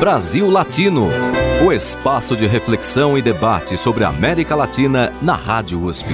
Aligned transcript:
Brasil 0.00 0.48
Latino, 0.48 1.10
o 1.62 1.70
espaço 1.70 2.34
de 2.34 2.46
reflexão 2.46 3.18
e 3.18 3.22
debate 3.22 3.76
sobre 3.76 4.02
a 4.02 4.08
América 4.08 4.56
Latina 4.56 5.12
na 5.20 5.34
Rádio 5.34 5.84
USP. 5.84 6.08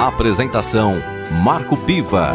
Apresentação 0.00 0.96
Marco 1.44 1.76
Piva. 1.76 2.32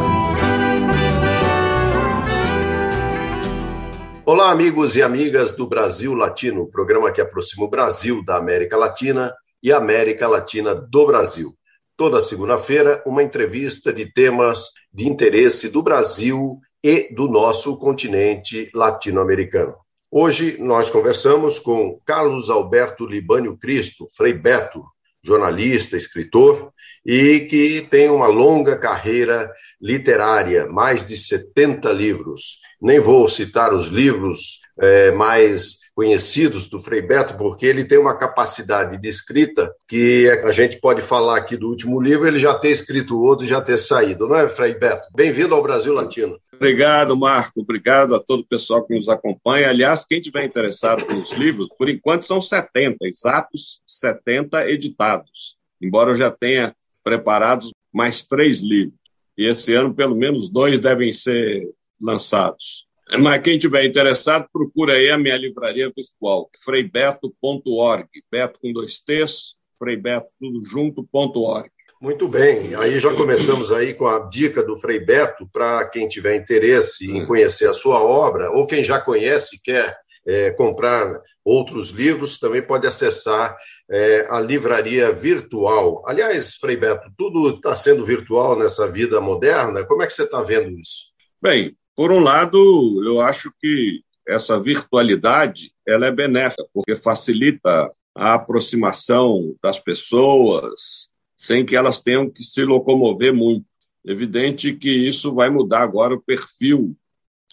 Olá, 4.25 4.51
amigos 4.51 4.95
e 4.95 5.01
amigas 5.01 5.51
do 5.51 5.67
Brasil 5.67 6.13
Latino, 6.13 6.71
programa 6.71 7.11
que 7.11 7.19
aproxima 7.19 7.65
o 7.65 7.69
Brasil 7.69 8.23
da 8.23 8.37
América 8.37 8.77
Latina 8.77 9.33
e 9.61 9.69
a 9.69 9.79
América 9.79 10.29
Latina 10.29 10.73
do 10.73 11.07
Brasil. 11.07 11.53
Toda 11.97 12.21
segunda-feira, 12.21 13.03
uma 13.05 13.21
entrevista 13.21 13.91
de 13.91 14.05
temas 14.13 14.69
de 14.93 15.09
interesse 15.09 15.67
do 15.67 15.83
Brasil 15.83 16.57
e 16.81 17.13
do 17.13 17.27
nosso 17.27 17.77
continente 17.77 18.71
latino-americano. 18.73 19.75
Hoje 20.11 20.57
nós 20.59 20.89
conversamos 20.89 21.59
com 21.59 21.99
Carlos 22.03 22.49
Alberto 22.49 23.05
Libânio 23.05 23.55
Cristo, 23.55 24.07
Frei 24.17 24.33
Beto, 24.33 24.83
jornalista, 25.23 25.95
escritor, 25.95 26.71
e 27.05 27.41
que 27.41 27.85
tem 27.91 28.09
uma 28.09 28.25
longa 28.25 28.75
carreira 28.75 29.51
literária, 29.79 30.65
mais 30.65 31.05
de 31.05 31.15
70 31.15 31.91
livros. 31.91 32.57
Nem 32.81 32.99
vou 32.99 33.29
citar 33.29 33.71
os 33.71 33.89
livros 33.89 34.61
é, 34.79 35.11
mais 35.11 35.77
conhecidos 35.93 36.67
do 36.67 36.79
Frei 36.79 37.03
Beto, 37.03 37.37
porque 37.37 37.67
ele 37.67 37.85
tem 37.85 37.99
uma 37.99 38.17
capacidade 38.17 38.99
de 38.99 39.07
escrita 39.07 39.71
que 39.87 40.27
a 40.43 40.51
gente 40.51 40.79
pode 40.79 41.03
falar 41.03 41.37
aqui 41.37 41.55
do 41.55 41.67
último 41.67 42.01
livro, 42.01 42.27
ele 42.27 42.39
já 42.39 42.55
ter 42.55 42.71
escrito 42.71 43.21
outro 43.21 43.45
já 43.45 43.61
ter 43.61 43.77
saído, 43.77 44.27
não 44.27 44.37
é, 44.37 44.49
Frei 44.49 44.73
Beto? 44.73 45.07
Bem-vindo 45.15 45.53
ao 45.53 45.61
Brasil 45.61 45.93
Latino. 45.93 46.39
Obrigado, 46.59 47.15
Marco. 47.15 47.61
Obrigado 47.61 48.13
a 48.13 48.19
todo 48.19 48.41
o 48.41 48.45
pessoal 48.45 48.85
que 48.85 48.93
nos 48.93 49.07
acompanha. 49.07 49.69
Aliás, 49.69 50.05
quem 50.05 50.19
tiver 50.19 50.43
interessado 50.43 51.05
nos 51.07 51.31
livros, 51.31 51.69
por 51.77 51.87
enquanto 51.87 52.23
são 52.23 52.41
70, 52.41 52.97
exatos 53.07 53.81
70 53.87 54.69
editados, 54.69 55.55
embora 55.81 56.11
eu 56.11 56.17
já 56.17 56.29
tenha 56.29 56.75
preparados 57.01 57.71
mais 57.93 58.27
três 58.27 58.59
livros. 58.59 58.99
E 59.37 59.45
esse 59.45 59.73
ano, 59.73 59.95
pelo 59.95 60.17
menos 60.17 60.49
dois 60.49 60.81
devem 60.81 61.13
ser 61.13 61.65
lançados. 61.99 62.85
Mas 63.21 63.41
quem 63.41 63.57
tiver 63.57 63.85
interessado, 63.85 64.45
procura 64.51 64.95
aí 64.95 65.09
a 65.09 65.17
minha 65.17 65.37
livraria 65.37 65.89
virtual, 65.95 66.49
freibeto.org, 66.61 68.09
Beto 68.29 68.59
com 68.59 68.73
dois 68.73 69.01
T's, 69.01 69.55
freibeto 69.77 70.27
tudo 70.37 70.61
junto.org. 70.61 71.71
Muito 72.01 72.29
bem, 72.29 72.75
aí 72.75 72.97
já 72.97 73.13
começamos 73.13 73.73
aí 73.73 73.93
com 73.93 74.07
a 74.07 74.19
dica 74.29 74.63
do 74.63 74.77
Frei 74.77 75.01
Beto 75.01 75.45
para 75.51 75.85
quem 75.89 76.07
tiver 76.07 76.37
interesse 76.37 77.11
em 77.11 77.25
conhecer 77.25 77.69
a 77.69 77.73
sua 77.73 78.01
obra, 78.01 78.49
ou 78.51 78.65
quem 78.65 78.81
já 78.81 79.01
conhece 79.01 79.57
e 79.57 79.59
quer 79.59 79.97
é, 80.25 80.49
comprar 80.51 81.21
outros 81.43 81.89
livros, 81.89 82.39
também 82.39 82.61
pode 82.61 82.87
acessar 82.87 83.57
é, 83.91 84.25
a 84.29 84.39
livraria 84.39 85.11
virtual. 85.11 86.01
Aliás, 86.07 86.55
Frei 86.55 86.77
Beto, 86.77 87.11
tudo 87.17 87.55
está 87.55 87.75
sendo 87.75 88.05
virtual 88.05 88.57
nessa 88.57 88.87
vida 88.87 89.19
moderna, 89.19 89.83
como 89.83 90.01
é 90.01 90.07
que 90.07 90.13
você 90.13 90.23
está 90.23 90.41
vendo 90.41 90.69
isso? 90.79 91.11
Bem, 91.41 91.75
por 91.97 92.13
um 92.13 92.21
lado, 92.21 92.57
eu 93.05 93.19
acho 93.19 93.51
que 93.59 94.01
essa 94.25 94.57
virtualidade 94.57 95.73
ela 95.85 96.05
é 96.05 96.11
benéfica, 96.13 96.63
porque 96.73 96.95
facilita 96.95 97.91
a 98.15 98.35
aproximação 98.35 99.53
das 99.61 99.79
pessoas 99.79 101.08
sem 101.39 101.65
que 101.65 101.73
elas 101.73 102.01
tenham 102.01 102.29
que 102.29 102.43
se 102.43 102.65
locomover 102.65 103.33
muito. 103.33 103.65
Evidente 104.03 104.73
que 104.73 104.89
isso 104.89 105.33
vai 105.33 105.49
mudar 105.49 105.79
agora 105.79 106.13
o 106.13 106.21
perfil 106.21 106.93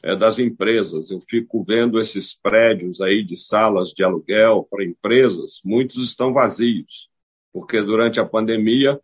é, 0.03 0.17
das 0.17 0.41
empresas. 0.41 1.09
Eu 1.09 1.21
fico 1.21 1.63
vendo 1.63 2.01
esses 2.01 2.35
prédios 2.35 3.01
aí 3.01 3.23
de 3.23 3.37
salas 3.37 3.91
de 3.91 4.03
aluguel 4.03 4.67
para 4.69 4.85
empresas, 4.85 5.61
muitos 5.65 6.03
estão 6.03 6.33
vazios, 6.33 7.09
porque 7.53 7.81
durante 7.81 8.19
a 8.19 8.27
pandemia 8.27 9.01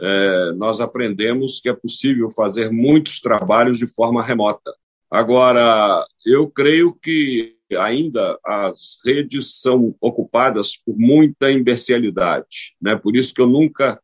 é, 0.00 0.52
nós 0.52 0.80
aprendemos 0.80 1.60
que 1.60 1.68
é 1.68 1.74
possível 1.74 2.30
fazer 2.30 2.72
muitos 2.72 3.20
trabalhos 3.20 3.78
de 3.78 3.86
forma 3.86 4.22
remota. 4.22 4.74
Agora, 5.10 6.02
eu 6.24 6.48
creio 6.50 6.94
que 6.94 7.58
ainda 7.78 8.38
as 8.42 8.98
redes 9.04 9.60
são 9.60 9.94
ocupadas 10.00 10.78
por 10.78 10.96
muita 10.96 11.52
imbecilidade, 11.52 12.74
né? 12.80 12.96
Por 12.96 13.14
isso 13.14 13.34
que 13.34 13.40
eu 13.42 13.46
nunca 13.46 14.00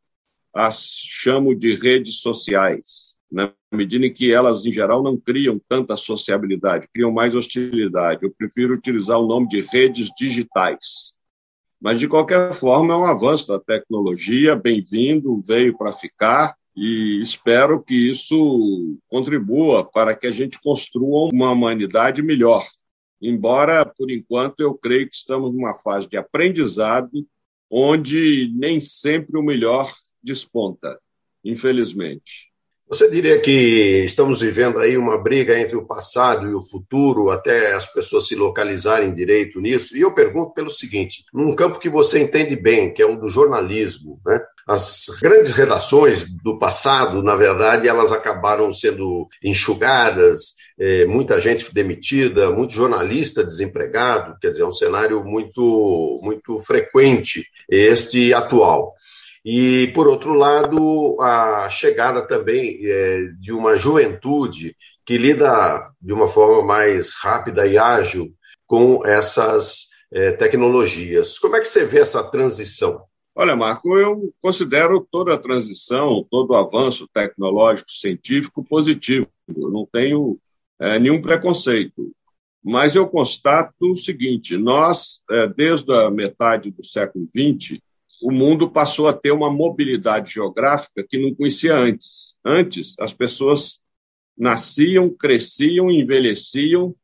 as 0.52 0.80
chamo 0.80 1.54
de 1.54 1.74
redes 1.74 2.20
sociais, 2.20 3.16
né? 3.30 3.52
na 3.70 3.78
medida 3.78 4.04
em 4.04 4.12
que 4.12 4.32
elas, 4.32 4.64
em 4.64 4.72
geral, 4.72 5.02
não 5.02 5.16
criam 5.16 5.60
tanta 5.68 5.96
sociabilidade, 5.96 6.88
criam 6.92 7.12
mais 7.12 7.34
hostilidade. 7.34 8.24
Eu 8.24 8.34
prefiro 8.36 8.74
utilizar 8.74 9.18
o 9.18 9.26
nome 9.26 9.48
de 9.48 9.60
redes 9.60 10.10
digitais. 10.16 11.14
Mas, 11.80 11.98
de 11.98 12.08
qualquer 12.08 12.52
forma, 12.52 12.92
é 12.92 12.96
um 12.96 13.04
avanço 13.04 13.48
da 13.48 13.58
tecnologia, 13.58 14.56
bem-vindo, 14.56 15.40
veio 15.46 15.76
para 15.78 15.92
ficar, 15.92 16.56
e 16.76 17.20
espero 17.20 17.82
que 17.82 17.94
isso 17.94 18.98
contribua 19.08 19.84
para 19.84 20.14
que 20.14 20.26
a 20.26 20.30
gente 20.30 20.60
construa 20.60 21.30
uma 21.32 21.50
humanidade 21.52 22.22
melhor. 22.22 22.64
Embora, 23.20 23.84
por 23.84 24.10
enquanto, 24.10 24.60
eu 24.60 24.74
creio 24.74 25.08
que 25.08 25.14
estamos 25.14 25.52
numa 25.52 25.74
fase 25.74 26.08
de 26.08 26.16
aprendizado 26.16 27.26
onde 27.70 28.50
nem 28.54 28.80
sempre 28.80 29.38
o 29.38 29.42
melhor 29.42 29.90
desponta, 30.22 30.98
infelizmente. 31.44 32.50
Você 32.90 33.08
diria 33.08 33.40
que 33.40 34.02
estamos 34.04 34.40
vivendo 34.40 34.80
aí 34.80 34.98
uma 34.98 35.16
briga 35.16 35.56
entre 35.56 35.76
o 35.76 35.86
passado 35.86 36.50
e 36.50 36.54
o 36.54 36.60
futuro, 36.60 37.30
até 37.30 37.72
as 37.72 37.86
pessoas 37.86 38.26
se 38.26 38.34
localizarem 38.34 39.14
direito 39.14 39.60
nisso? 39.60 39.96
E 39.96 40.00
eu 40.00 40.12
pergunto 40.12 40.52
pelo 40.52 40.68
seguinte: 40.68 41.24
num 41.32 41.54
campo 41.54 41.78
que 41.78 41.88
você 41.88 42.18
entende 42.18 42.56
bem, 42.56 42.92
que 42.92 43.00
é 43.00 43.06
o 43.06 43.14
do 43.14 43.28
jornalismo, 43.28 44.20
né? 44.26 44.44
As 44.66 45.06
grandes 45.22 45.52
redações 45.52 46.26
do 46.42 46.58
passado, 46.58 47.22
na 47.22 47.36
verdade, 47.36 47.86
elas 47.86 48.10
acabaram 48.10 48.72
sendo 48.72 49.28
enxugadas, 49.42 50.54
é, 50.76 51.06
muita 51.06 51.40
gente 51.40 51.72
demitida, 51.72 52.50
muito 52.50 52.74
jornalista 52.74 53.44
desempregado, 53.44 54.36
quer 54.40 54.50
dizer, 54.50 54.62
é 54.62 54.66
um 54.66 54.72
cenário 54.72 55.24
muito, 55.24 56.18
muito 56.24 56.58
frequente 56.58 57.46
este 57.68 58.34
atual. 58.34 58.94
E, 59.44 59.90
por 59.94 60.06
outro 60.06 60.34
lado, 60.34 61.16
a 61.20 61.68
chegada 61.70 62.22
também 62.22 62.78
é, 62.82 63.28
de 63.38 63.52
uma 63.52 63.76
juventude 63.76 64.76
que 65.04 65.16
lida 65.16 65.90
de 66.00 66.12
uma 66.12 66.26
forma 66.26 66.62
mais 66.62 67.14
rápida 67.14 67.66
e 67.66 67.78
ágil 67.78 68.34
com 68.66 69.04
essas 69.04 69.86
é, 70.12 70.32
tecnologias. 70.32 71.38
Como 71.38 71.56
é 71.56 71.60
que 71.60 71.68
você 71.68 71.84
vê 71.84 72.00
essa 72.00 72.22
transição? 72.22 73.02
Olha, 73.34 73.56
Marco, 73.56 73.96
eu 73.96 74.34
considero 74.42 75.06
toda 75.10 75.34
a 75.34 75.38
transição, 75.38 76.26
todo 76.30 76.50
o 76.50 76.56
avanço 76.56 77.08
tecnológico, 77.12 77.90
científico 77.90 78.62
positivo. 78.62 79.26
Eu 79.48 79.70
não 79.70 79.86
tenho 79.90 80.38
é, 80.78 80.98
nenhum 80.98 81.22
preconceito. 81.22 82.12
Mas 82.62 82.94
eu 82.94 83.08
constato 83.08 83.92
o 83.92 83.96
seguinte: 83.96 84.56
nós, 84.56 85.22
é, 85.30 85.46
desde 85.46 85.90
a 85.92 86.10
metade 86.10 86.70
do 86.70 86.84
século 86.84 87.26
XX, 87.34 87.80
o 88.22 88.30
mundo 88.30 88.70
passou 88.70 89.08
a 89.08 89.12
ter 89.12 89.32
uma 89.32 89.50
mobilidade 89.50 90.32
geográfica 90.32 91.04
que 91.08 91.18
não 91.18 91.34
conhecia 91.34 91.74
antes. 91.74 92.36
Antes, 92.44 92.94
as 92.98 93.12
pessoas 93.12 93.80
nasciam, 94.36 95.10
cresciam, 95.10 95.90
envelheciam 95.90 96.94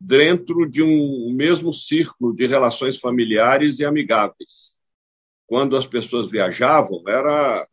dentro 0.00 0.68
de 0.68 0.82
um 0.82 1.32
mesmo 1.32 1.72
círculo 1.72 2.34
de 2.34 2.46
relações 2.46 2.98
familiares 2.98 3.78
e 3.78 3.84
amigáveis. 3.84 4.78
Quando 5.46 5.76
as 5.76 5.86
pessoas 5.86 6.28
viajavam, 6.28 7.02
era 7.06 7.66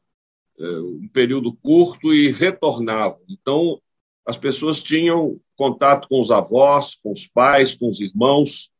é, 0.59 0.65
um 0.79 1.07
período 1.11 1.53
curto 1.53 2.13
e 2.13 2.31
retornavam. 2.31 3.21
Então, 3.27 3.81
as 4.25 4.37
pessoas 4.37 4.81
tinham 4.81 5.39
contato 5.55 6.07
com 6.07 6.21
os 6.21 6.31
avós, 6.31 6.95
com 6.95 7.11
os 7.11 7.27
pais, 7.27 7.75
com 7.75 7.87
os 7.87 7.99
irmãos. 7.99 8.71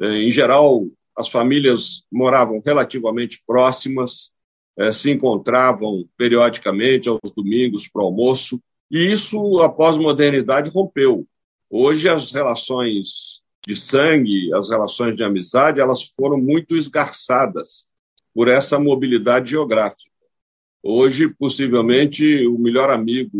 É, 0.00 0.06
em 0.18 0.30
geral, 0.30 0.86
as 1.16 1.28
famílias 1.28 2.04
moravam 2.10 2.62
relativamente 2.64 3.42
próximas, 3.46 4.32
eh, 4.76 4.92
se 4.92 5.10
encontravam 5.10 6.08
periodicamente 6.16 7.08
aos 7.08 7.20
domingos 7.36 7.88
para 7.88 8.02
almoço, 8.02 8.60
e 8.90 9.12
isso, 9.12 9.60
a 9.60 9.92
modernidade, 9.92 10.70
rompeu. 10.70 11.26
Hoje, 11.70 12.08
as 12.08 12.30
relações 12.30 13.40
de 13.66 13.74
sangue, 13.74 14.52
as 14.54 14.68
relações 14.68 15.16
de 15.16 15.22
amizade, 15.22 15.80
elas 15.80 16.02
foram 16.02 16.36
muito 16.36 16.76
esgarçadas 16.76 17.86
por 18.34 18.48
essa 18.48 18.78
mobilidade 18.78 19.50
geográfica. 19.50 20.10
Hoje, 20.82 21.28
possivelmente, 21.28 22.46
o 22.46 22.58
melhor 22.58 22.90
amigo 22.90 23.38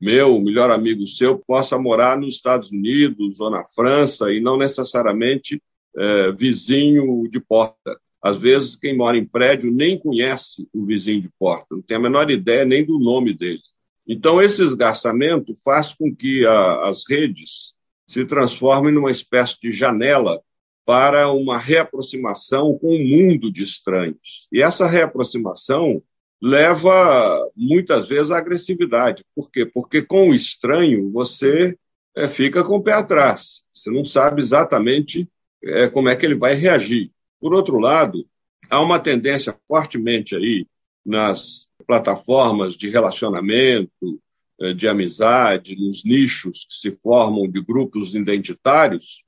meu, 0.00 0.36
o 0.36 0.40
melhor 0.40 0.70
amigo 0.70 1.04
seu, 1.06 1.38
possa 1.38 1.78
morar 1.78 2.18
nos 2.18 2.36
Estados 2.36 2.70
Unidos 2.70 3.40
ou 3.40 3.50
na 3.50 3.64
França 3.66 4.32
e 4.32 4.40
não 4.40 4.56
necessariamente 4.56 5.60
é, 5.96 6.32
vizinho 6.32 7.28
de 7.28 7.40
porta. 7.40 7.98
Às 8.22 8.36
vezes, 8.36 8.74
quem 8.74 8.96
mora 8.96 9.16
em 9.16 9.24
prédio 9.24 9.70
nem 9.70 9.98
conhece 9.98 10.68
o 10.72 10.84
vizinho 10.84 11.20
de 11.20 11.30
porta, 11.38 11.66
não 11.70 11.82
tem 11.82 11.96
a 11.96 12.00
menor 12.00 12.30
ideia 12.30 12.64
nem 12.64 12.84
do 12.84 12.98
nome 12.98 13.32
dele. 13.32 13.60
Então, 14.06 14.42
esse 14.42 14.62
esgarçamento 14.62 15.54
faz 15.62 15.94
com 15.94 16.14
que 16.14 16.44
a, 16.46 16.88
as 16.88 17.08
redes 17.08 17.74
se 18.06 18.24
transformem 18.24 18.92
numa 18.92 19.10
espécie 19.10 19.56
de 19.60 19.70
janela 19.70 20.40
para 20.84 21.30
uma 21.30 21.58
reaproximação 21.58 22.76
com 22.78 22.96
o 22.96 22.98
mundo 22.98 23.52
de 23.52 23.62
estranhos. 23.62 24.48
E 24.50 24.62
essa 24.62 24.86
reaproximação 24.86 26.02
leva 26.40 27.46
muitas 27.54 28.08
vezes 28.08 28.30
à 28.30 28.38
agressividade. 28.38 29.22
Por 29.34 29.50
quê? 29.50 29.66
Porque 29.66 30.00
com 30.00 30.30
o 30.30 30.34
estranho 30.34 31.10
você 31.12 31.76
é, 32.16 32.26
fica 32.26 32.64
com 32.64 32.76
o 32.76 32.82
pé 32.82 32.92
atrás. 32.92 33.62
Você 33.74 33.90
não 33.90 34.04
sabe 34.04 34.40
exatamente 34.40 35.28
é, 35.62 35.88
como 35.88 36.08
é 36.08 36.16
que 36.16 36.24
ele 36.24 36.34
vai 36.34 36.54
reagir. 36.54 37.10
Por 37.40 37.54
outro 37.54 37.78
lado, 37.78 38.26
há 38.68 38.80
uma 38.80 38.98
tendência 38.98 39.56
fortemente 39.66 40.34
aí 40.34 40.66
nas 41.04 41.68
plataformas 41.86 42.74
de 42.74 42.88
relacionamento, 42.88 44.20
é, 44.60 44.72
de 44.72 44.88
amizade, 44.88 45.76
nos 45.76 46.04
nichos 46.04 46.66
que 46.68 46.74
se 46.74 46.90
formam 46.90 47.48
de 47.48 47.62
grupos 47.62 48.14
identitários, 48.14 49.24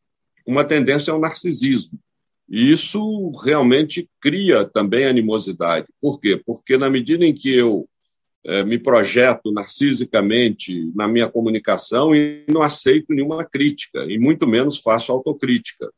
uma 0.46 0.64
tendência 0.64 1.12
ao 1.12 1.20
narcisismo. 1.20 1.98
E 2.48 2.72
isso 2.72 3.30
realmente 3.44 4.08
cria 4.20 4.64
também 4.64 5.06
animosidade. 5.06 5.86
Por 6.00 6.18
quê? 6.18 6.40
Porque 6.44 6.76
na 6.76 6.90
medida 6.90 7.24
em 7.24 7.32
que 7.32 7.54
eu 7.54 7.88
é, 8.44 8.64
me 8.64 8.78
projeto 8.78 9.52
narcisicamente 9.52 10.90
na 10.94 11.06
minha 11.06 11.28
comunicação 11.28 12.14
e 12.14 12.44
não 12.48 12.62
aceito 12.62 13.14
nenhuma 13.14 13.44
crítica, 13.44 14.04
e 14.08 14.18
muito 14.18 14.46
menos 14.46 14.78
faço 14.78 15.12
autocrítica. 15.12 15.90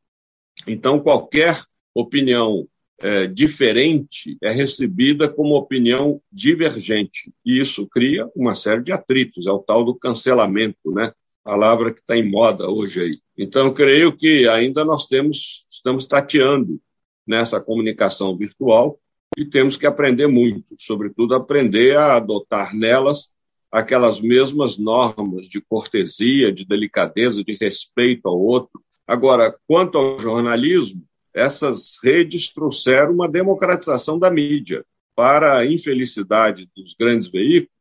Então, 0.67 0.99
qualquer 0.99 1.61
opinião 1.95 2.67
é, 2.99 3.27
diferente 3.27 4.37
é 4.43 4.51
recebida 4.51 5.29
como 5.29 5.57
opinião 5.57 6.21
divergente. 6.31 7.33
E 7.45 7.61
isso 7.61 7.87
cria 7.87 8.29
uma 8.35 8.55
série 8.55 8.83
de 8.83 8.93
atritos, 8.93 9.47
é 9.47 9.51
o 9.51 9.59
tal 9.59 9.85
do 9.85 9.95
cancelamento, 9.95 10.93
né? 10.93 11.13
palavra 11.43 11.93
que 11.93 12.01
está 12.01 12.17
em 12.17 12.29
moda 12.29 12.69
hoje 12.69 13.01
aí. 13.01 13.19
Então, 13.37 13.73
creio 13.73 14.17
que 14.17 14.47
ainda 14.49 14.85
nós 14.85 15.07
temos, 15.07 15.67
estamos 15.71 16.07
tateando 16.07 16.81
nessa 17.27 17.61
comunicação 17.61 18.37
virtual 18.37 18.99
e 19.37 19.45
temos 19.45 19.77
que 19.77 19.87
aprender 19.87 20.27
muito, 20.27 20.75
sobretudo 20.79 21.35
aprender 21.35 21.97
a 21.97 22.17
adotar 22.17 22.77
nelas 22.77 23.33
aquelas 23.73 24.21
mesmas 24.21 24.77
normas 24.77 25.49
de 25.49 25.59
cortesia, 25.63 26.53
de 26.53 26.67
delicadeza, 26.67 27.43
de 27.43 27.57
respeito 27.59 28.29
ao 28.29 28.39
outro. 28.39 28.83
Agora, 29.13 29.55
quanto 29.67 29.99
ao 29.99 30.19
jornalismo, 30.19 31.03
essas 31.35 31.97
redes 32.03 32.53
trouxeram 32.53 33.13
uma 33.13 33.29
democratização 33.29 34.19
da 34.19 34.31
mídia. 34.31 34.85
Para 35.15 35.59
a 35.59 35.67
infelicidade 35.67 36.71
dos 36.75 36.95
grandes 36.99 37.29
veículos, 37.29 37.73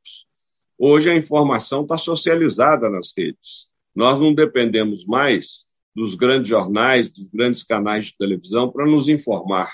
Hoje 0.83 1.11
a 1.11 1.15
informação 1.15 1.83
está 1.83 1.95
socializada 1.95 2.89
nas 2.89 3.13
redes. 3.15 3.67
Nós 3.95 4.19
não 4.19 4.33
dependemos 4.33 5.05
mais 5.05 5.67
dos 5.95 6.15
grandes 6.15 6.49
jornais, 6.49 7.07
dos 7.07 7.27
grandes 7.27 7.63
canais 7.63 8.05
de 8.05 8.17
televisão 8.17 8.71
para 8.71 8.87
nos 8.87 9.07
informar. 9.07 9.71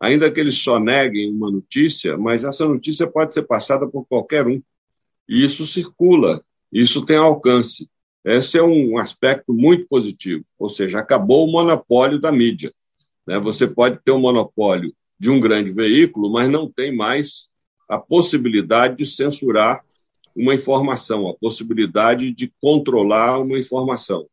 Ainda 0.00 0.32
que 0.32 0.40
eles 0.40 0.56
só 0.56 0.80
neguem 0.80 1.30
uma 1.30 1.50
notícia, 1.50 2.16
mas 2.16 2.44
essa 2.44 2.66
notícia 2.66 3.06
pode 3.06 3.34
ser 3.34 3.42
passada 3.42 3.86
por 3.86 4.06
qualquer 4.06 4.46
um. 4.46 4.62
E 5.28 5.44
isso 5.44 5.66
circula, 5.66 6.42
isso 6.72 7.04
tem 7.04 7.18
alcance. 7.18 7.86
Esse 8.28 8.58
é 8.58 8.62
um 8.62 8.98
aspecto 8.98 9.54
muito 9.54 9.86
positivo, 9.88 10.44
ou 10.58 10.68
seja, 10.68 10.98
acabou 10.98 11.46
o 11.46 11.52
monopólio 11.52 12.20
da 12.20 12.30
mídia. 12.30 12.72
Né? 13.26 13.38
Você 13.40 13.66
pode 13.66 14.00
ter 14.04 14.10
o 14.10 14.16
um 14.16 14.20
monopólio 14.20 14.92
de 15.18 15.30
um 15.30 15.40
grande 15.40 15.72
veículo, 15.72 16.30
mas 16.30 16.50
não 16.50 16.70
tem 16.70 16.94
mais 16.94 17.48
a 17.88 17.98
possibilidade 17.98 18.96
de 18.96 19.06
censurar 19.06 19.82
uma 20.36 20.54
informação, 20.54 21.28
a 21.28 21.34
possibilidade 21.34 22.30
de 22.30 22.52
controlar 22.60 23.38
uma 23.40 23.58
informação. 23.58 24.26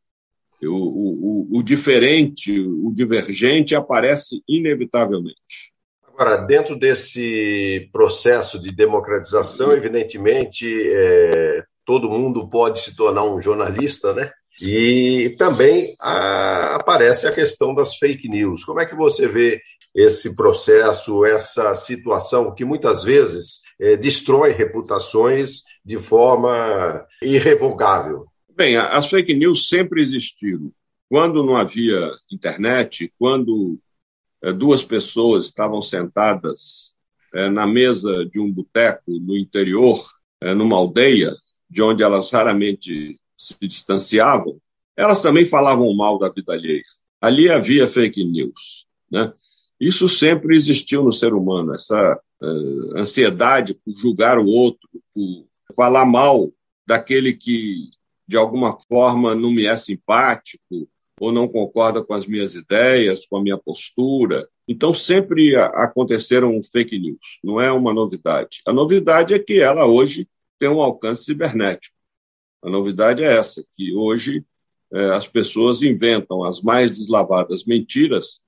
O, 0.62 0.68
o, 0.68 1.58
o, 1.58 1.64
diferente, 1.64 2.60
o 2.60 2.92
divergente 2.94 3.76
aparece 3.76 4.44
inevitavelmente. 4.48 5.74
Agora, 6.04 6.38
dentro 6.38 6.76
desse 6.76 7.90
processo 7.92 8.60
de 8.60 8.72
democratização, 8.72 9.74
evidentemente, 9.74 10.66
é, 10.86 11.64
todo 11.86 12.10
mundo 12.10 12.50
pode 12.50 12.80
se 12.80 12.96
tornar 12.96 13.24
um 13.24 13.42
jornalista, 13.42 14.14
né? 14.14 14.32
E 14.62 15.36
também 15.38 15.96
a, 16.00 16.76
aparece 16.76 17.28
a 17.28 17.32
questão 17.32 17.76
das 17.76 17.98
fake 17.98 18.28
news. 18.30 18.64
Como 18.64 18.80
é 18.80 18.86
que 18.86 18.96
você 18.96 19.28
vê 19.28 19.62
esse 19.94 20.36
processo, 20.36 21.26
essa 21.26 21.74
situação 21.76 22.54
que 22.54 22.66
muitas 22.66 23.04
vezes 23.04 23.62
é, 23.80 23.96
destrói 23.96 24.52
reputações 24.52 25.62
de 25.84 25.98
forma 25.98 27.06
irrevogável? 27.22 28.26
Bem, 28.56 28.78
as 28.78 29.10
fake 29.10 29.34
news 29.34 29.68
sempre 29.68 30.02
existiram. 30.02 30.72
Quando 31.10 31.44
não 31.44 31.56
havia 31.56 32.12
internet, 32.32 33.12
quando 33.20 33.78
é, 34.42 34.52
duas 34.52 34.84
pessoas 34.84 35.46
estavam 35.46 35.82
sentadas 35.82 36.96
é, 37.34 37.50
na 37.50 37.68
mesa 37.68 38.26
de 38.26 38.40
um 38.40 38.52
boteco 38.52 39.12
no 39.20 39.38
interior, 39.38 40.02
numa 40.42 40.76
aldeia, 40.76 41.34
de 41.70 41.82
onde 41.82 42.04
elas 42.04 42.32
raramente 42.32 43.20
se 43.38 43.56
distanciavam, 43.62 44.60
elas 44.96 45.22
também 45.22 45.46
falavam 45.46 45.94
mal 45.94 46.18
da 46.18 46.30
vida 46.30 46.54
alheia. 46.54 46.84
Ali 47.20 47.50
havia 47.50 47.88
fake 47.88 48.24
news. 48.24 48.86
Né? 49.12 49.32
Isso 49.80 50.08
sempre 50.08 50.56
existiu 50.56 51.04
no 51.04 51.12
ser 51.12 51.34
humano, 51.34 51.74
essa 51.74 52.20
uh, 52.42 52.98
ansiedade 52.98 53.74
por 53.74 53.94
julgar 53.94 54.38
o 54.38 54.48
outro, 54.48 54.90
por 55.14 55.46
falar 55.76 56.06
mal 56.06 56.52
daquele 56.88 57.34
que, 57.34 57.90
de 58.28 58.38
alguma 58.38 58.78
forma, 58.88 59.36
não 59.36 59.52
me 59.52 59.66
é 59.66 59.76
simpático 59.76 60.88
ou 61.20 61.32
não 61.32 61.48
concorda 61.48 62.04
com 62.04 62.14
as 62.14 62.26
minhas 62.26 62.56
ideias, 62.56 63.26
com 63.26 63.38
a 63.38 63.42
minha 63.42 63.58
postura. 63.58 64.48
Então, 64.68 64.94
sempre 64.94 65.56
aconteceram 65.56 66.62
fake 66.64 66.98
news, 66.98 67.40
não 67.44 67.60
é 67.60 67.72
uma 67.72 67.94
novidade. 67.94 68.62
A 68.66 68.74
novidade 68.74 69.34
é 69.34 69.40
que 69.40 69.60
ela 69.60 69.86
hoje 69.86 70.28
tem 70.60 70.70
um 70.70 70.82
alcance 70.82 71.26
cibernético. 71.26 71.96
A 72.64 72.70
novidade 72.70 73.24
é 73.24 73.38
essa, 73.38 73.64
que 73.76 73.94
hoje 73.96 74.44
eh, 74.94 75.12
as 75.12 75.28
pessoas 75.28 75.82
inventam 75.82 76.44
as 76.44 76.62
mais 76.62 76.98
deslavadas 76.98 77.66
mentiras 77.66 78.42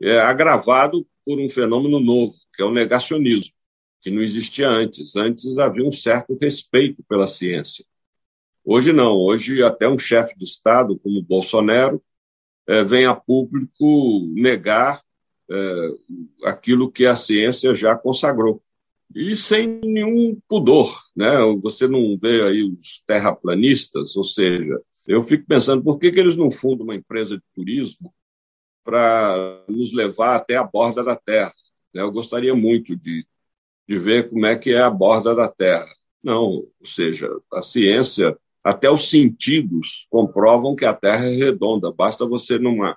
é, 0.00 0.18
agravado 0.20 1.06
por 1.24 1.38
um 1.38 1.48
fenômeno 1.48 2.00
novo, 2.00 2.34
que 2.54 2.62
é 2.62 2.64
o 2.64 2.72
negacionismo, 2.72 3.54
que 4.00 4.10
não 4.10 4.20
existia 4.20 4.68
antes. 4.68 5.14
Antes 5.14 5.58
havia 5.58 5.84
um 5.84 5.92
certo 5.92 6.36
respeito 6.40 7.04
pela 7.04 7.28
ciência. 7.28 7.84
Hoje 8.64 8.92
não. 8.92 9.16
Hoje, 9.16 9.62
até 9.62 9.88
um 9.88 9.98
chefe 9.98 10.36
de 10.36 10.44
Estado, 10.44 10.98
como 10.98 11.22
Bolsonaro, 11.22 12.02
é, 12.66 12.82
vem 12.82 13.06
a 13.06 13.14
público 13.14 14.28
negar 14.34 15.02
é, 15.50 15.88
aquilo 16.44 16.90
que 16.90 17.06
a 17.06 17.14
ciência 17.14 17.74
já 17.74 17.96
consagrou. 17.96 18.62
E 19.14 19.36
sem 19.36 19.80
nenhum 19.84 20.40
pudor. 20.48 20.98
Né? 21.14 21.30
Você 21.62 21.86
não 21.86 22.16
vê 22.20 22.42
aí 22.42 22.62
os 22.62 23.02
terraplanistas, 23.06 24.16
ou 24.16 24.24
seja, 24.24 24.80
eu 25.06 25.22
fico 25.22 25.46
pensando 25.46 25.82
por 25.82 25.98
que, 25.98 26.10
que 26.10 26.20
eles 26.20 26.36
não 26.36 26.50
fundam 26.50 26.84
uma 26.84 26.94
empresa 26.94 27.36
de 27.36 27.42
turismo 27.54 28.12
para 28.84 29.64
nos 29.68 29.92
levar 29.92 30.36
até 30.36 30.56
a 30.56 30.64
borda 30.64 31.02
da 31.04 31.16
Terra. 31.16 31.52
Né? 31.94 32.02
Eu 32.02 32.12
gostaria 32.12 32.54
muito 32.54 32.96
de, 32.96 33.26
de 33.88 33.98
ver 33.98 34.30
como 34.30 34.46
é 34.46 34.56
que 34.56 34.70
é 34.70 34.80
a 34.80 34.90
borda 34.90 35.34
da 35.34 35.48
Terra. 35.48 35.86
Não, 36.22 36.44
ou 36.46 36.72
seja, 36.84 37.28
a 37.52 37.62
ciência, 37.62 38.36
até 38.62 38.90
os 38.90 39.08
sentidos 39.08 40.06
comprovam 40.08 40.76
que 40.76 40.84
a 40.84 40.94
Terra 40.94 41.26
é 41.26 41.34
redonda. 41.34 41.92
Basta 41.92 42.26
você, 42.26 42.58
numa, 42.58 42.96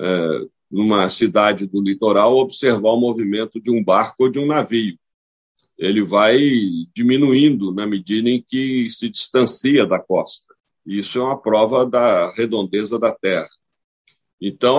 é, 0.00 0.40
numa 0.70 1.08
cidade 1.08 1.66
do 1.66 1.82
litoral, 1.82 2.36
observar 2.36 2.90
o 2.90 3.00
movimento 3.00 3.60
de 3.60 3.70
um 3.70 3.84
barco 3.84 4.24
ou 4.24 4.30
de 4.30 4.38
um 4.38 4.46
navio. 4.46 4.98
Ele 5.78 6.02
vai 6.02 6.38
diminuindo 6.94 7.72
na 7.72 7.86
medida 7.86 8.28
em 8.28 8.42
que 8.42 8.90
se 8.90 9.08
distancia 9.08 9.86
da 9.86 9.98
costa. 9.98 10.54
Isso 10.86 11.18
é 11.18 11.22
uma 11.22 11.40
prova 11.40 11.84
da 11.84 12.32
redondeza 12.32 12.98
da 12.98 13.12
Terra. 13.12 13.48
Então, 14.40 14.78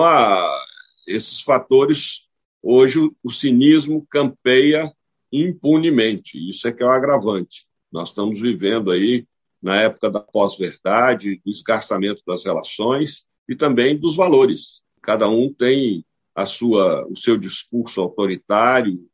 esses 1.06 1.40
fatores, 1.40 2.28
hoje 2.62 3.10
o 3.22 3.30
cinismo 3.30 4.06
campeia 4.10 4.92
impunemente. 5.32 6.38
Isso 6.48 6.66
é 6.66 6.72
que 6.72 6.82
é 6.82 6.86
o 6.86 6.90
agravante. 6.90 7.66
Nós 7.92 8.08
estamos 8.08 8.40
vivendo 8.40 8.90
aí 8.90 9.26
na 9.62 9.80
época 9.80 10.10
da 10.10 10.20
pós-verdade, 10.20 11.40
do 11.44 11.50
escarçamento 11.50 12.22
das 12.26 12.44
relações 12.44 13.26
e 13.48 13.54
também 13.54 13.96
dos 13.96 14.16
valores. 14.16 14.82
Cada 15.02 15.28
um 15.28 15.52
tem 15.52 16.04
a 16.34 16.46
sua, 16.46 17.06
o 17.08 17.16
seu 17.16 17.36
discurso 17.36 18.00
autoritário, 18.00 19.08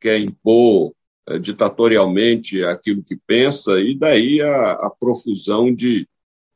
quer 0.00 0.18
impor 0.18 0.92
eh, 1.28 1.38
ditatorialmente 1.38 2.64
aquilo 2.64 3.02
que 3.02 3.16
pensa, 3.26 3.80
e 3.80 3.98
daí 3.98 4.40
a, 4.40 4.72
a 4.72 4.90
profusão 4.90 5.74
de, 5.74 6.08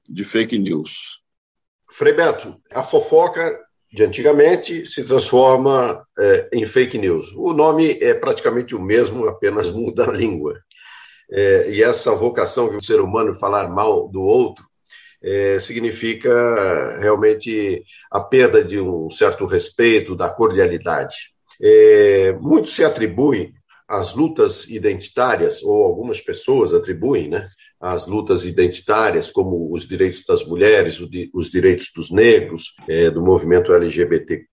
de 0.08 0.24
fake 0.24 0.58
news. 0.58 1.20
Frei 1.90 2.12
Beto, 2.12 2.56
a 2.72 2.84
fofoca 2.84 3.58
de 3.92 4.04
antigamente 4.04 4.86
se 4.86 5.04
transforma 5.04 6.06
é, 6.16 6.48
em 6.52 6.64
fake 6.64 6.96
news. 6.96 7.32
O 7.34 7.52
nome 7.52 7.98
é 8.00 8.14
praticamente 8.14 8.76
o 8.76 8.80
mesmo, 8.80 9.26
apenas 9.26 9.68
muda 9.74 10.08
a 10.08 10.12
língua. 10.12 10.60
E 11.32 11.80
essa 11.80 12.12
vocação 12.12 12.72
do 12.72 12.84
ser 12.84 13.00
humano 13.00 13.36
falar 13.36 13.68
mal 13.68 14.08
do 14.08 14.20
outro 14.20 14.64
significa 15.60 16.98
realmente 16.98 17.84
a 18.10 18.18
perda 18.18 18.64
de 18.64 18.80
um 18.80 19.08
certo 19.08 19.46
respeito, 19.46 20.16
da 20.16 20.28
cordialidade. 20.28 21.14
É, 21.60 22.32
muito 22.40 22.68
se 22.68 22.84
atribui 22.84 23.52
às 23.88 24.14
lutas 24.14 24.70
identitárias, 24.70 25.64
ou 25.64 25.82
algumas 25.82 26.20
pessoas 26.20 26.72
atribuem, 26.72 27.28
né, 27.28 27.48
as 27.80 28.06
lutas 28.06 28.44
identitárias, 28.44 29.30
como 29.30 29.72
os 29.72 29.88
direitos 29.88 30.22
das 30.24 30.44
mulheres, 30.44 31.00
os 31.32 31.50
direitos 31.50 31.90
dos 31.96 32.10
negros, 32.10 32.74
é, 32.86 33.10
do 33.10 33.22
movimento 33.22 33.72
LGBTQ+, 33.72 34.46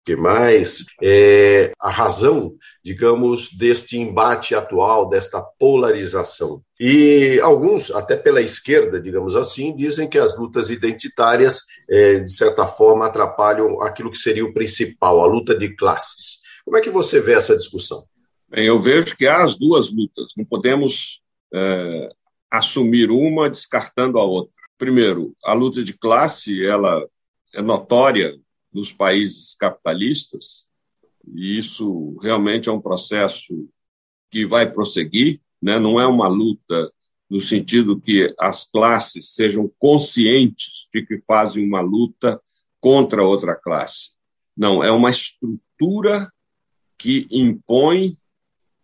é, 1.04 1.72
a 1.78 1.92
razão, 1.92 2.54
digamos, 2.82 3.50
deste 3.56 3.98
embate 4.00 4.56
atual, 4.56 5.10
desta 5.10 5.42
polarização. 5.60 6.62
E 6.80 7.38
alguns, 7.44 7.92
até 7.92 8.16
pela 8.16 8.42
esquerda, 8.42 9.00
digamos 9.00 9.36
assim, 9.36 9.76
dizem 9.76 10.10
que 10.10 10.18
as 10.18 10.36
lutas 10.38 10.70
identitárias, 10.70 11.64
é, 11.90 12.20
de 12.20 12.32
certa 12.32 12.66
forma, 12.66 13.06
atrapalham 13.06 13.82
aquilo 13.82 14.10
que 14.10 14.18
seria 14.18 14.46
o 14.46 14.54
principal, 14.54 15.22
a 15.22 15.28
luta 15.28 15.54
de 15.54 15.76
classes. 15.76 16.47
Como 16.68 16.76
é 16.76 16.82
que 16.82 16.90
você 16.90 17.22
vê 17.22 17.32
essa 17.32 17.56
discussão? 17.56 18.04
Bem, 18.50 18.66
eu 18.66 18.78
vejo 18.78 19.16
que 19.16 19.26
há 19.26 19.42
as 19.42 19.58
duas 19.58 19.90
lutas. 19.90 20.34
Não 20.36 20.44
podemos 20.44 21.22
é, 21.54 22.10
assumir 22.52 23.10
uma 23.10 23.50
descartando 23.50 24.20
a 24.20 24.24
outra. 24.26 24.52
Primeiro, 24.78 25.34
a 25.46 25.54
luta 25.54 25.82
de 25.82 25.94
classe 25.94 26.66
ela 26.66 27.08
é 27.56 27.62
notória 27.62 28.38
nos 28.70 28.92
países 28.92 29.56
capitalistas 29.56 30.68
e 31.34 31.58
isso 31.58 32.18
realmente 32.22 32.68
é 32.68 32.72
um 32.74 32.82
processo 32.82 33.70
que 34.30 34.46
vai 34.46 34.70
prosseguir, 34.70 35.40
né? 35.62 35.80
Não 35.80 35.98
é 35.98 36.06
uma 36.06 36.28
luta 36.28 36.92
no 37.30 37.40
sentido 37.40 37.98
que 37.98 38.36
as 38.38 38.66
classes 38.66 39.34
sejam 39.34 39.72
conscientes 39.80 40.90
de 40.94 41.02
que 41.06 41.22
fazem 41.22 41.66
uma 41.66 41.80
luta 41.80 42.42
contra 42.82 43.24
outra 43.24 43.56
classe. 43.56 44.10
Não, 44.56 44.84
é 44.84 44.92
uma 44.92 45.10
estrutura 45.10 46.30
que 46.98 47.28
impõe 47.32 48.18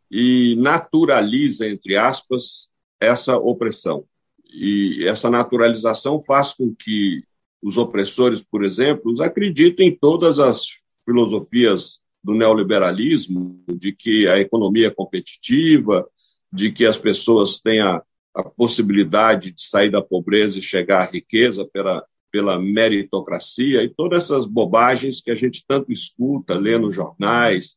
e 0.09 0.55
naturaliza, 0.57 1.67
entre 1.67 1.95
aspas, 1.95 2.69
essa 2.99 3.37
opressão. 3.37 4.05
E 4.45 5.05
essa 5.07 5.29
naturalização 5.29 6.21
faz 6.21 6.53
com 6.53 6.73
que 6.73 7.23
os 7.61 7.77
opressores, 7.77 8.41
por 8.41 8.63
exemplo, 8.63 9.19
acreditem 9.21 9.87
em 9.87 9.95
todas 9.95 10.37
as 10.37 10.65
filosofias 11.05 11.99
do 12.23 12.33
neoliberalismo, 12.33 13.63
de 13.67 13.91
que 13.91 14.27
a 14.27 14.39
economia 14.39 14.87
é 14.87 14.91
competitiva, 14.91 16.07
de 16.51 16.71
que 16.71 16.85
as 16.85 16.97
pessoas 16.97 17.59
têm 17.59 17.81
a, 17.81 18.01
a 18.35 18.43
possibilidade 18.43 19.51
de 19.51 19.61
sair 19.61 19.89
da 19.89 20.01
pobreza 20.01 20.59
e 20.59 20.61
chegar 20.61 21.01
à 21.01 21.11
riqueza 21.11 21.65
pela, 21.65 22.05
pela 22.31 22.59
meritocracia 22.59 23.83
e 23.83 23.89
todas 23.89 24.25
essas 24.25 24.45
bobagens 24.45 25.19
que 25.19 25.31
a 25.31 25.35
gente 25.35 25.63
tanto 25.67 25.91
escuta, 25.91 26.53
lê 26.53 26.77
nos 26.77 26.93
jornais, 26.93 27.75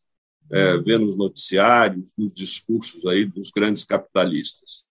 é, 0.50 0.78
vê 0.78 0.98
nos 0.98 1.16
noticiários, 1.16 2.12
nos 2.16 2.34
discursos 2.34 3.04
aí 3.06 3.24
dos 3.24 3.50
grandes 3.50 3.84
capitalistas. 3.84 4.84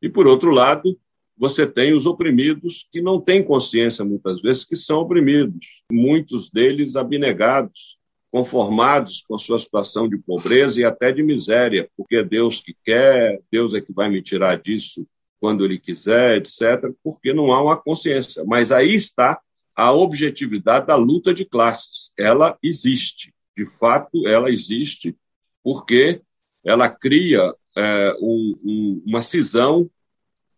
E, 0.00 0.08
por 0.08 0.26
outro 0.26 0.50
lado, 0.50 0.98
você 1.36 1.66
tem 1.66 1.92
os 1.92 2.06
oprimidos 2.06 2.86
que 2.90 3.00
não 3.00 3.20
têm 3.20 3.42
consciência, 3.42 4.04
muitas 4.04 4.42
vezes, 4.42 4.64
que 4.64 4.76
são 4.76 5.00
oprimidos, 5.00 5.82
muitos 5.90 6.50
deles 6.50 6.96
abnegados, 6.96 7.96
conformados 8.30 9.22
com 9.26 9.36
a 9.36 9.38
sua 9.38 9.58
situação 9.58 10.08
de 10.08 10.16
pobreza 10.16 10.80
e 10.80 10.84
até 10.84 11.12
de 11.12 11.22
miséria, 11.22 11.88
porque 11.96 12.16
é 12.16 12.24
Deus 12.24 12.60
que 12.60 12.74
quer, 12.84 13.40
Deus 13.50 13.74
é 13.74 13.80
que 13.80 13.92
vai 13.92 14.08
me 14.08 14.22
tirar 14.22 14.60
disso 14.60 15.06
quando 15.38 15.64
Ele 15.64 15.78
quiser, 15.78 16.36
etc., 16.36 16.92
porque 17.02 17.32
não 17.32 17.52
há 17.52 17.62
uma 17.62 17.76
consciência. 17.76 18.44
Mas 18.46 18.72
aí 18.72 18.94
está 18.94 19.40
a 19.76 19.92
objetividade 19.92 20.86
da 20.86 20.96
luta 20.96 21.34
de 21.34 21.44
classes. 21.44 22.12
Ela 22.18 22.56
existe, 22.62 23.34
de 23.56 23.66
fato, 23.66 24.26
ela 24.26 24.50
existe, 24.50 25.16
porque 25.62 26.22
ela 26.64 26.88
cria 26.88 27.54
é, 27.76 28.16
um, 28.20 28.58
um, 28.64 29.02
uma 29.06 29.22
cisão 29.22 29.90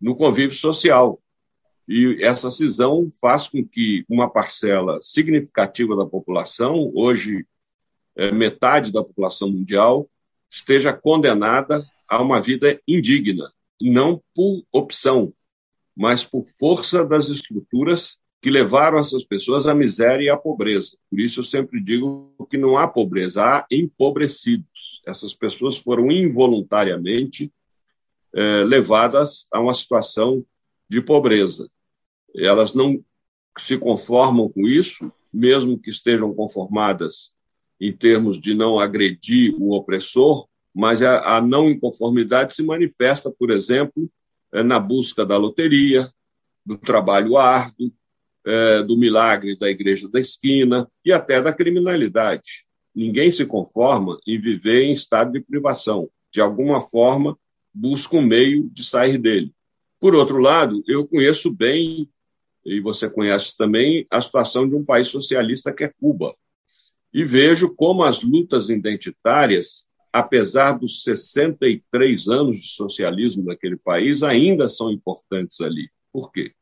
no 0.01 0.15
convívio 0.15 0.57
social. 0.57 1.21
E 1.87 2.19
essa 2.23 2.51
cisão 2.51 3.11
faz 3.21 3.49
com 3.49 3.67
que 3.67 4.05
uma 4.09 4.29
parcela 4.31 4.99
significativa 5.03 5.95
da 5.97 6.07
população, 6.07 6.91
hoje 6.95 7.47
é, 8.17 8.31
metade 8.31 8.93
da 8.93 9.03
população 9.03 9.51
mundial, 9.51 10.09
esteja 10.51 10.93
condenada 10.93 11.85
a 12.09 12.23
uma 12.23 12.41
vida 12.41 12.81
indigna, 12.87 13.51
não 13.81 14.23
por 14.35 14.63
opção, 14.73 15.33
mas 15.97 16.25
por 16.25 16.43
força 16.43 17.05
das 17.05 17.29
estruturas 17.29 18.19
que 18.45 18.51
levaram 18.51 18.99
essas 18.99 19.25
pessoas 19.25 19.67
à 19.67 19.75
miséria 19.75 20.27
e 20.27 20.29
à 20.29 20.37
pobreza. 20.37 20.99
Por 21.09 21.19
isso 21.19 21.41
eu 21.41 21.45
sempre 21.45 21.83
digo 21.83 22.31
que 22.51 22.59
não 22.59 22.77
há 22.77 22.87
pobreza, 22.87 23.43
há 23.43 23.67
empobrecidos. 23.71 25.01
Essas 25.07 25.33
pessoas 25.33 25.79
foram 25.79 26.13
involuntariamente 26.13 27.51
eh, 28.35 28.65
levadas 28.65 29.47
a 29.51 29.59
uma 29.59 29.73
situação 29.73 30.45
de 30.87 31.01
pobreza. 31.01 31.71
Elas 32.37 32.75
não 32.75 33.03
se 33.59 33.79
conformam 33.79 34.47
com 34.51 34.69
isso, 34.69 35.11
mesmo 35.33 35.79
que 35.79 35.89
estejam 35.89 36.35
conformadas 36.35 37.33
em 37.81 37.97
termos 37.97 38.39
de 38.39 38.53
não 38.53 38.79
agredir 38.79 39.55
o 39.59 39.75
opressor, 39.75 40.47
mas 40.75 41.01
a, 41.01 41.39
a 41.39 41.41
não 41.41 41.71
inconformidade 41.71 42.55
se 42.55 42.63
manifesta, 42.63 43.31
por 43.31 43.51
exemplo, 43.51 44.07
eh, 44.53 44.63
na 44.63 44.79
busca 44.79 45.25
da 45.25 45.39
loteria, 45.39 46.13
do 46.63 46.77
trabalho 46.77 47.39
árduo, 47.39 47.91
é, 48.47 48.83
do 48.83 48.97
milagre 48.97 49.59
da 49.59 49.69
igreja 49.69 50.09
da 50.09 50.21
esquina 50.21 50.89
e 51.05 51.13
até 51.13 51.41
da 51.41 51.53
criminalidade. 51.53 52.67
Ninguém 52.95 53.31
se 53.31 53.45
conforma 53.45 54.19
em 54.27 54.41
viver 54.41 54.85
em 54.85 54.93
estado 54.93 55.33
de 55.33 55.41
privação. 55.41 56.09
De 56.33 56.41
alguma 56.41 56.81
forma, 56.81 57.37
busca 57.73 58.17
um 58.17 58.23
meio 58.23 58.69
de 58.71 58.85
sair 58.85 59.19
dele. 59.19 59.53
Por 59.99 60.15
outro 60.15 60.39
lado, 60.39 60.83
eu 60.87 61.07
conheço 61.07 61.51
bem, 61.53 62.09
e 62.65 62.81
você 62.81 63.09
conhece 63.09 63.57
também, 63.57 64.07
a 64.11 64.21
situação 64.21 64.69
de 64.69 64.75
um 64.75 64.85
país 64.85 65.09
socialista 65.09 65.73
que 65.73 65.85
é 65.85 65.93
Cuba. 66.01 66.35
E 67.13 67.25
vejo 67.25 67.75
como 67.75 68.03
as 68.03 68.23
lutas 68.23 68.69
identitárias, 68.69 69.89
apesar 70.13 70.73
dos 70.73 71.03
63 71.03 72.29
anos 72.29 72.61
de 72.61 72.69
socialismo 72.69 73.45
daquele 73.45 73.77
país, 73.77 74.23
ainda 74.23 74.69
são 74.69 74.91
importantes 74.91 75.61
ali. 75.61 75.89
Por 76.13 76.31
quê? 76.31 76.53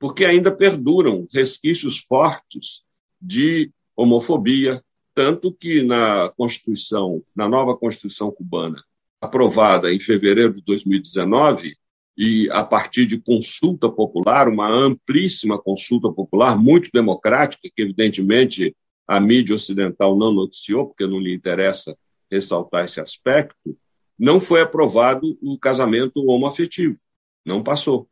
Porque 0.00 0.24
ainda 0.24 0.50
perduram 0.50 1.28
resquícios 1.30 1.98
fortes 1.98 2.82
de 3.20 3.70
homofobia, 3.94 4.82
tanto 5.14 5.52
que 5.52 5.82
na 5.82 6.30
Constituição, 6.30 7.22
na 7.36 7.46
nova 7.46 7.76
Constituição 7.76 8.30
cubana, 8.32 8.82
aprovada 9.20 9.92
em 9.92 10.00
fevereiro 10.00 10.54
de 10.54 10.62
2019, 10.62 11.76
e 12.16 12.48
a 12.50 12.64
partir 12.64 13.04
de 13.04 13.20
consulta 13.20 13.90
popular, 13.90 14.48
uma 14.48 14.68
amplíssima 14.68 15.60
consulta 15.60 16.10
popular, 16.10 16.58
muito 16.58 16.88
democrática, 16.92 17.68
que 17.74 17.82
evidentemente 17.82 18.74
a 19.06 19.20
mídia 19.20 19.54
ocidental 19.54 20.16
não 20.16 20.32
noticiou, 20.32 20.86
porque 20.86 21.06
não 21.06 21.20
lhe 21.20 21.34
interessa 21.34 21.96
ressaltar 22.30 22.86
esse 22.86 23.00
aspecto, 23.00 23.76
não 24.18 24.40
foi 24.40 24.62
aprovado 24.62 25.36
o 25.42 25.58
casamento 25.58 26.24
homoafetivo, 26.26 26.96
não 27.44 27.62
passou. 27.62 28.08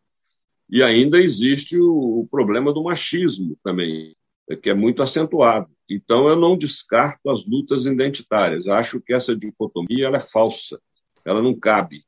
E 0.71 0.83
ainda 0.83 1.19
existe 1.19 1.79
o, 1.79 2.27
problema 2.31 2.73
do 2.73 2.83
machismo 2.83 3.57
também, 3.65 4.15
que 4.63 4.69
é 4.69 4.75
muito 4.75 5.03
acentuado. 5.03 5.71
Então, 5.89 6.29
eu 6.29 6.37
não 6.37 6.57
descarto 6.57 7.31
as 7.31 7.47
lutas 7.47 7.87
identitárias. 7.87 8.67
Acho 8.67 9.01
que 9.01 9.15
essa 9.15 9.35
dicotomia 9.35 10.07
ela 10.07 10.19
é 10.19 10.21
falsa, 10.21 10.79
ela 11.25 11.41
não 11.41 11.59
cabe. 11.59 12.05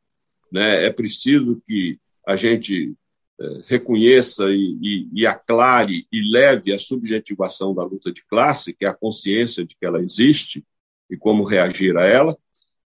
Né? 0.53 0.85
É 0.85 0.91
preciso 0.91 1.63
que 1.67 1.99
a 2.27 2.37
gente 2.37 2.95
é, 3.41 3.63
reconheça 3.67 4.45
e, 4.51 4.79
e, 4.83 5.09
e, 5.23 5.27
aclare 5.27 6.07
e 6.13 6.31
leve 6.31 6.75
a 6.75 6.79
subjetivação 6.79 7.75
da 7.75 7.83
luta 7.83 8.13
de 8.13 8.23
classe, 8.27 8.75
que 8.75 8.85
é 8.85 8.89
a 8.89 8.95
consciência 8.95 9.65
de 9.65 9.75
que 9.77 9.87
ela 9.87 10.03
existe 10.03 10.63
e 11.09 11.17
como 11.17 11.45
reagir 11.45 11.97
a 11.97 12.05
ela, 12.05 12.37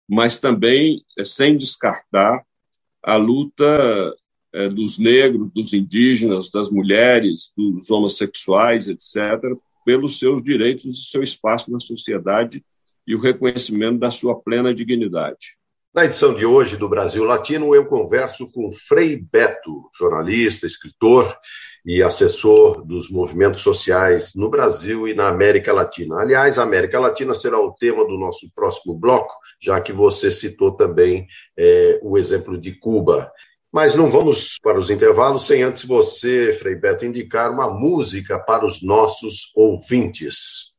mas 0.09 0.39
também 0.39 1.05
é, 1.19 1.25
sem 1.25 1.57
descartar 1.57 2.45
a 3.03 3.17
luta 3.17 4.15
é, 4.55 4.69
dos 4.69 4.99
negros, 4.99 5.51
dos 5.51 5.75
indígenas, 5.75 6.51
das 6.51 6.71
mulheres, 6.71 7.51
dos 7.57 7.91
homossexuais, 7.91 8.89
etc., 8.89 9.57
pelos 9.85 10.19
seus 10.19 10.43
direitos 10.43 10.85
e 10.85 11.11
seu 11.11 11.23
espaço 11.23 11.71
na 11.71 11.81
sociedade 11.81 12.65
e 13.07 13.15
o 13.15 13.21
reconhecimento 13.21 13.99
da 13.99 14.11
sua 14.11 14.41
plena 14.41 14.75
dignidade. 14.75 15.59
Na 15.95 16.05
edição 16.05 16.35
de 16.35 16.45
hoje 16.45 16.77
do 16.77 16.89
Brasil 16.89 17.23
Latino, 17.23 17.73
eu 17.73 17.87
converso 17.87 18.51
com 18.51 18.73
Frei 18.73 19.17
Beto, 19.17 19.89
jornalista, 19.97 20.67
escritor 20.67 21.37
e 21.87 22.03
assessor 22.03 22.85
dos 22.85 23.09
movimentos 23.09 23.61
sociais 23.61 24.33
no 24.35 24.51
Brasil 24.51 25.07
e 25.07 25.15
na 25.15 25.29
América 25.29 25.73
Latina. 25.73 26.17
Aliás, 26.17 26.59
a 26.59 26.65
América 26.65 26.99
Latina 26.99 27.33
será 27.33 27.61
o 27.61 27.73
tema 27.73 28.05
do 28.07 28.19
nosso 28.19 28.53
próximo 28.55 28.95
bloco, 28.95 29.35
já 29.61 29.81
que 29.81 29.93
você 29.93 30.33
citou 30.33 30.73
também 30.73 31.29
é, 31.57 32.01
o 32.03 32.19
exemplo 32.19 32.59
de 32.59 32.73
Cuba. 32.73 33.31
Mas 33.75 33.97
não 33.97 34.09
vamos 34.09 34.57
para 34.63 34.79
os 34.79 34.89
intervalos 34.89 35.49
sem 35.49 35.65
antes 35.65 35.85
você, 35.85 36.57
Frei 36.61 36.77
Beto, 36.77 37.05
indicar 37.05 37.51
uma 37.51 37.69
música 37.69 38.39
para 38.39 38.65
os 38.65 38.81
nossos 38.85 39.51
ouvintes. 39.53 40.73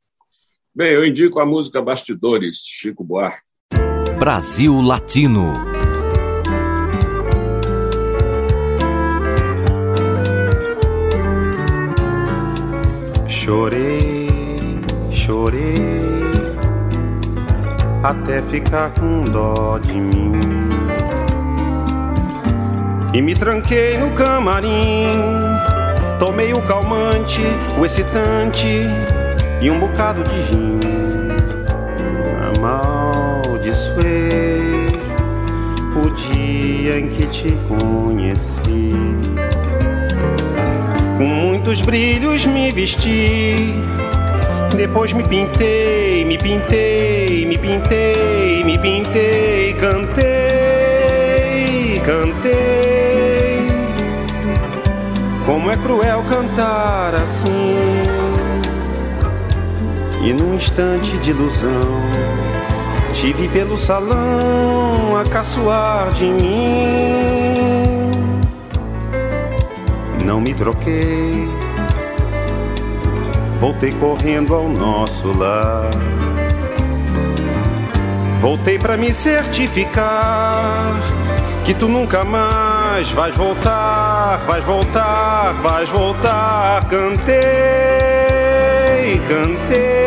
Bem, 0.74 0.94
eu 0.94 1.06
indico 1.06 1.42
a 1.42 1.46
música 1.46 1.82
Bastidores, 1.82 2.60
Chico 2.66 3.04
Buarque. 3.04 3.42
Brasil 4.18 4.80
Latino. 4.80 5.52
Chorei, 13.28 14.30
chorei, 15.12 15.76
até 18.02 18.42
ficar 18.44 18.94
com 18.98 19.26
dó 19.26 19.80
de 19.80 20.00
mim. 20.00 20.75
E 23.16 23.22
me 23.22 23.34
tranquei 23.34 23.98
no 23.98 24.12
camarim, 24.12 25.08
tomei 26.20 26.54
o 26.54 26.62
calmante, 26.64 27.40
o 27.80 27.86
excitante 27.86 28.68
e 29.62 29.72
um 29.72 29.80
bocado 29.80 30.22
de 30.22 30.44
gin. 30.44 30.80
Amaldiçoei 32.58 34.88
o 35.96 36.10
dia 36.10 37.00
em 37.00 37.08
que 37.08 37.26
te 37.28 37.58
conheci. 37.70 38.92
Com 41.18 41.26
muitos 41.26 41.82
brilhos 41.84 42.46
me 42.46 42.70
vesti, 42.70 43.76
depois 44.76 45.14
me 45.14 45.24
pintei, 45.24 46.26
me 46.26 46.38
pintei, 46.38 47.46
me 47.46 47.58
pintei, 47.58 48.62
me 48.66 48.78
pintei, 48.78 49.74
cantei, 49.76 50.42
cantei. 52.04 52.75
Como 55.66 55.74
é 55.74 55.78
cruel 55.78 56.24
cantar 56.30 57.16
assim 57.16 58.04
e 60.22 60.32
num 60.32 60.54
instante 60.54 61.18
de 61.18 61.32
ilusão, 61.32 62.04
tive 63.12 63.48
pelo 63.48 63.76
salão 63.76 65.18
a 65.18 65.24
caçoar 65.28 66.12
de 66.12 66.26
mim. 66.26 68.12
Não 70.24 70.40
me 70.40 70.54
troquei, 70.54 71.50
voltei 73.60 73.92
correndo 73.94 74.54
ao 74.54 74.70
nosso 74.70 75.36
lar. 75.36 75.90
Voltei 78.40 78.78
para 78.78 78.96
me 78.96 79.12
certificar 79.12 81.02
que 81.66 81.74
tu 81.74 81.88
nunca 81.88 82.24
mais 82.24 83.10
vais 83.14 83.36
voltar, 83.36 84.15
vais 84.48 84.64
voltar, 84.64 85.54
vais 85.62 85.90
voltar. 85.90 86.82
Cantei, 86.90 87.42
cantei 89.28 90.06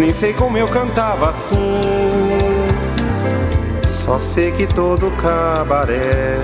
nem 0.00 0.14
sei 0.14 0.32
como 0.32 0.56
eu 0.56 0.66
cantava 0.66 1.28
assim. 1.28 1.80
Só 3.86 4.18
sei 4.18 4.50
que 4.50 4.66
todo 4.66 5.10
cabaré 5.12 6.38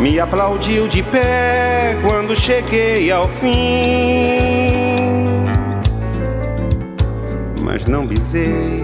me 0.00 0.18
aplaudiu 0.18 0.88
de 0.88 1.02
pé 1.02 1.98
quando 2.02 2.34
cheguei 2.34 3.12
ao 3.12 3.28
fim. 3.28 3.52
Mas 7.62 7.84
não 7.84 8.06
bisei, 8.06 8.82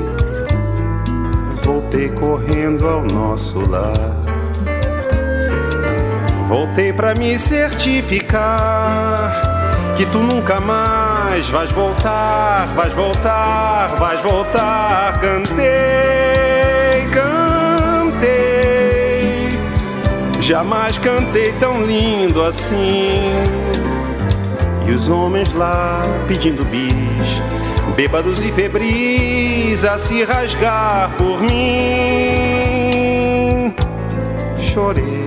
voltei 1.64 2.11
correndo 2.11 2.87
ao 2.87 3.02
nosso 3.02 3.58
lar. 3.68 4.15
Voltei 6.57 6.91
para 6.91 7.13
me 7.15 7.39
certificar 7.39 8.33
que 9.95 10.07
tu 10.07 10.21
nunca 10.21 10.59
mais 10.59 11.47
vais 11.51 11.71
voltar, 11.71 12.69
vais 12.75 12.95
voltar, 12.95 13.97
vais 13.99 14.23
voltar. 14.23 15.21
Cantei, 15.21 15.66
cantei, 17.12 18.31
jamais 20.40 20.97
cantei 20.97 21.53
tão 21.61 21.83
lindo 21.83 22.42
assim. 22.42 23.35
E 24.88 24.92
os 24.92 25.11
homens 25.11 25.53
lá 25.53 26.01
pedindo 26.27 26.64
bis, 26.64 27.42
bêbados 27.95 28.42
e 28.42 28.51
febris 28.51 29.85
a 29.85 29.99
se 29.99 30.25
rasgar 30.25 31.11
por 31.19 31.42
mim. 31.42 32.47
Chorei, 34.59 35.27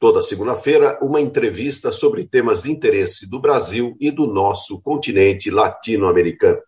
Toda 0.00 0.22
segunda-feira, 0.22 0.98
uma 1.02 1.20
entrevista 1.20 1.92
sobre 1.92 2.26
temas 2.26 2.62
de 2.62 2.72
interesse 2.72 3.28
do 3.28 3.38
Brasil 3.38 3.94
e 4.00 4.10
do 4.10 4.26
nosso 4.26 4.82
continente 4.82 5.50
latino-americano. 5.50 6.58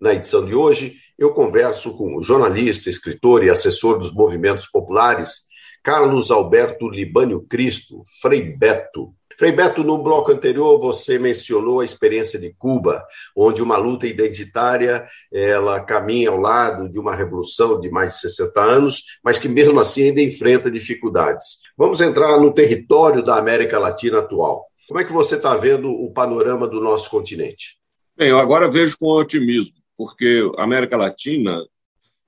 Na 0.00 0.14
edição 0.14 0.46
de 0.46 0.54
hoje, 0.54 0.94
eu 1.18 1.34
converso 1.34 1.96
com 1.96 2.16
o 2.16 2.22
jornalista, 2.22 2.88
escritor 2.88 3.42
e 3.42 3.50
assessor 3.50 3.98
dos 3.98 4.14
movimentos 4.14 4.68
populares, 4.68 5.48
Carlos 5.82 6.30
Alberto 6.30 6.88
Libânio 6.88 7.44
Cristo, 7.48 8.00
Frei 8.22 8.56
Beto. 8.56 9.10
Frei 9.38 9.52
Beto, 9.52 9.84
no 9.84 10.02
bloco 10.02 10.32
anterior 10.32 10.80
você 10.80 11.16
mencionou 11.16 11.78
a 11.78 11.84
experiência 11.84 12.40
de 12.40 12.52
Cuba, 12.58 13.06
onde 13.36 13.62
uma 13.62 13.76
luta 13.76 14.04
identitária 14.04 15.06
ela 15.32 15.80
caminha 15.80 16.30
ao 16.30 16.40
lado 16.40 16.88
de 16.88 16.98
uma 16.98 17.14
revolução 17.14 17.80
de 17.80 17.88
mais 17.88 18.14
de 18.14 18.22
60 18.22 18.60
anos, 18.60 19.04
mas 19.22 19.38
que 19.38 19.48
mesmo 19.48 19.78
assim 19.78 20.08
ainda 20.08 20.20
enfrenta 20.20 20.68
dificuldades. 20.68 21.58
Vamos 21.76 22.00
entrar 22.00 22.40
no 22.40 22.52
território 22.52 23.22
da 23.22 23.38
América 23.38 23.78
Latina 23.78 24.18
atual. 24.18 24.66
Como 24.88 24.98
é 24.98 25.04
que 25.04 25.12
você 25.12 25.36
está 25.36 25.54
vendo 25.54 25.88
o 25.88 26.12
panorama 26.12 26.66
do 26.66 26.80
nosso 26.80 27.08
continente? 27.08 27.78
Bem, 28.16 28.30
eu 28.30 28.40
agora 28.40 28.68
vejo 28.68 28.98
com 28.98 29.06
otimismo, 29.06 29.76
porque 29.96 30.50
a 30.58 30.64
América 30.64 30.96
Latina, 30.96 31.64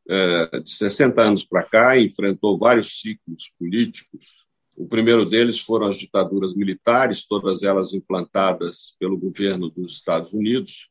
é, 0.09 0.61
de 0.61 0.71
60 0.71 1.21
anos 1.21 1.45
para 1.45 1.65
cá, 1.65 1.99
enfrentou 1.99 2.57
vários 2.57 3.01
ciclos 3.01 3.51
políticos 3.59 4.49
o 4.77 4.87
primeiro 4.87 5.25
deles 5.25 5.61
foram 5.61 5.87
as 5.87 5.97
ditaduras 5.97 6.55
militares, 6.55 7.27
todas 7.27 7.63
elas 7.63 7.93
implantadas 7.93 8.95
pelo 8.99 9.19
governo 9.19 9.69
dos 9.69 9.93
Estados 9.93 10.33
Unidos. 10.33 10.89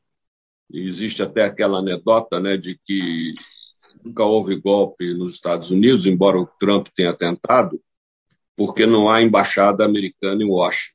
E 0.70 0.86
existe 0.86 1.22
até 1.22 1.44
aquela 1.44 1.78
anedota 1.78 2.38
né, 2.38 2.56
de 2.56 2.78
que 2.84 3.34
nunca 4.04 4.24
houve 4.24 4.56
golpe 4.56 5.12
nos 5.14 5.34
Estados 5.34 5.70
Unidos, 5.70 6.06
embora 6.06 6.38
o 6.38 6.46
Trump 6.46 6.88
tenha 6.94 7.12
tentado, 7.14 7.80
porque 8.56 8.86
não 8.86 9.08
há 9.08 9.22
embaixada 9.22 9.84
americana 9.84 10.42
em 10.42 10.48
Washington. 10.48 10.94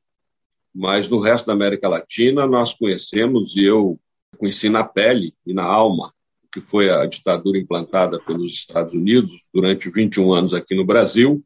Mas 0.74 1.08
no 1.08 1.18
resto 1.18 1.46
da 1.46 1.52
América 1.52 1.88
Latina, 1.88 2.46
nós 2.46 2.74
conhecemos, 2.74 3.56
e 3.56 3.64
eu 3.64 3.98
conheci 4.38 4.68
na 4.68 4.84
pele 4.84 5.32
e 5.46 5.52
na 5.52 5.64
alma, 5.64 6.12
que 6.52 6.60
foi 6.60 6.90
a 6.90 7.04
ditadura 7.06 7.58
implantada 7.58 8.20
pelos 8.20 8.52
Estados 8.52 8.92
Unidos 8.92 9.46
durante 9.52 9.90
21 9.90 10.32
anos 10.32 10.54
aqui 10.54 10.74
no 10.74 10.84
Brasil, 10.84 11.42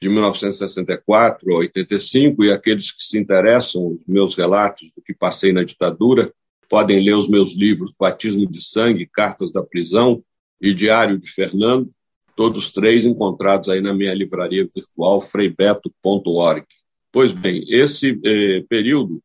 de 0.00 0.08
1964 0.08 1.52
a 1.52 1.58
85, 1.58 2.44
e 2.44 2.52
aqueles 2.52 2.92
que 2.92 3.02
se 3.02 3.18
interessam, 3.18 3.88
os 3.88 4.04
meus 4.06 4.34
relatos 4.34 4.92
do 4.94 5.02
que 5.02 5.14
passei 5.14 5.52
na 5.52 5.64
ditadura, 5.64 6.32
podem 6.68 7.02
ler 7.02 7.14
os 7.14 7.28
meus 7.28 7.54
livros 7.54 7.94
Batismo 7.98 8.46
de 8.46 8.62
Sangue, 8.62 9.06
Cartas 9.06 9.52
da 9.52 9.62
Prisão 9.62 10.22
e 10.60 10.74
Diário 10.74 11.18
de 11.18 11.30
Fernando, 11.30 11.90
todos 12.34 12.72
três 12.72 13.04
encontrados 13.04 13.68
aí 13.68 13.80
na 13.80 13.94
minha 13.94 14.12
livraria 14.12 14.68
virtual 14.74 15.20
freibeto.org. 15.20 16.66
Pois 17.10 17.32
bem, 17.32 17.64
esse 17.68 18.20
eh, 18.22 18.64
período 18.68 19.22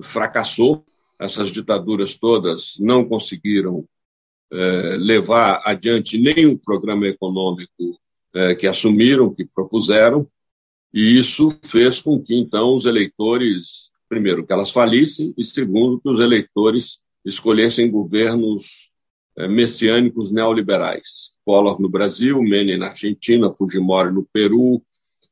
fracassou, 0.00 0.84
essas 1.20 1.50
ditaduras 1.50 2.14
todas 2.14 2.74
não 2.78 3.04
conseguiram 3.04 3.86
eh, 4.50 4.96
levar 4.98 5.60
adiante 5.66 6.16
nem 6.18 6.46
o 6.46 6.58
programa 6.58 7.06
econômico 7.06 8.00
é, 8.36 8.54
que 8.54 8.66
assumiram, 8.66 9.32
que 9.32 9.46
propuseram, 9.46 10.28
e 10.92 11.18
isso 11.18 11.50
fez 11.64 12.02
com 12.02 12.22
que, 12.22 12.34
então, 12.34 12.74
os 12.74 12.84
eleitores, 12.84 13.90
primeiro, 14.08 14.46
que 14.46 14.52
elas 14.52 14.70
falissem, 14.70 15.32
e 15.38 15.42
segundo, 15.42 15.98
que 15.98 16.08
os 16.08 16.20
eleitores 16.20 17.00
escolhessem 17.24 17.90
governos 17.90 18.90
é, 19.38 19.48
messiânicos 19.48 20.30
neoliberais. 20.30 21.32
Collor 21.44 21.80
no 21.80 21.88
Brasil, 21.88 22.40
Menem 22.42 22.78
na 22.78 22.88
Argentina, 22.88 23.52
Fujimori 23.54 24.12
no 24.12 24.28
Peru, 24.30 24.82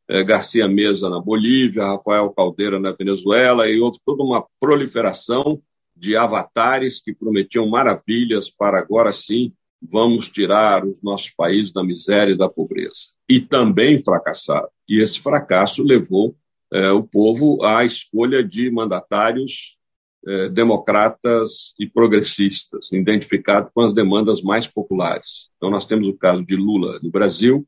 é, 0.09 0.25
Garcia 0.25 0.67
Mesa 0.67 1.11
na 1.11 1.21
Bolívia, 1.21 1.85
Rafael 1.85 2.31
Caldeira 2.31 2.81
na 2.81 2.93
Venezuela, 2.93 3.69
e 3.69 3.79
houve 3.79 3.99
toda 4.05 4.23
uma 4.23 4.47
proliferação 4.59 5.61
de 5.95 6.17
avatares 6.17 7.01
que 7.01 7.15
prometiam 7.15 7.69
maravilhas 7.69 8.51
para 8.51 8.79
agora 8.79 9.13
sim 9.13 9.53
vamos 9.91 10.29
tirar 10.29 10.85
os 10.85 11.03
nossos 11.03 11.31
países 11.31 11.73
da 11.73 11.83
miséria 11.83 12.33
e 12.33 12.39
da 12.39 12.49
pobreza. 12.49 13.11
E 13.29 13.41
também 13.41 14.03
fracassaram. 14.03 14.69
E 14.89 15.01
esse 15.01 15.21
fracasso 15.21 15.83
levou 15.83 16.37
é, 16.73 16.91
o 16.91 17.03
povo 17.03 17.63
à 17.65 17.85
escolha 17.85 18.43
de 18.43 18.71
mandatários 18.71 19.79
é, 20.27 20.49
democratas 20.49 21.75
e 21.79 21.87
progressistas, 21.87 22.91
identificados 22.93 23.71
com 23.75 23.83
as 23.83 23.93
demandas 23.93 24.43
mais 24.43 24.67
populares. 24.67 25.51
Então, 25.57 25.71
nós 25.71 25.87
temos 25.87 26.09
o 26.09 26.17
caso 26.17 26.45
de 26.45 26.57
Lula 26.57 26.99
no 27.03 27.11
Brasil, 27.11 27.67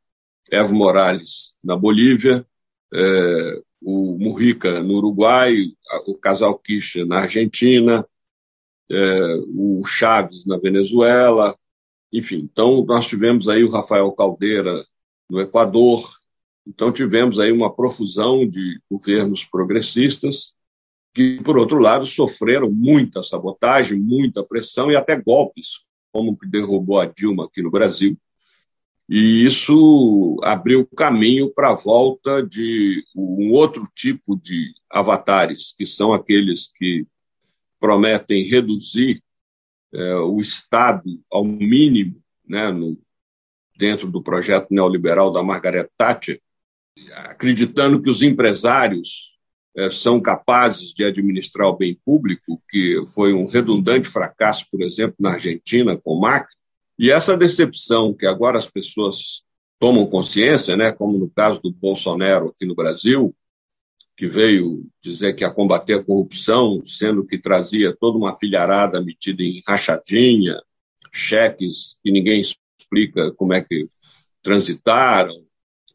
Evo 0.51 0.75
Morales 0.75 1.55
na 1.63 1.77
Bolívia, 1.77 2.47
é, 2.95 3.63
o 3.83 4.17
Mujica 4.19 4.83
no 4.83 4.95
Uruguai, 4.95 5.55
o 6.07 6.15
casal 6.15 6.59
Kirchner 6.59 7.07
na 7.07 7.19
Argentina, 7.21 8.07
o 9.55 9.85
Chaves 9.85 10.47
na 10.47 10.57
Venezuela, 10.57 11.57
enfim. 12.17 12.49
Então, 12.51 12.83
nós 12.87 13.07
tivemos 13.07 13.47
aí 13.47 13.63
o 13.63 13.71
Rafael 13.71 14.11
Caldeira 14.13 14.83
no 15.29 15.39
Equador, 15.39 16.09
então 16.67 16.91
tivemos 16.91 17.39
aí 17.39 17.53
uma 17.53 17.75
profusão 17.75 18.49
de 18.49 18.81
governos 18.91 19.45
progressistas 19.45 20.55
que, 21.15 21.43
por 21.43 21.59
outro 21.59 21.79
lado, 21.79 22.07
sofreram 22.07 22.71
muita 22.71 23.23
sabotagem, 23.23 24.01
muita 24.01 24.43
pressão 24.43 24.91
e 24.91 24.97
até 24.97 25.15
golpes, 25.15 25.81
como 26.11 26.33
o 26.33 26.37
que 26.37 26.49
derrubou 26.49 26.99
a 26.99 27.05
Dilma 27.05 27.45
aqui 27.45 27.61
no 27.61 27.71
Brasil. 27.71 28.17
E 29.09 29.45
isso 29.45 30.37
abriu 30.43 30.87
caminho 30.87 31.53
para 31.53 31.71
a 31.71 31.75
volta 31.75 32.43
de 32.43 33.05
um 33.15 33.53
outro 33.53 33.87
tipo 33.95 34.37
de 34.37 34.73
avatares, 34.91 35.75
que 35.77 35.85
são 35.85 36.15
aqueles 36.15 36.67
que 36.67 37.07
prometem 37.79 38.43
reduzir 38.49 39.23
é, 39.93 40.15
o 40.17 40.41
Estado 40.41 41.21
ao 41.31 41.45
mínimo, 41.45 42.23
né, 42.47 42.71
no, 42.71 42.99
dentro 43.77 44.11
do 44.11 44.23
projeto 44.23 44.69
neoliberal 44.71 45.31
da 45.31 45.43
Margaret 45.43 45.89
Thatcher, 45.97 46.41
acreditando 47.15 48.01
que 48.01 48.11
os 48.11 48.23
empresários 48.23 49.37
é, 49.77 49.91
são 49.91 50.21
capazes 50.21 50.95
de 50.95 51.05
administrar 51.05 51.69
o 51.69 51.77
bem 51.77 51.99
público, 52.05 52.63
que 52.71 53.05
foi 53.15 53.33
um 53.33 53.47
redundante 53.47 54.09
fracasso, 54.09 54.67
por 54.71 54.81
exemplo, 54.83 55.17
na 55.19 55.33
Argentina 55.33 55.97
com 55.97 56.15
o 56.15 56.21
Macri, 56.21 56.55
e 56.99 57.11
essa 57.11 57.37
decepção 57.37 58.15
que 58.15 58.27
agora 58.27 58.59
as 58.59 58.67
pessoas 58.67 59.45
tomam 59.79 60.07
consciência, 60.07 60.77
né, 60.77 60.91
como 60.91 61.19
no 61.19 61.29
caso 61.29 61.61
do 61.61 61.71
Bolsonaro 61.71 62.49
aqui 62.49 62.65
no 62.65 62.75
Brasil, 62.75 63.35
que 64.17 64.27
veio 64.27 64.87
dizer 65.03 65.35
que 65.35 65.45
ia 65.45 65.51
combater 65.51 65.95
a 65.95 66.03
corrupção, 66.03 66.83
sendo 66.85 67.25
que 67.25 67.39
trazia 67.39 67.95
toda 67.95 68.17
uma 68.17 68.35
filharada 68.35 69.01
metida 69.01 69.43
em 69.43 69.63
rachadinha, 69.67 70.61
cheques 71.13 71.99
que 72.03 72.11
ninguém 72.11 72.41
explica 72.41 73.33
como 73.33 73.53
é 73.53 73.61
que 73.61 73.89
transitaram, 74.43 75.35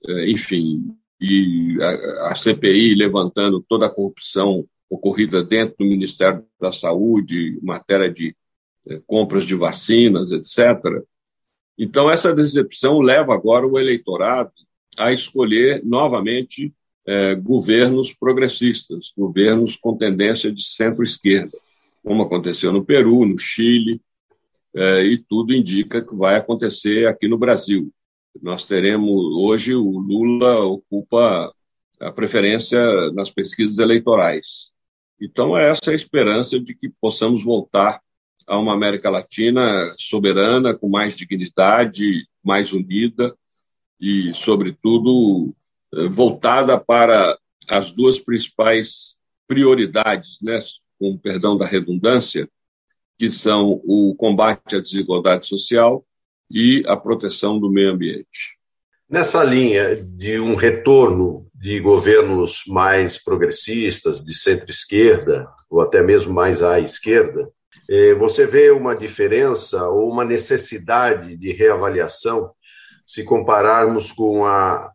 é, 0.07 0.29
enfim, 0.29 0.95
e 1.19 1.77
a, 2.21 2.35
CPI 2.35 2.95
levantando 2.95 3.63
toda 3.67 3.85
a 3.85 3.89
corrupção 3.89 4.67
ocorrida 4.89 5.43
dentro 5.43 5.77
do 5.79 5.85
Ministério 5.85 6.45
da 6.59 6.71
Saúde, 6.71 7.59
matéria 7.61 8.11
de 8.11 8.35
é, 8.87 8.99
compras 9.05 9.45
de 9.45 9.55
vacinas, 9.55 10.31
etc. 10.31 11.03
Então, 11.77 12.09
essa 12.09 12.35
decepção 12.35 12.99
leva 12.99 13.33
agora 13.33 13.67
o 13.67 13.79
eleitorado 13.79 14.51
a 14.97 15.13
escolher 15.13 15.83
novamente 15.85 16.73
é, 17.05 17.35
governos 17.35 18.13
progressistas, 18.13 19.11
governos 19.17 19.75
com 19.75 19.97
tendência 19.97 20.51
de 20.51 20.63
centro-esquerda, 20.63 21.57
como 22.03 22.23
aconteceu 22.23 22.71
no 22.71 22.83
Peru, 22.83 23.25
no 23.25 23.37
Chile, 23.37 24.01
é, 24.75 25.03
e 25.03 25.17
tudo 25.17 25.53
indica 25.53 26.01
que 26.01 26.15
vai 26.15 26.35
acontecer 26.35 27.07
aqui 27.07 27.27
no 27.27 27.37
Brasil. 27.37 27.91
Nós 28.41 28.65
teremos 28.65 29.19
hoje 29.37 29.75
o 29.75 29.99
Lula 29.99 30.59
ocupa 30.61 31.53
a 31.99 32.11
preferência 32.11 32.79
nas 33.11 33.29
pesquisas 33.29 33.77
eleitorais. 33.77 34.71
Então, 35.19 35.55
essa 35.55 35.91
é 35.91 35.91
a 35.91 35.95
esperança 35.95 36.59
de 36.59 36.73
que 36.73 36.89
possamos 36.89 37.43
voltar 37.43 38.01
a 38.47 38.57
uma 38.57 38.73
América 38.73 39.09
Latina 39.09 39.93
soberana, 39.97 40.73
com 40.73 40.89
mais 40.89 41.15
dignidade, 41.15 42.27
mais 42.43 42.73
unida 42.73 43.35
e, 43.99 44.33
sobretudo, 44.33 45.53
voltada 46.09 46.79
para 46.79 47.37
as 47.69 47.91
duas 47.91 48.19
principais 48.19 49.17
prioridades, 49.47 50.37
né, 50.41 50.59
com 50.99 51.17
perdão 51.17 51.57
da 51.57 51.65
redundância, 51.65 52.49
que 53.17 53.29
são 53.29 53.81
o 53.85 54.15
combate 54.15 54.75
à 54.75 54.79
desigualdade 54.79 55.47
social 55.47 56.05
e 56.49 56.83
a 56.87 56.97
proteção 56.97 57.59
do 57.59 57.69
meio 57.69 57.91
ambiente. 57.91 58.57
Nessa 59.09 59.43
linha 59.43 59.95
de 59.95 60.39
um 60.39 60.55
retorno 60.55 61.45
de 61.53 61.79
governos 61.79 62.63
mais 62.67 63.21
progressistas, 63.21 64.23
de 64.23 64.33
centro-esquerda, 64.33 65.47
ou 65.69 65.81
até 65.81 66.01
mesmo 66.01 66.33
mais 66.33 66.63
à 66.63 66.79
esquerda, 66.79 67.49
eh, 67.89 68.13
você 68.15 68.47
vê 68.47 68.71
uma 68.71 68.95
diferença 68.95 69.87
ou 69.89 70.09
uma 70.09 70.23
necessidade 70.23 71.35
de 71.35 71.51
reavaliação 71.51 72.51
se 73.05 73.23
compararmos 73.23 74.11
com 74.11 74.45
a 74.45 74.91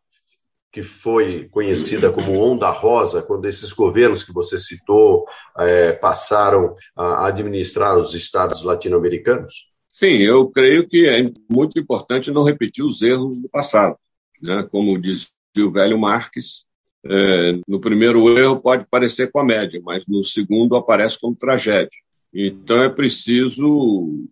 que 0.77 0.83
foi 0.83 1.49
conhecida 1.49 2.13
como 2.13 2.39
Onda 2.39 2.69
Rosa, 2.69 3.23
quando 3.23 3.47
esses 3.47 3.73
governos 3.73 4.23
que 4.23 4.31
você 4.31 4.59
citou 4.59 5.25
é, 5.57 5.93
passaram 5.93 6.75
a 6.95 7.29
administrar 7.29 7.97
os 7.97 8.15
estados 8.15 8.63
latino-americanos? 8.63 9.71
Sim, 9.95 10.19
eu 10.19 10.51
creio 10.51 10.87
que 10.87 11.09
é 11.09 11.33
muito 11.49 11.79
importante 11.79 12.31
não 12.31 12.43
repetir 12.43 12.85
os 12.85 13.01
erros 13.01 13.41
do 13.41 13.49
passado. 13.49 13.97
Né? 14.43 14.69
Como 14.71 15.01
dizia 15.01 15.31
o 15.61 15.73
velho 15.73 15.99
Marques, 15.99 16.67
é, 17.07 17.59
no 17.67 17.81
primeiro 17.81 18.39
erro 18.39 18.61
pode 18.61 18.85
parecer 18.85 19.31
comédia, 19.31 19.81
mas 19.83 20.05
no 20.07 20.23
segundo 20.23 20.77
aparece 20.77 21.19
como 21.19 21.35
tragédia. 21.35 21.89
Então 22.35 22.83
é 22.83 22.91
preciso 22.91 24.29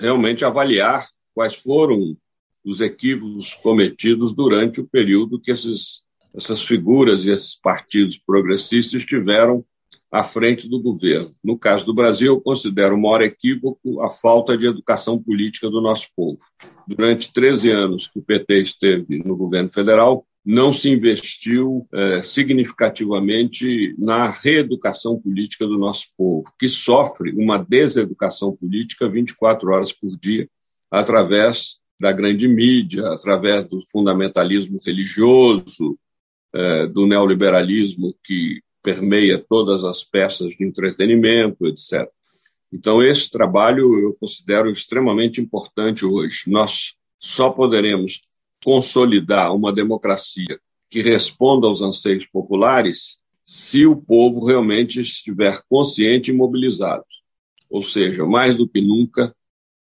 realmente 0.00 0.42
avaliar 0.42 1.06
quais 1.34 1.54
foram 1.54 2.16
os 2.64 2.80
equívocos 2.80 3.54
cometidos 3.54 4.34
durante 4.34 4.80
o 4.80 4.86
período 4.86 5.40
que 5.40 5.50
esses, 5.50 6.02
essas 6.34 6.64
figuras 6.64 7.24
e 7.24 7.30
esses 7.30 7.56
partidos 7.56 8.18
progressistas 8.18 9.00
estiveram 9.00 9.64
à 10.10 10.22
frente 10.22 10.68
do 10.68 10.80
governo. 10.80 11.30
No 11.42 11.58
caso 11.58 11.86
do 11.86 11.94
Brasil, 11.94 12.34
eu 12.34 12.40
considero 12.40 12.94
o 12.94 13.00
maior 13.00 13.22
equívoco 13.22 14.00
a 14.02 14.10
falta 14.10 14.56
de 14.56 14.66
educação 14.66 15.18
política 15.18 15.70
do 15.70 15.80
nosso 15.80 16.08
povo. 16.14 16.38
Durante 16.86 17.32
13 17.32 17.70
anos 17.70 18.08
que 18.08 18.18
o 18.18 18.22
PT 18.22 18.60
esteve 18.60 19.22
no 19.24 19.36
governo 19.36 19.70
federal, 19.70 20.26
não 20.44 20.72
se 20.72 20.90
investiu 20.90 21.86
é, 21.94 22.20
significativamente 22.20 23.94
na 23.96 24.28
reeducação 24.28 25.18
política 25.18 25.66
do 25.66 25.78
nosso 25.78 26.08
povo, 26.16 26.52
que 26.58 26.68
sofre 26.68 27.32
uma 27.32 27.56
deseducação 27.58 28.54
política 28.54 29.08
24 29.08 29.72
horas 29.72 29.92
por 29.92 30.10
dia, 30.18 30.48
através 30.90 31.78
da 32.02 32.10
grande 32.10 32.48
mídia, 32.48 33.12
através 33.12 33.64
do 33.64 33.80
fundamentalismo 33.86 34.80
religioso, 34.84 35.96
é, 36.52 36.84
do 36.88 37.06
neoliberalismo 37.06 38.12
que 38.24 38.60
permeia 38.82 39.38
todas 39.38 39.84
as 39.84 40.02
peças 40.02 40.50
de 40.56 40.64
entretenimento, 40.64 41.64
etc. 41.64 42.10
Então, 42.72 43.00
esse 43.00 43.30
trabalho 43.30 44.00
eu 44.00 44.14
considero 44.14 44.68
extremamente 44.68 45.40
importante 45.40 46.04
hoje. 46.04 46.42
Nós 46.48 46.94
só 47.20 47.50
poderemos 47.50 48.20
consolidar 48.64 49.54
uma 49.54 49.72
democracia 49.72 50.58
que 50.90 51.02
responda 51.02 51.68
aos 51.68 51.82
anseios 51.82 52.26
populares 52.26 53.20
se 53.44 53.86
o 53.86 53.94
povo 53.94 54.44
realmente 54.44 54.98
estiver 54.98 55.56
consciente 55.68 56.32
e 56.32 56.34
mobilizado. 56.34 57.04
Ou 57.70 57.80
seja, 57.80 58.26
mais 58.26 58.56
do 58.56 58.68
que 58.68 58.80
nunca, 58.80 59.32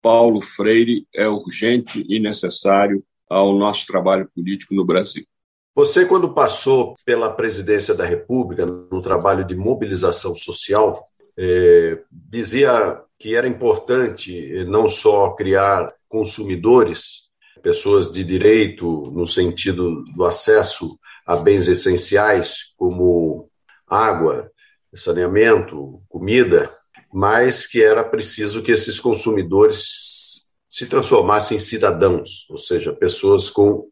Paulo 0.01 0.41
Freire 0.41 1.07
é 1.13 1.27
urgente 1.27 2.05
e 2.09 2.19
necessário 2.19 3.03
ao 3.29 3.53
nosso 3.55 3.85
trabalho 3.85 4.29
político 4.35 4.73
no 4.73 4.85
Brasil. 4.85 5.25
Você, 5.73 6.05
quando 6.05 6.33
passou 6.33 6.95
pela 7.05 7.31
presidência 7.31 7.93
da 7.93 8.05
República, 8.05 8.65
no 8.65 9.01
trabalho 9.01 9.45
de 9.45 9.55
mobilização 9.55 10.35
social, 10.35 11.01
é, 11.37 11.99
dizia 12.11 13.01
que 13.17 13.35
era 13.35 13.47
importante 13.47 14.65
não 14.65 14.87
só 14.87 15.29
criar 15.29 15.93
consumidores, 16.09 17.29
pessoas 17.61 18.11
de 18.11 18.23
direito 18.23 19.09
no 19.11 19.25
sentido 19.25 20.03
do 20.15 20.25
acesso 20.25 20.99
a 21.25 21.37
bens 21.37 21.67
essenciais 21.67 22.73
como 22.75 23.49
água, 23.87 24.51
saneamento, 24.93 26.01
comida, 26.09 26.69
mas 27.13 27.65
que 27.65 27.81
era 27.81 28.03
preciso 28.03 28.61
que 28.61 28.71
esses 28.71 28.99
consumidores 28.99 30.49
se 30.69 30.85
transformassem 30.87 31.57
em 31.57 31.59
cidadãos, 31.59 32.45
ou 32.49 32.57
seja, 32.57 32.93
pessoas 32.93 33.49
com 33.49 33.87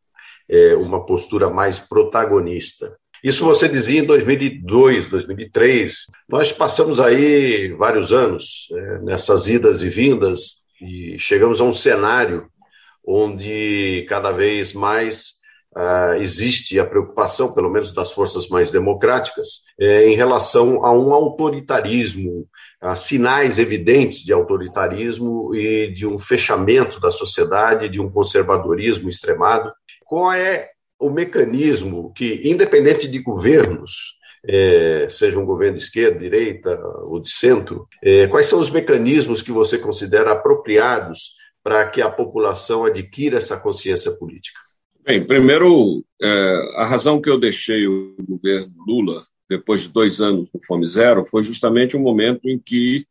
é, 0.47 0.75
uma 0.75 1.05
postura 1.05 1.49
mais 1.49 1.77
protagonista. 1.77 2.97
Isso 3.23 3.43
você 3.43 3.67
dizia 3.67 3.99
em 3.99 4.05
2002, 4.05 5.09
2003. 5.09 6.05
Nós 6.27 6.53
passamos 6.53 7.01
aí 7.01 7.73
vários 7.73 8.13
anos 8.13 8.67
é, 8.71 8.99
nessas 8.99 9.47
idas 9.47 9.81
e 9.81 9.89
vindas 9.89 10.63
e 10.81 11.19
chegamos 11.19 11.59
a 11.59 11.65
um 11.65 11.73
cenário 11.73 12.49
onde 13.05 14.05
cada 14.07 14.31
vez 14.31 14.71
mais 14.71 15.38
uh, 15.75 16.15
existe 16.21 16.79
a 16.79 16.85
preocupação, 16.85 17.53
pelo 17.53 17.69
menos 17.69 17.93
das 17.93 18.11
forças 18.11 18.47
mais 18.47 18.71
democráticas, 18.71 19.63
é, 19.79 20.07
em 20.07 20.15
relação 20.15 20.83
a 20.83 20.91
um 20.91 21.13
autoritarismo, 21.13 22.47
a 22.81 22.95
sinais 22.95 23.59
evidentes 23.59 24.23
de 24.23 24.33
autoritarismo 24.33 25.53
e 25.55 25.91
de 25.91 26.05
um 26.05 26.17
fechamento 26.17 26.99
da 26.99 27.11
sociedade, 27.11 27.89
de 27.89 27.99
um 27.99 28.07
conservadorismo 28.07 29.09
extremado. 29.09 29.71
Qual 30.05 30.31
é 30.33 30.69
o 30.99 31.09
mecanismo 31.09 32.11
que, 32.13 32.41
independente 32.43 33.07
de 33.07 33.19
governos, 33.19 34.19
é, 34.45 35.07
seja 35.09 35.37
um 35.37 35.45
governo 35.45 35.77
de 35.77 35.83
esquerda, 35.83 36.19
direita 36.19 36.79
ou 37.03 37.19
de 37.19 37.29
centro, 37.29 37.87
é, 38.03 38.27
quais 38.27 38.47
são 38.47 38.59
os 38.59 38.69
mecanismos 38.69 39.41
que 39.41 39.51
você 39.51 39.77
considera 39.77 40.31
apropriados 40.31 41.33
para 41.63 41.85
que 41.89 42.01
a 42.01 42.09
população 42.09 42.85
adquira 42.85 43.37
essa 43.37 43.57
consciência 43.57 44.11
política? 44.13 44.59
Bem, 45.09 45.25
primeiro, 45.25 46.05
é, 46.21 46.73
a 46.75 46.85
razão 46.85 47.19
que 47.19 47.27
eu 47.27 47.39
deixei 47.39 47.87
o 47.87 48.15
governo 48.19 48.71
Lula, 48.87 49.23
depois 49.49 49.81
de 49.81 49.89
dois 49.89 50.21
anos 50.21 50.51
do 50.51 50.59
Fome 50.63 50.85
Zero, 50.85 51.25
foi 51.25 51.41
justamente 51.41 51.97
o 51.97 51.99
momento 51.99 52.47
em 52.47 52.59
que 52.59 53.07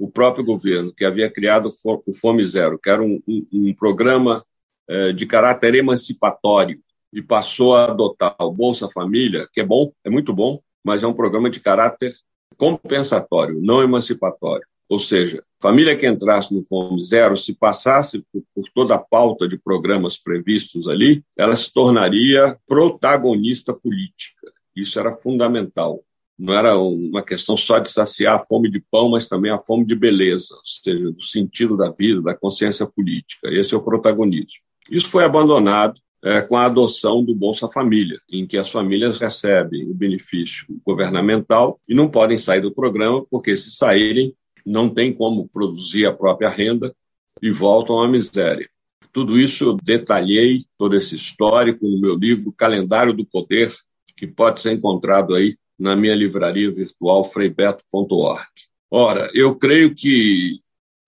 o 0.00 0.10
próprio 0.10 0.42
governo, 0.42 0.90
que 0.90 1.04
havia 1.04 1.30
criado 1.30 1.70
o 1.84 2.14
Fome 2.14 2.42
Zero, 2.46 2.78
que 2.78 2.88
era 2.88 3.02
um, 3.02 3.20
um, 3.28 3.46
um 3.52 3.74
programa 3.74 4.42
é, 4.88 5.12
de 5.12 5.26
caráter 5.26 5.74
emancipatório, 5.74 6.80
e 7.12 7.20
passou 7.20 7.76
a 7.76 7.90
adotar 7.90 8.34
o 8.40 8.50
Bolsa 8.50 8.88
Família, 8.88 9.46
que 9.52 9.60
é 9.60 9.66
bom, 9.66 9.92
é 10.02 10.08
muito 10.08 10.32
bom, 10.32 10.62
mas 10.82 11.02
é 11.02 11.06
um 11.06 11.12
programa 11.12 11.50
de 11.50 11.60
caráter 11.60 12.14
compensatório, 12.56 13.60
não 13.60 13.82
emancipatório. 13.82 14.66
Ou 14.88 14.98
seja, 14.98 15.42
família 15.60 15.96
que 15.96 16.06
entrasse 16.06 16.52
no 16.52 16.62
Fome 16.62 17.02
Zero, 17.02 17.36
se 17.36 17.54
passasse 17.54 18.24
por, 18.32 18.42
por, 18.54 18.64
toda 18.74 18.94
a 18.94 18.98
pauta 18.98 19.48
de 19.48 19.58
programas 19.58 20.16
previstos 20.16 20.88
ali, 20.88 21.22
ela 21.36 21.56
se 21.56 21.72
tornaria 21.72 22.56
protagonista 22.66 23.72
política. 23.72 24.52
Isso 24.76 24.98
era 24.98 25.16
fundamental. 25.16 26.04
Não 26.38 26.52
era 26.52 26.76
uma 26.76 27.22
questão 27.22 27.56
só 27.56 27.78
de 27.78 27.88
saciar 27.88 28.36
a 28.36 28.40
fome 28.40 28.68
de 28.68 28.82
pão, 28.90 29.10
mas 29.10 29.28
também 29.28 29.52
a 29.52 29.60
fome 29.60 29.86
de 29.86 29.94
beleza, 29.94 30.54
ou 30.54 30.60
seja, 30.64 31.10
do 31.12 31.22
sentido 31.22 31.76
da 31.76 31.90
vida, 31.92 32.20
da 32.20 32.34
consciência 32.34 32.86
política. 32.86 33.48
Esse 33.50 33.72
é 33.72 33.76
o 33.76 33.82
protagonismo. 33.82 34.60
Isso 34.90 35.08
foi 35.08 35.24
abandonado 35.24 35.94
é, 36.24 36.40
com 36.40 36.56
a 36.56 36.64
adoção 36.64 37.24
do 37.24 37.34
Bolsa 37.34 37.68
Família, 37.68 38.18
em 38.30 38.46
que 38.46 38.56
as 38.56 38.70
famílias 38.70 39.20
recebem 39.20 39.88
o 39.88 39.94
benefício 39.94 40.66
governamental 40.84 41.78
e 41.88 41.94
não 41.94 42.10
podem 42.10 42.36
sair 42.36 42.62
do 42.62 42.74
programa, 42.74 43.24
porque 43.30 43.54
se 43.54 43.70
saírem, 43.70 44.34
não 44.64 44.88
tem 44.88 45.12
como 45.12 45.48
produzir 45.48 46.06
a 46.06 46.12
própria 46.12 46.48
renda 46.48 46.94
e 47.42 47.50
voltam 47.50 48.00
à 48.00 48.08
miséria. 48.08 48.68
Tudo 49.12 49.38
isso 49.38 49.64
eu 49.64 49.76
detalhei, 49.76 50.64
todo 50.76 50.96
esse 50.96 51.14
histórico, 51.14 51.86
no 51.86 52.00
meu 52.00 52.16
livro 52.16 52.52
Calendário 52.52 53.12
do 53.12 53.24
Poder, 53.24 53.72
que 54.16 54.26
pode 54.26 54.60
ser 54.60 54.72
encontrado 54.72 55.34
aí 55.34 55.56
na 55.78 55.94
minha 55.94 56.14
livraria 56.14 56.72
virtual 56.72 57.24
freibeto.org. 57.24 58.48
Ora, 58.90 59.30
eu 59.34 59.54
creio 59.56 59.94
que 59.94 60.60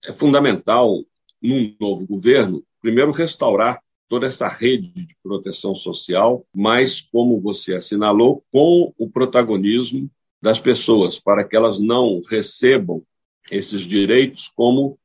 é 0.05 0.13
fundamental, 0.13 1.03
num 1.41 1.75
novo 1.79 2.05
governo, 2.05 2.63
primeiro 2.81 3.11
restaurar 3.11 3.81
toda 4.07 4.27
essa 4.27 4.47
rede 4.47 4.93
de 4.93 5.15
proteção 5.21 5.75
social, 5.75 6.45
mas, 6.53 7.01
como 7.01 7.41
você 7.41 7.75
assinalou, 7.75 8.43
com 8.51 8.93
o 8.97 9.09
protagonismo 9.09 10.09
das 10.41 10.59
pessoas, 10.59 11.19
para 11.19 11.43
que 11.43 11.55
elas 11.55 11.79
não 11.79 12.21
recebam 12.29 13.03
esses 13.51 13.81
direitos 13.81 14.51
como 14.55 14.97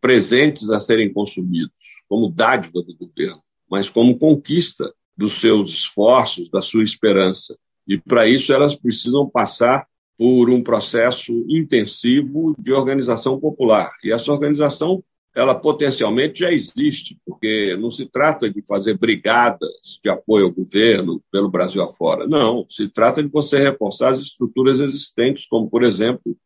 presentes 0.00 0.70
a 0.70 0.78
serem 0.78 1.12
consumidos, 1.12 1.72
como 2.08 2.30
dádiva 2.30 2.82
do 2.82 2.96
governo, 2.96 3.42
mas 3.70 3.88
como 3.88 4.18
conquista 4.18 4.92
dos 5.16 5.40
seus 5.40 5.70
esforços, 5.70 6.50
da 6.50 6.60
sua 6.60 6.82
esperança. 6.82 7.56
E 7.86 7.98
para 7.98 8.26
isso 8.26 8.52
elas 8.52 8.74
precisam 8.74 9.28
passar 9.28 9.86
por 10.18 10.50
um 10.50 10.62
processo 10.62 11.32
intensivo 11.48 12.54
de 12.58 12.72
organização 12.72 13.38
popular. 13.38 13.92
E 14.04 14.12
essa 14.12 14.32
organização 14.32 15.02
ela 15.34 15.54
potencialmente 15.54 16.40
já 16.40 16.52
existe, 16.52 17.18
porque 17.24 17.74
não 17.76 17.90
se 17.90 18.04
trata 18.06 18.50
de 18.50 18.60
fazer 18.62 18.98
brigadas 18.98 19.98
de 20.02 20.10
apoio 20.10 20.46
ao 20.46 20.52
governo 20.52 21.22
pelo 21.30 21.50
Brasil 21.50 21.82
afora. 21.82 22.26
Não, 22.26 22.66
se 22.68 22.88
trata 22.88 23.22
de 23.22 23.30
você 23.30 23.58
reforçar 23.58 24.10
as 24.10 24.20
estruturas 24.20 24.78
existentes, 24.78 25.46
como, 25.46 25.70
por 25.70 25.82
exemplo, 25.82 26.36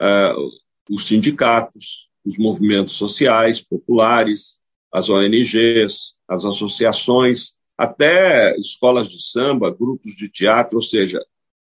uh, 0.00 0.50
os 0.90 1.06
sindicatos, 1.06 2.08
os 2.24 2.36
movimentos 2.38 2.94
sociais, 2.94 3.60
populares, 3.60 4.58
as 4.92 5.08
ONGs, 5.08 6.14
as 6.28 6.44
associações, 6.44 7.54
até 7.76 8.56
escolas 8.58 9.08
de 9.08 9.22
samba, 9.22 9.70
grupos 9.70 10.12
de 10.12 10.28
teatro, 10.28 10.76
ou 10.76 10.82
seja, 10.82 11.20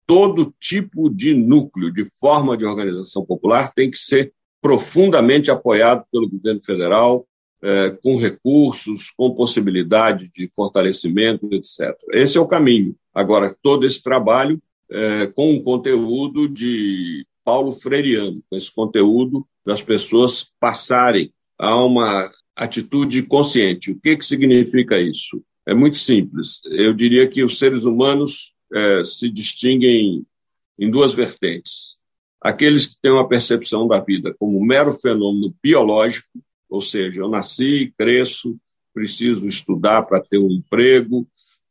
todo 0.06 0.54
tipo 0.60 1.10
de 1.10 1.34
núcleo, 1.34 1.92
de 1.92 2.06
forma 2.18 2.56
de 2.56 2.64
organização 2.64 3.24
popular 3.24 3.72
tem 3.74 3.90
que 3.90 3.98
ser 3.98 4.32
profundamente 4.60 5.50
apoiado 5.50 6.04
pelo 6.10 6.28
governo 6.28 6.60
federal, 6.60 7.26
é, 7.60 7.90
com 7.90 8.16
recursos, 8.16 9.10
com 9.10 9.34
possibilidade 9.34 10.30
de 10.30 10.48
fortalecimento, 10.54 11.48
etc. 11.52 11.94
Esse 12.12 12.38
é 12.38 12.40
o 12.40 12.46
caminho. 12.46 12.94
Agora, 13.12 13.56
todo 13.62 13.84
esse 13.84 14.02
trabalho 14.02 14.60
é, 14.90 15.26
com 15.26 15.52
um 15.52 15.62
conteúdo 15.62 16.48
de 16.48 17.26
Paulo 17.48 17.72
Freireano, 17.72 18.42
com 18.50 18.56
esse 18.58 18.70
conteúdo 18.70 19.48
das 19.64 19.80
pessoas 19.80 20.44
passarem 20.60 21.32
a 21.58 21.82
uma 21.82 22.30
atitude 22.54 23.22
consciente. 23.22 23.90
O 23.90 23.98
que, 23.98 24.18
que 24.18 24.26
significa 24.26 25.00
isso? 25.00 25.42
É 25.66 25.72
muito 25.72 25.96
simples. 25.96 26.60
Eu 26.66 26.92
diria 26.92 27.26
que 27.26 27.42
os 27.42 27.58
seres 27.58 27.84
humanos 27.84 28.52
é, 28.70 29.02
se 29.06 29.30
distinguem 29.30 30.26
em 30.78 30.90
duas 30.90 31.14
vertentes 31.14 31.96
aqueles 32.38 32.84
que 32.84 33.00
têm 33.00 33.12
uma 33.12 33.26
percepção 33.26 33.88
da 33.88 33.98
vida 33.98 34.34
como 34.38 34.60
um 34.60 34.64
mero 34.64 34.92
fenômeno 34.92 35.54
biológico, 35.62 36.28
ou 36.68 36.82
seja, 36.82 37.22
eu 37.22 37.30
nasci, 37.30 37.94
cresço, 37.96 38.58
preciso 38.92 39.46
estudar 39.46 40.02
para 40.02 40.20
ter 40.20 40.36
um 40.36 40.50
emprego, 40.50 41.26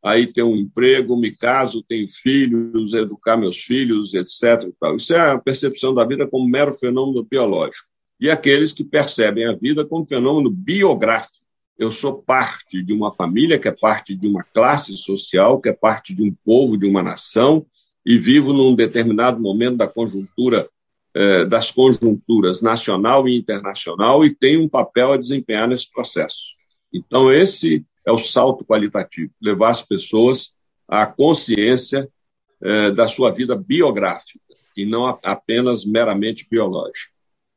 aí 0.07 0.25
ter 0.25 0.43
um 0.43 0.55
emprego, 0.55 1.17
me 1.17 1.31
caso, 1.31 1.83
tenho 1.83 2.07
filhos, 2.07 2.93
educar 2.93 3.35
meus 3.35 3.57
filhos, 3.57 4.13
etc. 4.13 4.69
Isso 4.95 5.13
é 5.13 5.31
a 5.31 5.37
percepção 5.37 5.93
da 5.93 6.05
vida 6.05 6.25
como 6.25 6.47
mero 6.47 6.73
fenômeno 6.73 7.23
biológico. 7.23 7.87
E 8.19 8.29
aqueles 8.29 8.71
que 8.71 8.83
percebem 8.83 9.45
a 9.45 9.53
vida 9.53 9.85
como 9.85 10.07
fenômeno 10.07 10.49
biográfico. 10.49 11.35
Eu 11.77 11.91
sou 11.91 12.21
parte 12.23 12.81
de 12.81 12.93
uma 12.93 13.13
família, 13.13 13.59
que 13.59 13.67
é 13.67 13.71
parte 13.71 14.15
de 14.15 14.27
uma 14.27 14.43
classe 14.43 14.97
social, 14.97 15.61
que 15.61 15.69
é 15.69 15.73
parte 15.73 16.15
de 16.15 16.23
um 16.23 16.33
povo, 16.43 16.77
de 16.77 16.87
uma 16.87 17.03
nação, 17.03 17.65
e 18.05 18.17
vivo 18.17 18.53
num 18.53 18.73
determinado 18.73 19.39
momento 19.39 19.77
da 19.77 19.87
conjuntura, 19.87 20.67
eh, 21.13 21.45
das 21.45 21.69
conjunturas 21.69 22.61
nacional 22.61 23.27
e 23.27 23.35
internacional 23.35 24.23
e 24.23 24.33
tenho 24.33 24.63
um 24.63 24.69
papel 24.69 25.11
a 25.11 25.17
desempenhar 25.17 25.67
nesse 25.67 25.91
processo. 25.91 26.55
Então, 26.93 27.31
esse 27.31 27.85
é 28.07 28.11
o 28.11 28.17
salto 28.17 28.63
qualitativo, 28.63 29.31
levar 29.41 29.71
as 29.71 29.81
pessoas 29.81 30.53
à 30.87 31.05
consciência 31.05 32.07
eh, 32.63 32.91
da 32.91 33.07
sua 33.07 33.31
vida 33.31 33.55
biográfica 33.55 34.39
e 34.75 34.85
não 34.85 35.05
apenas 35.23 35.83
meramente 35.83 36.47
biológica. 36.49 37.11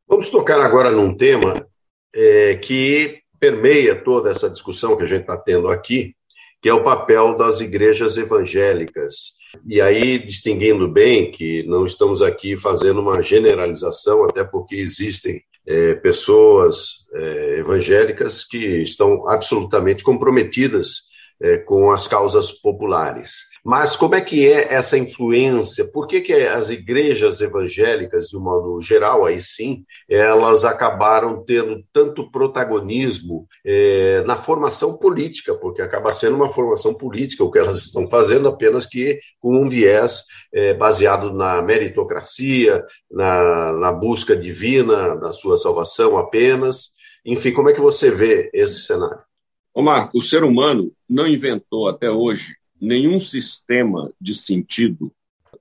Vamos 0.09 0.29
tocar 0.29 0.61
agora 0.61 0.91
num 0.91 1.15
tema 1.15 1.65
é, 2.13 2.57
que 2.57 3.21
permeia 3.39 3.95
toda 3.95 4.31
essa 4.31 4.51
discussão 4.51 4.97
que 4.97 5.05
a 5.05 5.07
gente 5.07 5.21
está 5.21 5.37
tendo 5.37 5.69
aqui, 5.69 6.17
que 6.61 6.69
é 6.69 6.75
o 6.75 6.83
papel 6.83 7.37
das 7.37 7.61
igrejas 7.61 8.17
evangélicas 8.17 9.39
e 9.67 9.81
aí, 9.81 10.19
distinguindo 10.25 10.89
bem 10.89 11.31
que 11.31 11.65
não 11.65 11.85
estamos 11.85 12.23
aqui 12.23 12.57
fazendo 12.57 13.01
uma 13.01 13.21
generalização, 13.23 14.25
até 14.25 14.45
porque 14.45 14.77
existem 14.77 15.43
é, 15.67 15.95
pessoas 15.95 17.07
é, 17.13 17.59
evangélicas 17.59 18.45
que 18.45 18.83
estão 18.83 19.29
absolutamente 19.29 20.03
comprometidas 20.03 21.10
é, 21.41 21.59
com 21.59 21.91
as 21.91 22.07
causas 22.07 22.53
populares. 22.53 23.51
Mas 23.65 23.95
como 23.95 24.15
é 24.15 24.21
que 24.21 24.49
é 24.49 24.73
essa 24.73 24.97
influência? 24.97 25.85
Por 25.91 26.07
que, 26.07 26.21
que 26.21 26.33
as 26.33 26.71
igrejas 26.71 27.41
evangélicas, 27.41 28.29
de 28.29 28.37
um 28.37 28.41
modo 28.41 28.81
geral, 28.81 29.27
aí 29.27 29.41
sim, 29.41 29.85
elas 30.09 30.65
acabaram 30.65 31.45
tendo 31.45 31.83
tanto 31.93 32.31
protagonismo 32.31 33.47
é, 33.65 34.23
na 34.27 34.37
formação 34.37 34.97
política? 34.97 35.55
Porque 35.55 35.83
acaba 35.83 36.13
sendo 36.13 36.37
uma 36.37 36.49
formação 36.49 36.95
política 36.95 37.45
o 37.45 37.51
que 37.51 37.59
elas 37.59 37.87
estão 37.87 38.09
fazendo, 38.09 38.49
apenas 38.49 38.87
que 38.87 39.21
com 39.39 39.57
um 39.57 39.69
viés 39.69 40.25
é, 40.53 40.73
baseado 40.75 41.33
na 41.33 41.61
meritocracia, 41.61 42.85
na, 43.11 43.73
na 43.73 43.93
busca 43.93 44.35
divina 44.35 45.17
da 45.17 45.33
sua 45.33 45.59
salvação 45.59 46.19
apenas 46.19 46.93
Enfim, 47.25 47.53
como 47.53 47.69
é 47.69 47.73
que 47.73 47.81
você 47.81 48.11
vê 48.11 48.51
esse 48.53 48.85
cenário? 48.85 49.30
Ô 49.73 49.83
Marco, 49.83 50.19
o 50.19 50.23
ser 50.23 50.43
humano 50.43 50.93
não 51.09 51.27
inventou 51.27 51.89
até 51.89 52.11
hoje 52.11 52.57
nenhum 52.81 53.21
sistema 53.21 54.13
de 54.21 54.35
sentido 54.35 55.13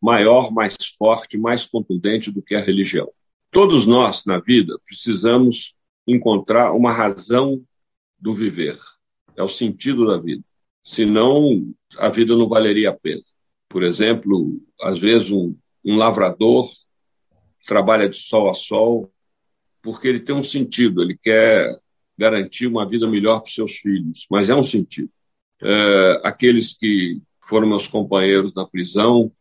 maior, 0.02 0.52
mais 0.52 0.76
forte, 0.98 1.38
mais 1.38 1.66
contundente 1.66 2.32
do 2.32 2.42
que 2.42 2.56
a 2.56 2.62
religião. 2.62 3.12
Todos 3.52 3.86
nós, 3.86 4.26
na 4.26 4.40
vida, 4.40 4.80
precisamos 4.86 5.76
encontrar 6.08 6.72
uma 6.72 6.92
razão 6.92 7.64
do 8.20 8.34
viver. 8.34 8.78
É 9.36 9.44
o 9.44 9.50
sentido 9.50 10.08
da 10.08 10.18
vida. 10.18 10.44
Senão, 10.84 11.72
a 11.98 12.10
vida 12.10 12.36
não 12.36 12.48
valeria 12.48 12.90
a 12.90 12.94
pena. 12.94 13.22
Por 13.68 13.84
exemplo, 13.84 14.60
às 14.82 14.98
vezes 14.98 15.30
um, 15.30 15.56
um 15.86 15.96
lavrador 15.96 16.68
trabalha 17.66 18.10
de 18.10 18.18
sol 18.18 18.50
a 18.50 18.54
sol 18.54 19.12
porque 19.82 20.08
ele 20.08 20.20
tem 20.20 20.36
um 20.36 20.44
sentido, 20.44 21.02
ele 21.02 21.18
quer 21.18 21.72
garantir 22.20 22.68
uma 22.68 22.88
vida 22.88 23.08
melhor 23.08 23.40
para 23.40 23.50
seus 23.50 23.78
filhos, 23.78 24.28
mas 24.30 24.50
é 24.50 24.56
um 24.56 24.64
sentido. 24.64 25.10
É, 25.62 26.22
aqueles 26.24 26.74
que 26.74 27.22
foram 27.48 27.70
meus 27.70 27.88
companheiros 27.88 28.54
na 28.54 28.68
prisão, 28.68 29.32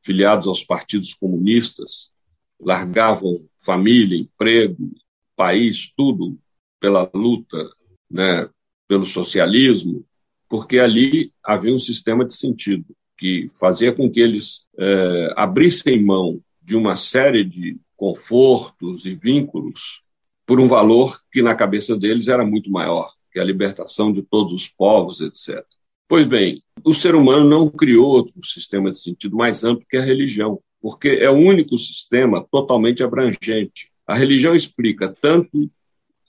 filiados 0.00 0.46
aos 0.46 0.64
partidos 0.64 1.12
comunistas, 1.12 2.12
largavam 2.60 3.44
família, 3.58 4.16
emprego, 4.16 4.92
país, 5.34 5.92
tudo 5.96 6.38
pela 6.78 7.10
luta, 7.12 7.68
né, 8.08 8.48
pelo 8.86 9.04
socialismo, 9.04 10.04
porque 10.48 10.78
ali 10.78 11.32
havia 11.42 11.74
um 11.74 11.78
sistema 11.78 12.24
de 12.24 12.34
sentido 12.34 12.86
que 13.18 13.50
fazia 13.58 13.92
com 13.92 14.08
que 14.08 14.20
eles 14.20 14.64
é, 14.78 15.34
abrissem 15.36 16.02
mão 16.02 16.40
de 16.62 16.76
uma 16.76 16.94
série 16.96 17.44
de 17.44 17.76
confortos 17.96 19.04
e 19.04 19.14
vínculos 19.14 20.02
por 20.50 20.58
um 20.58 20.66
valor 20.66 21.16
que 21.30 21.42
na 21.42 21.54
cabeça 21.54 21.96
deles 21.96 22.26
era 22.26 22.44
muito 22.44 22.72
maior, 22.72 23.08
que 23.32 23.38
é 23.38 23.42
a 23.42 23.44
libertação 23.44 24.12
de 24.12 24.20
todos 24.20 24.52
os 24.52 24.66
povos, 24.66 25.20
etc. 25.20 25.64
Pois 26.08 26.26
bem, 26.26 26.60
o 26.84 26.92
ser 26.92 27.14
humano 27.14 27.48
não 27.48 27.70
criou 27.70 28.08
outro 28.08 28.44
sistema 28.44 28.90
de 28.90 28.98
sentido 28.98 29.36
mais 29.36 29.62
amplo 29.62 29.86
que 29.88 29.96
a 29.96 30.02
religião, 30.02 30.58
porque 30.82 31.10
é 31.10 31.30
o 31.30 31.36
único 31.36 31.78
sistema 31.78 32.44
totalmente 32.50 33.00
abrangente. 33.00 33.92
A 34.04 34.16
religião 34.16 34.52
explica 34.52 35.14
tanto 35.22 35.70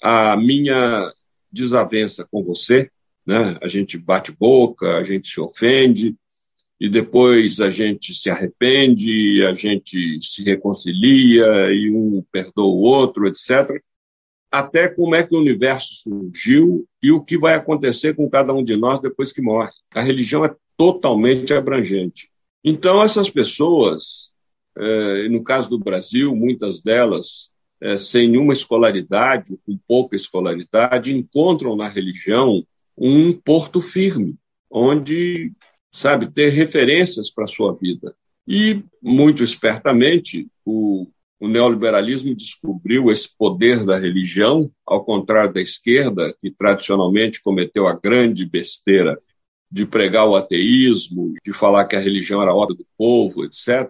a 0.03 0.37
minha 0.37 1.11
desavença 1.51 2.23
com 2.29 2.43
você, 2.43 2.91
né? 3.25 3.57
A 3.59 3.67
gente 3.67 3.97
bate 3.97 4.31
boca, 4.31 4.97
a 4.97 5.03
gente 5.03 5.29
se 5.29 5.41
ofende, 5.41 6.15
e 6.79 6.87
depois 6.87 7.59
a 7.59 7.71
gente 7.71 8.13
se 8.13 8.29
arrepende, 8.29 9.43
a 9.45 9.53
gente 9.53 10.19
se 10.21 10.43
reconcilia 10.43 11.71
e 11.71 11.89
um 11.91 12.23
perdoa 12.31 12.67
o 12.67 12.81
outro, 12.81 13.27
etc. 13.27 13.81
Até 14.51 14.89
como 14.89 15.15
é 15.15 15.23
que 15.23 15.33
o 15.33 15.39
universo 15.39 15.95
surgiu 16.03 16.85
e 17.01 17.11
o 17.11 17.21
que 17.21 17.37
vai 17.37 17.55
acontecer 17.55 18.15
com 18.15 18.29
cada 18.29 18.53
um 18.53 18.63
de 18.63 18.75
nós 18.75 18.99
depois 18.99 19.31
que 19.31 19.41
morre. 19.41 19.71
A 19.93 20.01
religião 20.01 20.43
é 20.43 20.53
totalmente 20.75 21.53
abrangente. 21.53 22.29
Então, 22.63 23.01
essas 23.01 23.29
pessoas, 23.29 24.33
eh, 24.77 25.29
no 25.29 25.43
caso 25.43 25.69
do 25.69 25.79
Brasil, 25.79 26.35
muitas 26.35 26.81
delas 26.81 27.51
eh, 27.79 27.97
sem 27.97 28.27
nenhuma 28.27 28.53
escolaridade, 28.53 29.57
com 29.65 29.77
pouca 29.87 30.15
escolaridade, 30.15 31.15
encontram 31.15 31.75
na 31.75 31.87
religião 31.87 32.63
um 32.97 33.33
porto 33.33 33.81
firme, 33.81 34.35
onde 34.69 35.53
sabe, 35.91 36.31
ter 36.31 36.49
referências 36.49 37.29
para 37.29 37.45
a 37.45 37.47
sua 37.47 37.73
vida. 37.73 38.15
E, 38.47 38.83
muito 39.01 39.43
espertamente, 39.43 40.47
o, 40.65 41.07
o 41.41 41.47
neoliberalismo 41.47 42.35
descobriu 42.35 43.11
esse 43.11 43.27
poder 43.35 43.83
da 43.83 43.97
religião, 43.97 44.71
ao 44.85 45.03
contrário 45.03 45.51
da 45.51 45.59
esquerda, 45.59 46.35
que 46.39 46.51
tradicionalmente 46.51 47.41
cometeu 47.41 47.87
a 47.87 47.99
grande 47.99 48.45
besteira 48.45 49.19
de 49.69 49.83
pregar 49.83 50.27
o 50.27 50.35
ateísmo, 50.35 51.33
de 51.43 51.51
falar 51.51 51.85
que 51.85 51.95
a 51.95 51.99
religião 51.99 52.43
era 52.43 52.51
a 52.51 52.55
obra 52.55 52.75
do 52.75 52.85
povo, 52.95 53.43
etc. 53.43 53.89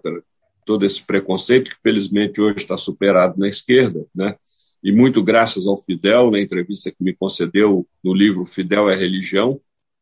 Todo 0.66 0.86
esse 0.86 1.04
preconceito 1.04 1.72
que, 1.72 1.82
felizmente, 1.82 2.40
hoje 2.40 2.60
está 2.60 2.78
superado 2.78 3.38
na 3.38 3.50
esquerda, 3.50 4.06
né? 4.16 4.38
E 4.82 4.90
muito 4.90 5.22
graças 5.22 5.68
ao 5.68 5.76
Fidel, 5.76 6.32
na 6.32 6.40
entrevista 6.40 6.90
que 6.90 7.04
me 7.04 7.14
concedeu 7.14 7.86
no 8.02 8.14
livro 8.14 8.46
Fidel 8.46 8.90
é 8.90 8.96
Religião, 8.96 9.60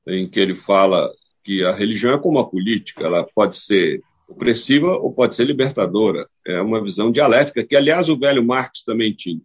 em 0.08 0.30
que 0.30 0.40
ele 0.40 0.54
fala 0.54 1.12
que 1.44 1.64
a 1.64 1.72
religião 1.72 2.14
é 2.14 2.20
como 2.20 2.38
a 2.38 2.48
política, 2.48 3.06
ela 3.06 3.28
pode 3.34 3.58
ser 3.58 4.04
opressiva 4.30 4.92
ou 4.98 5.12
pode 5.12 5.36
ser 5.36 5.46
libertadora. 5.46 6.28
É 6.46 6.62
uma 6.62 6.82
visão 6.82 7.12
dialética 7.12 7.66
que, 7.66 7.76
aliás, 7.76 8.08
o 8.08 8.18
velho 8.18 8.46
Marx 8.46 8.84
também 8.84 9.14
tinha. 9.14 9.42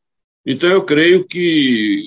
Então, 0.47 0.69
eu 0.69 0.85
creio 0.85 1.27
que 1.27 2.05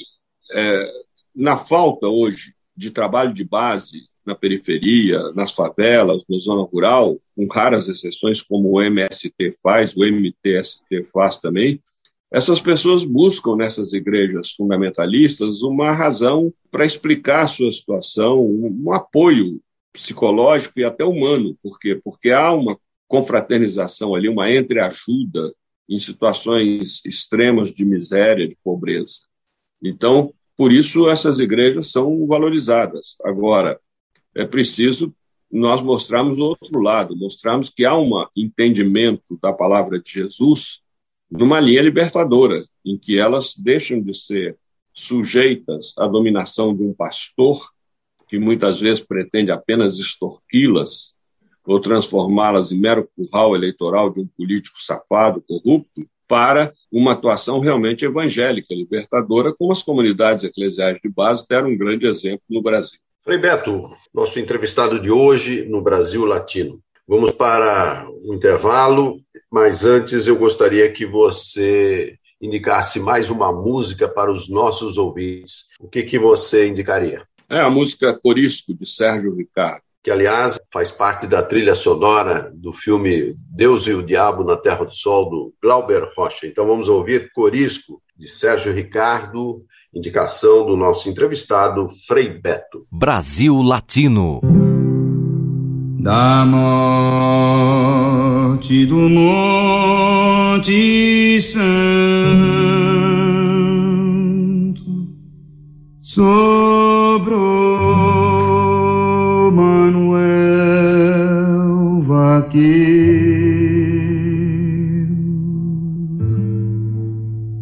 é, 0.53 0.91
na 1.35 1.57
falta 1.57 2.07
hoje 2.07 2.53
de 2.75 2.91
trabalho 2.91 3.33
de 3.33 3.43
base 3.43 4.03
na 4.25 4.35
periferia, 4.35 5.19
nas 5.33 5.51
favelas, 5.53 6.21
na 6.29 6.37
zona 6.37 6.61
rural, 6.63 7.17
com 7.35 7.47
raras 7.47 7.87
exceções, 7.87 8.41
como 8.41 8.71
o 8.71 8.81
MST 8.81 9.53
faz, 9.63 9.95
o 9.95 10.03
MTST 10.03 11.03
faz 11.11 11.39
também, 11.39 11.81
essas 12.29 12.59
pessoas 12.59 13.05
buscam 13.05 13.55
nessas 13.55 13.93
igrejas 13.93 14.51
fundamentalistas 14.51 15.61
uma 15.61 15.93
razão 15.93 16.53
para 16.69 16.85
explicar 16.85 17.43
a 17.43 17.47
sua 17.47 17.71
situação, 17.71 18.43
um 18.43 18.91
apoio 18.91 19.61
psicológico 19.93 20.79
e 20.79 20.83
até 20.83 21.03
humano. 21.03 21.57
Por 21.61 21.79
quê? 21.79 21.99
Porque 22.03 22.31
há 22.31 22.53
uma 22.53 22.77
confraternização 23.07 24.13
ali, 24.13 24.27
uma 24.27 24.53
entreajuda 24.53 25.53
em 25.89 25.97
situações 25.97 27.01
extremas 27.05 27.71
de 27.73 27.85
miséria, 27.85 28.47
de 28.47 28.57
pobreza. 28.63 29.21
Então, 29.81 30.33
por 30.55 30.73
isso 30.73 31.09
essas 31.09 31.39
igrejas 31.39 31.91
são 31.91 32.27
valorizadas. 32.27 33.15
Agora, 33.23 33.79
é 34.35 34.45
preciso 34.45 35.13
nós 35.51 35.81
mostrarmos 35.81 36.37
o 36.37 36.43
outro 36.43 36.79
lado, 36.81 37.15
mostrarmos 37.15 37.69
que 37.69 37.85
há 37.85 37.97
um 37.97 38.11
entendimento 38.35 39.37
da 39.41 39.53
palavra 39.53 39.99
de 39.99 40.11
Jesus 40.11 40.81
numa 41.29 41.59
linha 41.59 41.81
libertadora, 41.81 42.65
em 42.85 42.97
que 42.97 43.17
elas 43.17 43.55
deixam 43.57 44.01
de 44.01 44.13
ser 44.13 44.57
sujeitas 44.93 45.93
à 45.97 46.07
dominação 46.07 46.75
de 46.75 46.83
um 46.83 46.93
pastor 46.93 47.71
que 48.27 48.37
muitas 48.37 48.79
vezes 48.79 49.03
pretende 49.03 49.51
apenas 49.51 49.97
extorquí-las 49.99 51.15
ou 51.65 51.79
transformá-las 51.79 52.71
em 52.71 52.79
mero 52.79 53.09
curral 53.15 53.55
eleitoral 53.55 54.09
de 54.09 54.21
um 54.21 54.27
político 54.37 54.77
safado, 54.79 55.43
corrupto, 55.47 56.07
para 56.27 56.73
uma 56.91 57.13
atuação 57.13 57.59
realmente 57.59 58.05
evangélica, 58.05 58.73
libertadora, 58.73 59.53
como 59.53 59.71
as 59.71 59.81
comunidades 59.81 60.43
eclesiais 60.43 60.99
de 61.01 61.09
base 61.09 61.45
deram 61.47 61.69
um 61.69 61.77
grande 61.77 62.05
exemplo 62.05 62.43
no 62.49 62.61
Brasil. 62.61 62.99
Frei 63.23 63.37
Beto, 63.37 63.89
nosso 64.13 64.39
entrevistado 64.39 64.99
de 64.99 65.11
hoje 65.11 65.65
no 65.65 65.81
Brasil 65.81 66.25
Latino. 66.25 66.81
Vamos 67.07 67.31
para 67.31 68.07
o 68.09 68.31
um 68.31 68.33
intervalo, 68.33 69.19
mas 69.51 69.85
antes 69.85 70.27
eu 70.27 70.37
gostaria 70.37 70.91
que 70.91 71.05
você 71.05 72.17
indicasse 72.41 72.99
mais 72.99 73.29
uma 73.29 73.51
música 73.51 74.07
para 74.07 74.31
os 74.31 74.49
nossos 74.49 74.97
ouvintes. 74.97 75.67
O 75.79 75.89
que, 75.89 76.03
que 76.03 76.19
você 76.19 76.67
indicaria? 76.67 77.26
É 77.49 77.61
a 77.61 77.69
música 77.69 78.13
Corisco, 78.13 78.73
de 78.73 78.85
Sérgio 78.85 79.33
Ricardo. 79.33 79.81
Que, 80.03 80.11
aliás, 80.11 80.59
faz 80.71 80.91
parte 80.91 81.25
da 81.25 81.41
trilha 81.41 81.73
sonora 81.75 82.51
do 82.53 82.73
filme 82.73 83.33
Deus 83.49 83.87
e 83.87 83.93
o 83.93 84.03
Diabo 84.05 84.43
na 84.43 84.57
Terra 84.57 84.83
do 84.83 84.93
Sol, 84.93 85.29
do 85.29 85.53
Glauber 85.61 86.09
Rocha. 86.15 86.45
Então 86.45 86.67
vamos 86.67 86.89
ouvir 86.89 87.31
Corisco, 87.33 88.01
de 88.17 88.27
Sérgio 88.27 88.73
Ricardo, 88.73 89.63
indicação 89.93 90.65
do 90.65 90.75
nosso 90.75 91.07
entrevistado, 91.09 91.87
Frei 92.05 92.27
Beto. 92.27 92.85
Brasil 92.91 93.61
Latino. 93.61 94.41
Da 95.99 96.45
morte 96.45 97.85
do 98.85 99.07
Monte 99.09 100.61
Santo 101.41 101.67
sobrou 106.01 106.76
Vaqueiro. 112.47 112.87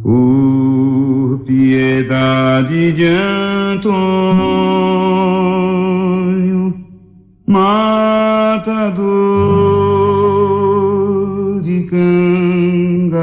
Por 0.03 1.39
piedade 1.45 2.91
de 2.91 3.05
Antônio 3.05 3.95
matador 7.47 8.85
de 11.63 11.81
cangaceiro 11.89 13.15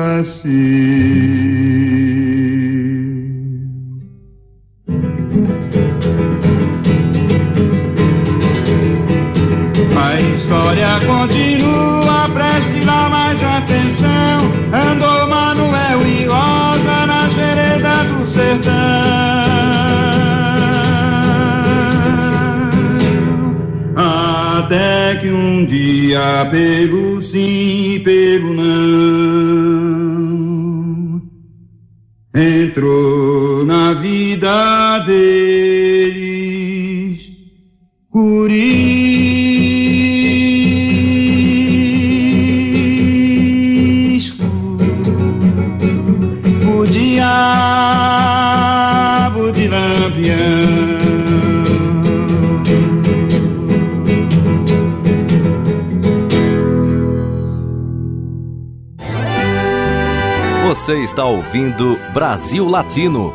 ouvindo 61.53 61.98
Brasil 62.14 62.66
Latino, 62.66 63.34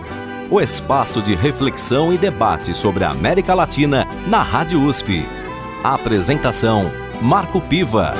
o 0.49 0.59
espaço 0.59 1.21
de 1.21 1.35
reflexão 1.35 2.11
e 2.11 2.17
debate 2.17 2.73
sobre 2.73 3.03
a 3.03 3.11
América 3.11 3.53
Latina 3.53 4.07
na 4.27 4.41
Rádio 4.41 4.81
USP. 4.81 5.23
Apresentação: 5.83 6.91
Marco 7.21 7.61
Piva. 7.61 8.15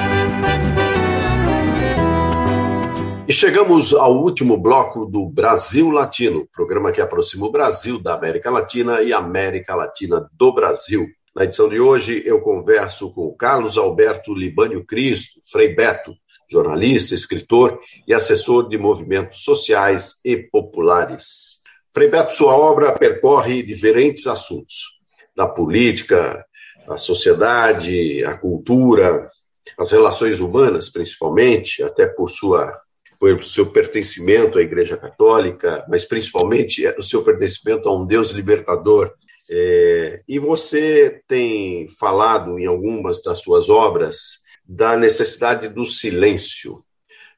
E 3.27 3.33
chegamos 3.33 3.91
ao 3.91 4.21
último 4.21 4.55
bloco 4.55 5.03
do 5.03 5.25
Brasil 5.25 5.89
Latino, 5.89 6.47
programa 6.53 6.91
que 6.91 7.01
aproxima 7.01 7.47
o 7.47 7.51
Brasil 7.51 7.99
da 7.99 8.13
América 8.13 8.51
Latina 8.51 9.01
e 9.01 9.11
a 9.11 9.17
América 9.17 9.73
Latina 9.73 10.29
do 10.31 10.53
Brasil. 10.53 11.07
Na 11.35 11.43
edição 11.43 11.67
de 11.67 11.79
hoje, 11.79 12.21
eu 12.23 12.39
converso 12.39 13.11
com 13.15 13.35
Carlos 13.35 13.79
Alberto 13.79 14.31
Libânio 14.31 14.85
Cristo, 14.85 15.41
Frei 15.51 15.73
Beto, 15.73 16.13
jornalista, 16.49 17.13
escritor 17.13 17.79
e 18.07 18.13
assessor 18.13 18.67
de 18.67 18.77
movimentos 18.77 19.43
sociais 19.43 20.15
e 20.23 20.37
populares. 20.37 21.57
Frei 21.93 22.09
Beto, 22.09 22.35
sua 22.35 22.55
obra 22.55 22.93
percorre 22.93 23.63
diferentes 23.63 24.27
assuntos, 24.27 24.99
da 25.35 25.47
política, 25.47 26.45
a 26.87 26.97
sociedade, 26.97 28.23
a 28.23 28.37
cultura, 28.37 29.29
as 29.77 29.91
relações 29.91 30.39
humanas, 30.39 30.89
principalmente, 30.89 31.83
até 31.83 32.05
por 32.07 32.29
sua 32.29 32.81
por 33.19 33.43
seu 33.45 33.71
pertencimento 33.71 34.59
à 34.59 34.61
Igreja 34.61 34.95
Católica, 34.95 35.83
mas 35.89 36.05
principalmente 36.05 36.87
o 36.99 37.01
seu 37.01 37.23
pertencimento 37.23 37.89
a 37.89 37.95
um 37.95 38.05
Deus 38.05 38.29
libertador. 38.29 39.11
É, 39.49 40.21
e 40.27 40.37
você 40.37 41.21
tem 41.27 41.87
falado 41.99 42.59
em 42.59 42.67
algumas 42.67 43.21
das 43.23 43.39
suas 43.39 43.69
obras 43.69 44.45
da 44.67 44.97
necessidade 44.97 45.69
do 45.69 45.85
silêncio. 45.85 46.83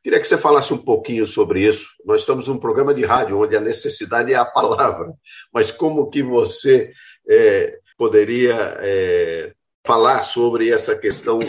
Queria 0.01 0.19
que 0.19 0.25
você 0.25 0.37
falasse 0.37 0.73
um 0.73 0.77
pouquinho 0.77 1.25
sobre 1.25 1.67
isso. 1.67 1.89
Nós 2.05 2.21
estamos 2.21 2.47
num 2.47 2.57
programa 2.57 2.93
de 2.93 3.03
rádio 3.03 3.39
onde 3.39 3.55
a 3.55 3.61
necessidade 3.61 4.33
é 4.33 4.35
a 4.35 4.45
palavra, 4.45 5.13
mas 5.53 5.71
como 5.71 6.09
que 6.09 6.23
você 6.23 6.91
é, 7.27 7.77
poderia 7.97 8.55
é, 8.79 9.53
falar 9.85 10.23
sobre 10.23 10.69
essa 10.69 10.97
questão 10.97 11.39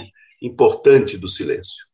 importante 0.42 1.16
do 1.16 1.28
silêncio? 1.28 1.86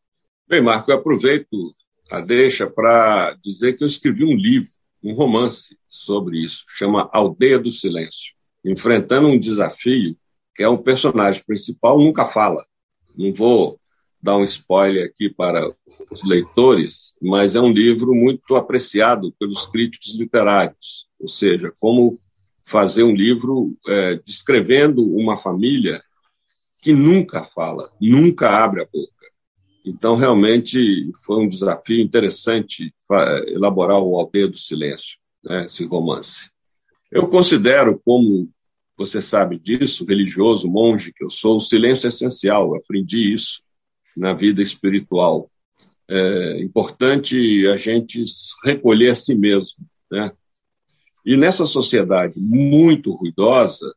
Bem, 0.49 0.61
Marco, 0.63 0.91
eu 0.91 0.97
aproveito 0.97 1.75
a 2.11 2.21
deixa 2.21 2.67
para 2.67 3.37
dizer 3.43 3.75
que 3.75 3.85
eu 3.85 3.89
escrevi 3.89 4.25
um 4.25 4.35
livro, 4.35 4.71
um 5.03 5.13
romance 5.13 5.77
sobre 5.87 6.39
isso, 6.39 6.65
chama 6.69 7.11
Aldeia 7.13 7.59
do 7.59 7.71
Silêncio, 7.71 8.33
enfrentando 8.65 9.29
um 9.29 9.39
desafio 9.39 10.17
que 10.55 10.63
é 10.63 10.69
um 10.69 10.77
personagem 10.77 11.43
principal 11.45 11.99
nunca 11.99 12.25
fala. 12.25 12.65
Não 13.17 13.33
vou 13.33 13.81
dar 14.23 14.37
um 14.37 14.45
spoiler 14.45 15.07
aqui 15.07 15.31
para 15.31 15.73
os 16.11 16.25
leitores, 16.25 17.15
mas 17.23 17.55
é 17.55 17.61
um 17.61 17.71
livro 17.71 18.15
muito 18.15 18.57
apreciado 18.57 19.33
pelos 19.39 19.67
críticos 19.67 20.15
literários, 20.19 21.07
ou 21.19 21.29
seja, 21.29 21.73
como 21.79 22.21
fazer 22.65 23.05
um 23.05 23.15
livro 23.15 23.77
é, 23.87 24.17
descrevendo 24.17 25.03
uma 25.15 25.37
família 25.37 26.03
que 26.83 26.93
nunca 26.93 27.45
fala, 27.45 27.91
nunca 28.01 28.51
abre 28.51 28.83
a 28.83 28.87
boca. 28.87 29.13
Então, 29.85 30.17
realmente, 30.17 31.13
foi 31.25 31.37
um 31.37 31.49
desafio 31.49 32.01
interessante 32.01 32.93
elaborar 33.47 34.01
o 34.01 34.19
Aldeia 34.19 34.49
do 34.49 34.59
Silêncio, 34.59 35.17
né, 35.45 35.67
esse 35.67 35.85
romance. 35.85 36.51
Eu 37.11 37.29
considero, 37.29 38.01
como 38.05 38.51
você 38.97 39.21
sabe 39.21 39.59
disso, 39.59 40.05
religioso, 40.05 40.69
monge 40.69 41.13
que 41.13 41.23
eu 41.23 41.31
sou, 41.31 41.59
o 41.59 41.61
silêncio 41.61 42.07
é 42.07 42.09
essencial. 42.09 42.75
Aprendi 42.75 43.33
isso 43.33 43.63
na 44.17 44.33
vida 44.33 44.63
espiritual. 44.63 45.51
É 46.09 46.63
importante 46.63 47.67
a 47.69 47.77
gente 47.77 48.25
recolher 48.65 49.11
a 49.11 49.15
si 49.15 49.35
mesmo, 49.35 49.77
né? 50.11 50.33
E 51.25 51.37
nessa 51.37 51.67
sociedade 51.67 52.39
muito 52.39 53.11
ruidosa, 53.11 53.93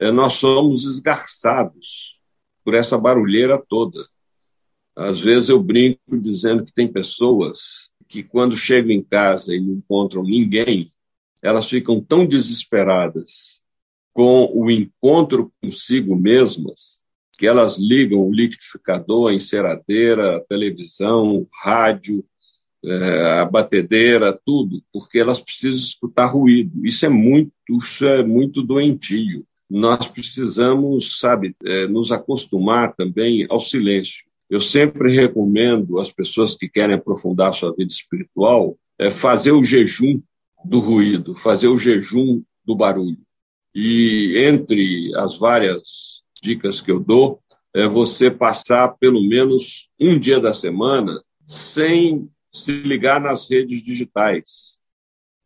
é, 0.00 0.10
nós 0.10 0.34
somos 0.34 0.84
esgarçados 0.84 2.18
por 2.64 2.74
essa 2.74 2.96
barulheira 2.98 3.62
toda. 3.68 3.98
Às 4.96 5.20
vezes 5.20 5.50
eu 5.50 5.62
brinco 5.62 6.18
dizendo 6.18 6.64
que 6.64 6.72
tem 6.72 6.90
pessoas 6.90 7.90
que, 8.08 8.22
quando 8.22 8.56
chegam 8.56 8.90
em 8.90 9.02
casa 9.02 9.54
e 9.54 9.60
não 9.60 9.74
encontram 9.74 10.22
ninguém, 10.22 10.90
elas 11.42 11.68
ficam 11.68 12.00
tão 12.00 12.26
desesperadas 12.26 13.61
com 14.12 14.50
o 14.54 14.70
encontro 14.70 15.52
consigo 15.62 16.14
mesmas 16.14 17.02
que 17.38 17.46
elas 17.46 17.78
ligam 17.78 18.20
o 18.20 18.32
liquidificador, 18.32 19.30
a 19.30 19.34
enceradeira, 19.34 20.36
a 20.36 20.40
televisão, 20.40 21.46
rádio, 21.62 22.24
é, 22.84 23.40
a 23.40 23.44
batedeira, 23.44 24.38
tudo, 24.44 24.82
porque 24.92 25.18
elas 25.18 25.40
precisam 25.40 25.78
escutar 25.78 26.26
ruído. 26.26 26.86
Isso 26.86 27.06
é 27.06 27.08
muito, 27.08 27.52
isso 27.70 28.04
é 28.06 28.22
muito 28.22 28.62
doentio. 28.62 29.44
Nós 29.68 30.06
precisamos, 30.06 31.18
sabe, 31.18 31.56
é, 31.64 31.88
nos 31.88 32.12
acostumar 32.12 32.94
também 32.94 33.46
ao 33.48 33.58
silêncio. 33.58 34.24
Eu 34.50 34.60
sempre 34.60 35.14
recomendo 35.14 35.98
às 35.98 36.12
pessoas 36.12 36.54
que 36.54 36.68
querem 36.68 36.94
aprofundar 36.94 37.54
sua 37.54 37.74
vida 37.74 37.92
espiritual 37.92 38.76
é 38.98 39.10
fazer 39.10 39.52
o 39.52 39.64
jejum 39.64 40.20
do 40.64 40.78
ruído, 40.78 41.34
fazer 41.34 41.68
o 41.68 41.78
jejum 41.78 42.42
do 42.64 42.76
barulho. 42.76 43.18
E 43.74 44.34
entre 44.38 45.10
as 45.16 45.36
várias 45.36 46.22
dicas 46.42 46.80
que 46.80 46.90
eu 46.90 47.00
dou 47.00 47.40
é 47.74 47.88
você 47.88 48.30
passar 48.30 48.88
pelo 48.98 49.22
menos 49.22 49.88
um 49.98 50.18
dia 50.18 50.38
da 50.38 50.52
semana 50.52 51.22
sem 51.46 52.28
se 52.52 52.72
ligar 52.72 53.20
nas 53.20 53.48
redes 53.48 53.82
digitais, 53.82 54.78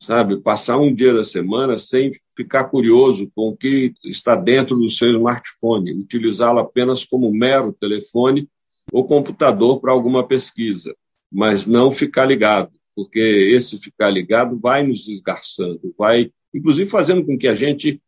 sabe? 0.03 0.41
Passar 0.41 0.79
um 0.79 0.93
dia 0.93 1.15
da 1.15 1.23
semana 1.23 1.79
sem 1.79 2.11
ficar 2.37 2.65
curioso 2.65 3.31
com 3.35 3.49
o 3.49 3.57
que 3.57 3.95
está 4.05 4.35
dentro 4.35 4.77
do 4.77 4.91
seu 4.91 5.11
smartphone, 5.13 5.93
utilizá-lo 5.93 6.59
apenas 6.59 7.05
como 7.05 7.33
mero 7.33 7.73
telefone 7.73 8.49
ou 8.93 9.07
computador 9.07 9.81
para 9.81 9.93
alguma 9.93 10.27
pesquisa, 10.27 10.97
mas 11.31 11.67
não 11.67 11.93
ficar 11.93 12.25
ligado, 12.25 12.73
porque 12.95 13.21
esse 13.21 13.79
ficar 13.79 14.11
ligado 14.11 14.59
vai 14.59 14.85
nos 14.85 15.09
esgarçando, 15.09 15.95
vai, 15.97 16.31
inclusive, 16.53 16.89
fazendo 16.91 17.25
com 17.25 17.39
que 17.39 17.47
a 17.47 17.55
gente 17.55 18.01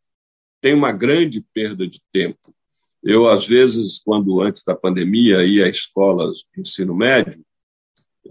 tenha 0.61 0.77
uma 0.77 0.93
grande 0.93 1.45
perda 1.53 1.87
de 1.87 2.01
tempo. 2.13 2.55
Eu, 3.03 3.29
às 3.29 3.47
vezes, 3.47 3.99
quando 3.99 4.41
antes 4.41 4.65
da 4.65 4.75
pandemia 4.75 5.45
ia 5.45 5.67
a 5.67 5.69
escolas 5.69 6.39
de 6.55 6.61
ensino 6.61 6.95
médio, 6.95 7.45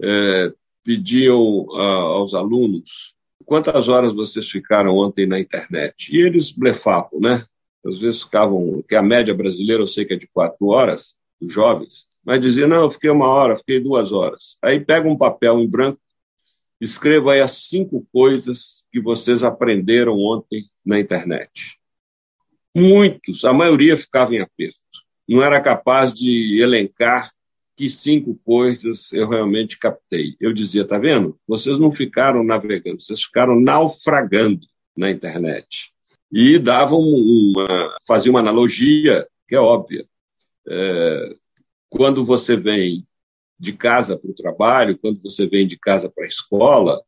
é, 0.00 0.52
pediam 0.84 1.66
a, 1.74 1.84
aos 1.84 2.34
alunos 2.34 3.14
quantas 3.48 3.88
horas 3.88 4.12
vocês 4.12 4.48
ficaram 4.50 4.94
ontem 4.96 5.26
na 5.26 5.40
internet. 5.40 6.14
E 6.14 6.20
eles 6.20 6.50
blefavam, 6.50 7.18
né? 7.18 7.44
Às 7.84 7.98
vezes 7.98 8.22
ficavam, 8.22 8.84
que 8.86 8.94
a 8.94 9.02
média 9.02 9.34
brasileira 9.34 9.82
eu 9.82 9.86
sei 9.86 10.04
que 10.04 10.12
é 10.12 10.16
de 10.16 10.28
quatro 10.28 10.66
horas, 10.66 11.16
os 11.40 11.50
jovens, 11.50 12.04
mas 12.22 12.40
diziam, 12.40 12.68
não, 12.68 12.82
eu 12.82 12.90
fiquei 12.90 13.08
uma 13.08 13.26
hora, 13.26 13.56
fiquei 13.56 13.80
duas 13.80 14.12
horas. 14.12 14.58
Aí 14.60 14.78
pega 14.78 15.08
um 15.08 15.16
papel 15.16 15.58
em 15.60 15.66
branco, 15.66 15.98
escreva 16.78 17.32
aí 17.32 17.40
as 17.40 17.52
cinco 17.52 18.06
coisas 18.12 18.84
que 18.92 19.00
vocês 19.00 19.42
aprenderam 19.42 20.18
ontem 20.18 20.68
na 20.84 21.00
internet. 21.00 21.77
Muitos, 22.74 23.44
a 23.44 23.52
maioria 23.52 23.96
ficava 23.96 24.34
em 24.34 24.40
aperto. 24.40 24.76
Não 25.28 25.42
era 25.42 25.60
capaz 25.60 26.12
de 26.12 26.60
elencar 26.60 27.30
que 27.76 27.88
cinco 27.88 28.34
coisas 28.44 29.12
eu 29.12 29.28
realmente 29.28 29.78
captei. 29.78 30.34
Eu 30.40 30.52
dizia, 30.52 30.84
tá 30.86 30.98
vendo? 30.98 31.38
Vocês 31.46 31.78
não 31.78 31.92
ficaram 31.92 32.42
navegando, 32.42 33.00
vocês 33.00 33.22
ficaram 33.22 33.60
naufragando 33.60 34.66
na 34.96 35.10
internet. 35.10 35.92
E 36.32 36.58
davam 36.58 36.98
uma, 36.98 37.96
uma 38.26 38.40
analogia 38.40 39.26
que 39.46 39.54
é 39.54 39.60
óbvia. 39.60 40.06
É, 40.66 41.34
quando 41.88 42.24
você 42.24 42.56
vem 42.56 43.06
de 43.58 43.72
casa 43.72 44.18
para 44.18 44.30
o 44.30 44.34
trabalho, 44.34 44.98
quando 44.98 45.20
você 45.22 45.46
vem 45.46 45.66
de 45.66 45.78
casa 45.78 46.10
para 46.10 46.24
a 46.24 46.28
escola, 46.28 47.00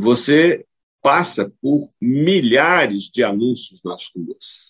você 0.00 0.64
passa 1.02 1.52
por 1.60 1.88
milhares 2.00 3.04
de 3.04 3.22
anúncios 3.22 3.80
nas 3.84 4.10
ruas 4.14 4.65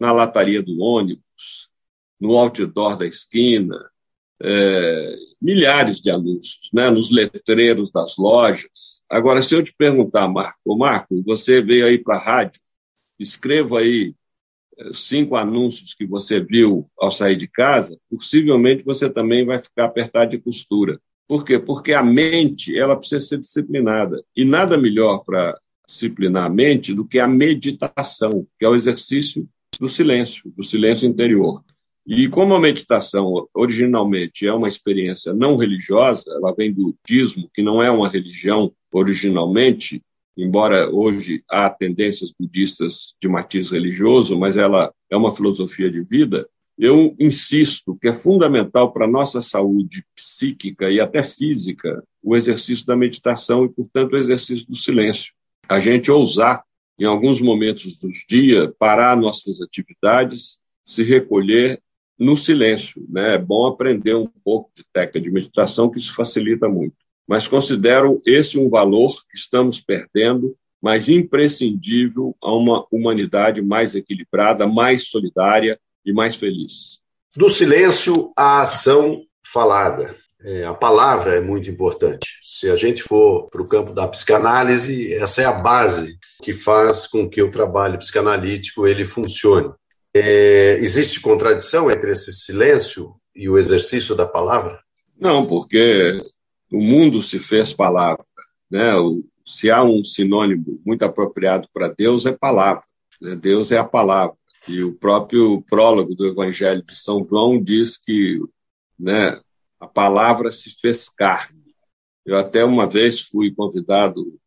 na 0.00 0.12
lataria 0.12 0.62
do 0.62 0.80
ônibus, 0.80 1.68
no 2.20 2.36
outdoor 2.36 2.96
da 2.96 3.06
esquina, 3.06 3.78
é, 4.40 5.16
milhares 5.40 6.00
de 6.00 6.10
anúncios 6.10 6.70
né, 6.72 6.90
nos 6.90 7.10
letreiros 7.10 7.90
das 7.90 8.16
lojas. 8.16 9.02
Agora, 9.08 9.42
se 9.42 9.54
eu 9.54 9.62
te 9.62 9.74
perguntar, 9.76 10.28
Marco, 10.28 10.76
Marco, 10.76 11.22
você 11.24 11.60
veio 11.60 11.86
aí 11.86 11.98
para 11.98 12.16
a 12.16 12.18
rádio, 12.18 12.60
escreva 13.18 13.80
aí 13.80 14.14
é, 14.78 14.92
cinco 14.92 15.36
anúncios 15.36 15.94
que 15.94 16.06
você 16.06 16.40
viu 16.40 16.88
ao 16.98 17.10
sair 17.10 17.36
de 17.36 17.48
casa, 17.48 17.98
possivelmente 18.10 18.84
você 18.84 19.10
também 19.10 19.44
vai 19.44 19.58
ficar 19.58 19.86
apertado 19.86 20.30
de 20.30 20.38
costura. 20.38 21.00
Por 21.26 21.44
quê? 21.44 21.58
Porque 21.58 21.92
a 21.92 22.02
mente 22.02 22.76
ela 22.76 22.96
precisa 22.96 23.20
ser 23.20 23.38
disciplinada. 23.38 24.22
E 24.34 24.44
nada 24.44 24.78
melhor 24.78 25.24
para 25.24 25.58
disciplinar 25.86 26.44
a 26.44 26.50
mente 26.50 26.94
do 26.94 27.04
que 27.04 27.18
a 27.18 27.26
meditação, 27.26 28.46
que 28.58 28.64
é 28.64 28.68
o 28.68 28.74
exercício 28.74 29.46
do 29.78 29.88
silêncio, 29.88 30.52
do 30.56 30.62
silêncio 30.62 31.08
interior. 31.08 31.62
E 32.06 32.26
como 32.26 32.54
a 32.54 32.60
meditação 32.60 33.46
originalmente 33.52 34.46
é 34.46 34.52
uma 34.52 34.66
experiência 34.66 35.34
não 35.34 35.56
religiosa, 35.56 36.24
ela 36.30 36.54
vem 36.54 36.72
do 36.72 36.94
budismo, 36.94 37.50
que 37.52 37.62
não 37.62 37.82
é 37.82 37.90
uma 37.90 38.08
religião 38.08 38.72
originalmente, 38.90 40.02
embora 40.34 40.88
hoje 40.88 41.42
há 41.50 41.68
tendências 41.68 42.32
budistas 42.32 43.14
de 43.20 43.28
matiz 43.28 43.70
religioso, 43.70 44.38
mas 44.38 44.56
ela 44.56 44.90
é 45.10 45.16
uma 45.16 45.34
filosofia 45.34 45.90
de 45.90 46.00
vida. 46.00 46.48
Eu 46.78 47.14
insisto 47.18 47.98
que 48.00 48.08
é 48.08 48.14
fundamental 48.14 48.90
para 48.90 49.04
a 49.04 49.10
nossa 49.10 49.42
saúde 49.42 50.02
psíquica 50.16 50.88
e 50.90 51.00
até 51.00 51.22
física 51.22 52.02
o 52.22 52.34
exercício 52.36 52.86
da 52.86 52.96
meditação 52.96 53.64
e, 53.64 53.68
portanto, 53.68 54.12
o 54.14 54.16
exercício 54.16 54.66
do 54.66 54.76
silêncio. 54.76 55.32
A 55.68 55.80
gente 55.80 56.10
ousar, 56.10 56.62
em 56.98 57.04
alguns 57.04 57.40
momentos 57.40 57.98
dos 57.98 58.24
dias, 58.28 58.70
parar 58.78 59.16
nossas 59.16 59.60
atividades, 59.60 60.58
se 60.84 61.02
recolher 61.02 61.80
no 62.18 62.36
silêncio. 62.36 63.06
Né? 63.08 63.34
É 63.34 63.38
bom 63.38 63.66
aprender 63.66 64.14
um 64.14 64.26
pouco 64.26 64.70
de 64.74 64.84
técnica 64.92 65.20
de 65.20 65.30
meditação, 65.30 65.90
que 65.90 65.98
isso 65.98 66.14
facilita 66.14 66.68
muito. 66.68 66.96
Mas 67.26 67.46
considero 67.46 68.20
esse 68.26 68.58
um 68.58 68.68
valor 68.68 69.12
que 69.30 69.36
estamos 69.36 69.80
perdendo, 69.80 70.56
mas 70.80 71.08
imprescindível 71.08 72.34
a 72.42 72.54
uma 72.54 72.86
humanidade 72.90 73.60
mais 73.62 73.94
equilibrada, 73.94 74.66
mais 74.66 75.08
solidária 75.08 75.78
e 76.04 76.12
mais 76.12 76.36
feliz. 76.36 76.98
Do 77.36 77.48
silêncio 77.48 78.32
à 78.36 78.62
ação 78.62 79.22
falada. 79.44 80.16
É, 80.40 80.64
a 80.64 80.74
palavra 80.74 81.36
é 81.36 81.40
muito 81.40 81.68
importante. 81.68 82.38
Se 82.42 82.70
a 82.70 82.76
gente 82.76 83.02
for 83.02 83.48
para 83.50 83.60
o 83.60 83.66
campo 83.66 83.92
da 83.92 84.06
psicanálise, 84.06 85.12
essa 85.14 85.42
é 85.42 85.46
a 85.46 85.52
base 85.52 86.16
que 86.42 86.52
faz 86.52 87.06
com 87.06 87.28
que 87.28 87.42
o 87.42 87.50
trabalho 87.50 87.98
psicanalítico 87.98 88.86
ele 88.86 89.04
funcione. 89.04 89.72
É, 90.14 90.78
existe 90.80 91.20
contradição 91.20 91.90
entre 91.90 92.12
esse 92.12 92.32
silêncio 92.32 93.14
e 93.34 93.48
o 93.48 93.58
exercício 93.58 94.14
da 94.14 94.26
palavra? 94.26 94.80
Não, 95.18 95.44
porque 95.44 96.18
o 96.72 96.80
mundo 96.80 97.22
se 97.22 97.38
fez 97.38 97.72
palavra. 97.72 98.24
Né? 98.70 98.92
Se 99.44 99.70
há 99.70 99.82
um 99.82 100.04
sinônimo 100.04 100.80
muito 100.86 101.04
apropriado 101.04 101.68
para 101.72 101.88
Deus, 101.88 102.26
é 102.26 102.32
palavra. 102.32 102.82
Né? 103.20 103.34
Deus 103.34 103.72
é 103.72 103.78
a 103.78 103.84
palavra. 103.84 104.36
E 104.68 104.82
o 104.82 104.92
próprio 104.92 105.62
prólogo 105.62 106.14
do 106.14 106.26
Evangelho 106.26 106.82
de 106.82 106.94
São 106.94 107.24
João 107.24 107.60
diz 107.60 107.96
que 107.96 108.38
né, 108.98 109.40
a 109.80 109.86
palavra 109.86 110.50
se 110.50 110.70
fez 110.80 111.08
carne. 111.08 111.74
Eu 112.24 112.36
até 112.36 112.64
uma 112.64 112.86
vez 112.86 113.20
fui 113.20 113.54
convidado 113.54 114.38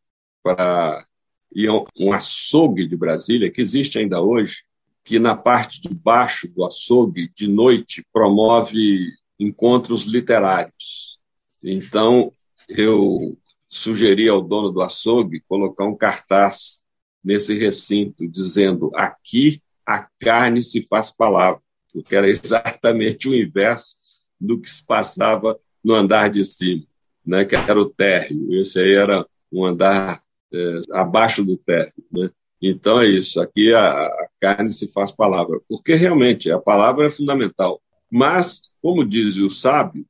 para 0.43 1.05
ir 1.53 1.69
a 1.69 1.83
um 1.97 2.13
açougue 2.13 2.87
de 2.87 2.95
Brasília, 2.95 3.51
que 3.51 3.61
existe 3.61 3.97
ainda 3.97 4.21
hoje, 4.21 4.63
que 5.03 5.19
na 5.19 5.35
parte 5.35 5.81
de 5.81 5.93
baixo 5.93 6.47
do 6.47 6.65
açougue, 6.65 7.31
de 7.35 7.47
noite, 7.47 8.05
promove 8.13 9.11
encontros 9.39 10.03
literários. 10.03 11.19
Então, 11.63 12.31
eu 12.69 13.37
sugeri 13.67 14.27
ao 14.27 14.41
dono 14.41 14.71
do 14.71 14.81
açougue 14.81 15.43
colocar 15.47 15.85
um 15.85 15.95
cartaz 15.95 16.83
nesse 17.23 17.57
recinto 17.57 18.27
dizendo: 18.27 18.91
aqui 18.93 19.61
a 19.85 20.07
carne 20.19 20.63
se 20.63 20.81
faz 20.83 21.09
palavra, 21.09 21.61
porque 21.91 22.15
era 22.15 22.29
exatamente 22.29 23.27
o 23.27 23.35
inverso 23.35 23.97
do 24.41 24.59
que 24.59 24.69
se 24.69 24.83
passava 24.85 25.59
no 25.83 25.93
andar 25.93 26.29
de 26.29 26.43
cima, 26.43 26.83
né, 27.25 27.45
que 27.45 27.55
era 27.55 27.79
o 27.79 27.89
térreo. 27.89 28.59
Esse 28.59 28.79
aí 28.79 28.93
era 28.93 29.25
um 29.51 29.63
andar 29.63 30.21
é, 30.51 30.81
abaixo 30.91 31.43
do 31.43 31.55
térreo. 31.57 31.93
Né? 32.11 32.29
Então 32.61 32.99
é 32.99 33.07
isso. 33.07 33.39
Aqui 33.39 33.73
a, 33.73 34.05
a 34.05 34.27
carne 34.39 34.71
se 34.73 34.91
faz 34.91 35.11
palavra, 35.11 35.59
porque 35.69 35.93
realmente 35.93 36.51
a 36.51 36.59
palavra 36.59 37.07
é 37.07 37.11
fundamental. 37.11 37.81
Mas, 38.09 38.61
como 38.81 39.05
diz 39.05 39.37
o 39.37 39.49
sábio, 39.49 40.05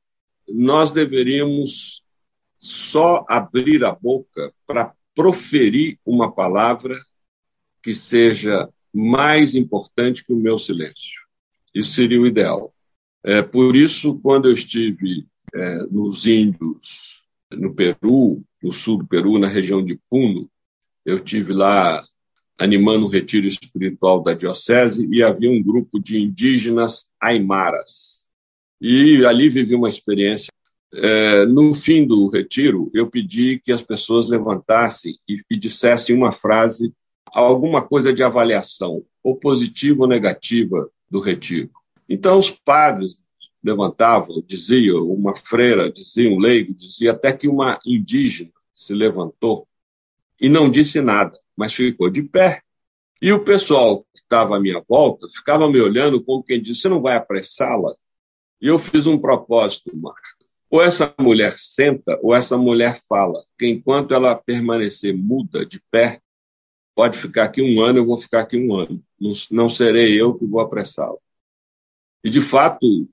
nós 0.48 0.90
deveríamos 0.90 2.02
só 2.58 3.24
abrir 3.28 3.84
a 3.84 3.92
boca 3.92 4.52
para 4.66 4.94
proferir 5.14 5.98
uma 6.04 6.32
palavra 6.32 6.98
que 7.82 7.92
seja 7.92 8.68
mais 8.92 9.54
importante 9.54 10.24
que 10.24 10.32
o 10.32 10.36
meu 10.36 10.58
silêncio. 10.58 11.22
Isso 11.74 11.92
seria 11.92 12.20
o 12.20 12.26
ideal. 12.26 12.71
É, 13.24 13.40
por 13.40 13.76
isso, 13.76 14.18
quando 14.20 14.48
eu 14.48 14.52
estive 14.52 15.26
é, 15.54 15.76
nos 15.90 16.26
índios, 16.26 17.22
no 17.50 17.74
Peru, 17.74 18.42
no 18.62 18.72
sul 18.72 18.98
do 18.98 19.06
Peru, 19.06 19.38
na 19.38 19.48
região 19.48 19.84
de 19.84 19.98
Puno, 20.08 20.48
eu 21.04 21.20
tive 21.20 21.52
lá 21.52 22.02
animando 22.58 23.06
um 23.06 23.08
retiro 23.08 23.46
espiritual 23.46 24.22
da 24.22 24.34
diocese 24.34 25.08
e 25.10 25.22
havia 25.22 25.50
um 25.50 25.62
grupo 25.62 25.98
de 25.98 26.20
indígenas 26.20 27.10
aimaras. 27.20 28.28
E 28.80 29.24
ali 29.24 29.48
vivi 29.48 29.74
uma 29.74 29.88
experiência. 29.88 30.52
É, 30.94 31.46
no 31.46 31.72
fim 31.72 32.06
do 32.06 32.28
retiro, 32.28 32.90
eu 32.92 33.08
pedi 33.08 33.58
que 33.58 33.72
as 33.72 33.82
pessoas 33.82 34.28
levantassem 34.28 35.14
e, 35.28 35.40
e 35.50 35.56
dissessem 35.56 36.14
uma 36.14 36.32
frase, 36.32 36.92
alguma 37.26 37.80
coisa 37.80 38.12
de 38.12 38.22
avaliação, 38.22 39.02
ou 39.22 39.36
positiva 39.36 40.02
ou 40.02 40.08
negativa, 40.08 40.88
do 41.10 41.20
retiro. 41.20 41.70
Então, 42.12 42.38
os 42.38 42.50
padres 42.50 43.20
levantavam, 43.62 44.42
diziam, 44.46 45.06
uma 45.08 45.34
freira 45.34 45.90
dizia, 45.90 46.28
um 46.28 46.38
leigo 46.38 46.74
dizia, 46.74 47.12
até 47.12 47.32
que 47.32 47.48
uma 47.48 47.78
indígena 47.86 48.50
se 48.74 48.92
levantou 48.92 49.66
e 50.40 50.48
não 50.48 50.70
disse 50.70 51.00
nada 51.00 51.36
mas 51.56 51.74
ficou 51.74 52.10
de 52.10 52.22
pé. 52.22 52.62
E 53.20 53.32
o 53.32 53.44
pessoal 53.44 54.02
que 54.12 54.20
estava 54.20 54.56
à 54.56 54.60
minha 54.60 54.82
volta 54.88 55.28
ficava 55.28 55.70
me 55.70 55.80
olhando 55.80 56.22
como 56.22 56.42
quem 56.42 56.60
disse: 56.60 56.82
Você 56.82 56.88
não 56.88 57.00
vai 57.00 57.14
apressá-la? 57.14 57.94
E 58.60 58.66
eu 58.66 58.78
fiz 58.78 59.06
um 59.06 59.18
propósito, 59.18 59.96
Marco. 59.96 60.20
Ou 60.70 60.82
essa 60.82 61.14
mulher 61.20 61.52
senta, 61.52 62.18
ou 62.22 62.34
essa 62.34 62.56
mulher 62.56 62.98
fala. 63.08 63.44
Porque 63.50 63.68
enquanto 63.68 64.14
ela 64.14 64.34
permanecer 64.34 65.14
muda, 65.14 65.66
de 65.66 65.80
pé, 65.90 66.20
pode 66.94 67.18
ficar 67.18 67.44
aqui 67.44 67.60
um 67.62 67.82
ano, 67.82 67.98
eu 67.98 68.06
vou 68.06 68.16
ficar 68.16 68.40
aqui 68.40 68.56
um 68.56 68.74
ano. 68.74 69.02
Não, 69.20 69.30
não 69.50 69.68
serei 69.68 70.20
eu 70.20 70.34
que 70.34 70.46
vou 70.46 70.60
apressá-la. 70.60 71.18
E, 72.24 72.30
de 72.30 72.40
fato, 72.40 73.08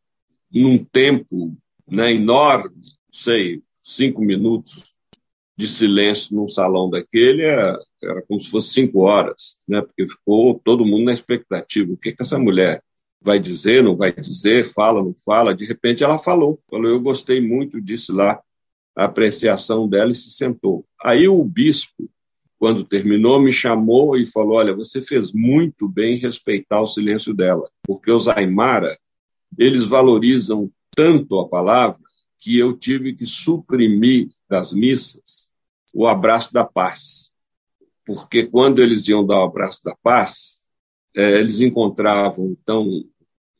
num 0.51 0.83
tempo 0.83 1.55
né, 1.87 2.13
enorme, 2.13 2.75
sei, 3.11 3.61
cinco 3.79 4.21
minutos, 4.21 4.93
de 5.59 5.67
silêncio 5.67 6.33
num 6.33 6.47
salão 6.47 6.89
daquele 6.89 7.41
era, 7.41 7.77
era 8.01 8.21
como 8.21 8.39
se 8.39 8.49
fosse 8.49 8.69
cinco 8.69 9.01
horas, 9.01 9.57
né? 9.67 9.81
porque 9.81 10.07
ficou 10.07 10.57
todo 10.57 10.85
mundo 10.85 11.03
na 11.03 11.11
expectativa. 11.11 11.91
O 11.91 11.97
que, 11.97 12.13
que 12.13 12.23
essa 12.23 12.39
mulher 12.39 12.81
vai 13.21 13.41
dizer, 13.41 13.83
não 13.83 13.97
vai 13.97 14.13
dizer, 14.13 14.71
fala, 14.71 15.03
não 15.03 15.13
fala? 15.25 15.53
De 15.53 15.65
repente 15.65 16.01
ela 16.01 16.17
falou. 16.17 16.61
Falou, 16.71 16.89
eu 16.89 17.01
gostei 17.01 17.41
muito 17.41 17.81
disso 17.81 18.15
lá, 18.15 18.41
a 18.95 19.03
apreciação 19.03 19.85
dela 19.85 20.13
e 20.13 20.15
se 20.15 20.31
sentou. 20.31 20.85
Aí 21.03 21.27
o 21.27 21.43
bispo, 21.43 22.09
quando 22.59 22.83
terminou, 22.83 23.41
me 23.41 23.53
chamou 23.53 24.17
e 24.17 24.25
falou: 24.25 24.57
Olha, 24.57 24.75
você 24.75 25.01
fez 25.01 25.31
muito 25.31 25.87
bem 25.87 26.19
respeitar 26.19 26.81
o 26.81 26.87
silêncio 26.87 27.33
dela, 27.33 27.67
porque 27.83 28.11
os 28.11 28.27
Aymara, 28.27 28.99
eles 29.57 29.85
valorizam 29.85 30.69
tanto 30.95 31.39
a 31.39 31.47
palavra 31.47 32.01
que 32.37 32.57
eu 32.57 32.77
tive 32.77 33.13
que 33.13 33.25
suprimir 33.25 34.27
das 34.49 34.73
missas 34.73 35.53
o 35.95 36.05
abraço 36.05 36.53
da 36.53 36.63
paz. 36.63 37.31
Porque 38.05 38.45
quando 38.45 38.81
eles 38.81 39.07
iam 39.07 39.25
dar 39.25 39.39
o 39.39 39.45
abraço 39.45 39.83
da 39.83 39.95
paz, 40.03 40.61
é, 41.15 41.39
eles 41.39 41.61
encontravam, 41.61 42.47
então, 42.59 42.87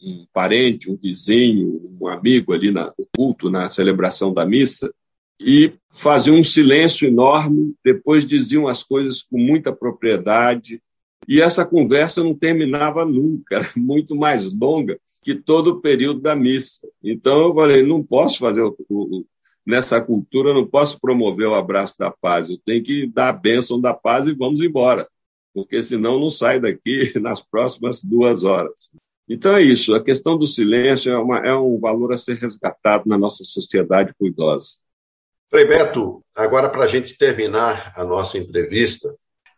um 0.01 0.25
parente, 0.31 0.89
um 0.89 0.95
vizinho, 0.95 1.97
um 1.99 2.07
amigo 2.07 2.53
ali 2.53 2.71
no 2.71 2.93
culto, 3.15 3.49
na 3.49 3.69
celebração 3.69 4.33
da 4.33 4.45
missa, 4.45 4.93
e 5.39 5.73
faziam 5.89 6.37
um 6.37 6.43
silêncio 6.43 7.07
enorme, 7.07 7.73
depois 7.83 8.25
diziam 8.25 8.67
as 8.67 8.83
coisas 8.83 9.21
com 9.21 9.37
muita 9.37 9.71
propriedade, 9.73 10.81
e 11.27 11.41
essa 11.41 11.65
conversa 11.65 12.23
não 12.23 12.33
terminava 12.33 13.05
nunca, 13.05 13.57
era 13.57 13.69
muito 13.75 14.15
mais 14.15 14.51
longa 14.53 14.99
que 15.21 15.35
todo 15.35 15.71
o 15.71 15.81
período 15.81 16.21
da 16.21 16.35
missa. 16.35 16.87
Então 17.03 17.39
eu 17.41 17.53
falei, 17.53 17.83
não 17.83 18.03
posso 18.03 18.39
fazer 18.39 18.61
o, 18.61 18.75
o, 18.89 19.25
nessa 19.65 20.01
cultura, 20.01 20.53
não 20.53 20.65
posso 20.65 20.99
promover 20.99 21.47
o 21.47 21.55
abraço 21.55 21.95
da 21.97 22.09
paz, 22.09 22.49
eu 22.49 22.57
tenho 22.57 22.83
que 22.83 23.07
dar 23.07 23.29
a 23.29 23.33
bênção 23.33 23.79
da 23.79 23.93
paz 23.93 24.27
e 24.27 24.33
vamos 24.33 24.61
embora, 24.61 25.07
porque 25.53 25.81
senão 25.83 26.19
não 26.19 26.29
sai 26.29 26.59
daqui 26.59 27.13
nas 27.19 27.41
próximas 27.41 28.03
duas 28.03 28.43
horas. 28.43 28.91
Então 29.27 29.55
é 29.55 29.61
isso, 29.61 29.93
a 29.93 30.03
questão 30.03 30.37
do 30.37 30.47
silêncio 30.47 31.11
é, 31.11 31.17
uma, 31.17 31.37
é 31.39 31.53
um 31.53 31.79
valor 31.79 32.11
a 32.11 32.17
ser 32.17 32.37
resgatado 32.37 33.07
na 33.07 33.17
nossa 33.17 33.43
sociedade 33.43 34.11
cuidosa. 34.17 34.79
Frei 35.49 35.65
Beto, 35.65 36.23
agora 36.35 36.69
para 36.69 36.83
a 36.83 36.87
gente 36.87 37.17
terminar 37.17 37.91
a 37.95 38.05
nossa 38.05 38.37
entrevista, 38.37 39.09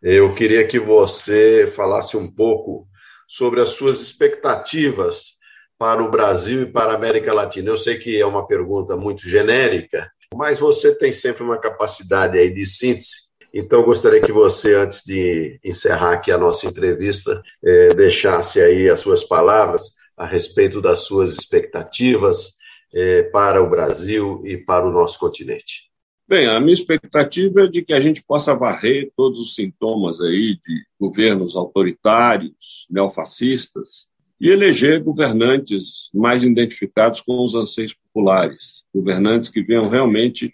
eu 0.02 0.34
queria 0.34 0.66
que 0.66 0.78
você 0.78 1.66
falasse 1.66 2.16
um 2.16 2.26
pouco 2.34 2.88
sobre 3.28 3.60
as 3.60 3.70
suas 3.70 4.00
expectativas 4.00 5.34
para 5.78 6.02
o 6.02 6.10
Brasil 6.10 6.62
e 6.62 6.66
para 6.66 6.92
a 6.92 6.94
América 6.94 7.34
Latina. 7.34 7.68
Eu 7.68 7.76
sei 7.76 7.98
que 7.98 8.18
é 8.18 8.24
uma 8.24 8.46
pergunta 8.46 8.96
muito 8.96 9.28
genérica, 9.28 10.10
mas 10.34 10.58
você 10.58 10.94
tem 10.94 11.12
sempre 11.12 11.42
uma 11.42 11.58
capacidade 11.58 12.38
aí 12.38 12.48
de 12.48 12.64
síntese. 12.64 13.28
Então, 13.52 13.82
gostaria 13.82 14.22
que 14.22 14.32
você, 14.32 14.74
antes 14.74 15.02
de 15.04 15.60
encerrar 15.62 16.14
aqui 16.14 16.32
a 16.32 16.38
nossa 16.38 16.66
entrevista, 16.66 17.42
eh, 17.62 17.92
deixasse 17.94 18.62
aí 18.62 18.88
as 18.88 19.00
suas 19.00 19.24
palavras 19.24 19.92
a 20.16 20.24
respeito 20.24 20.80
das 20.80 21.00
suas 21.00 21.34
expectativas 21.34 22.61
eh, 22.94 23.24
para 23.24 23.62
o 23.62 23.68
Brasil 23.68 24.42
e 24.44 24.56
para 24.56 24.86
o 24.86 24.92
nosso 24.92 25.18
continente. 25.18 25.90
Bem, 26.28 26.46
a 26.46 26.58
minha 26.60 26.72
expectativa 26.72 27.64
é 27.64 27.66
de 27.66 27.82
que 27.82 27.92
a 27.92 28.00
gente 28.00 28.22
possa 28.22 28.54
varrer 28.54 29.12
todos 29.16 29.38
os 29.38 29.54
sintomas 29.54 30.20
aí 30.20 30.58
de 30.64 30.82
governos 30.98 31.56
autoritários, 31.56 32.86
neofascistas, 32.90 34.08
e 34.40 34.48
eleger 34.48 35.02
governantes 35.02 36.10
mais 36.12 36.42
identificados 36.42 37.20
com 37.20 37.44
os 37.44 37.54
anseios 37.54 37.94
populares, 37.94 38.84
governantes 38.92 39.48
que 39.48 39.62
venham 39.62 39.88
realmente 39.88 40.52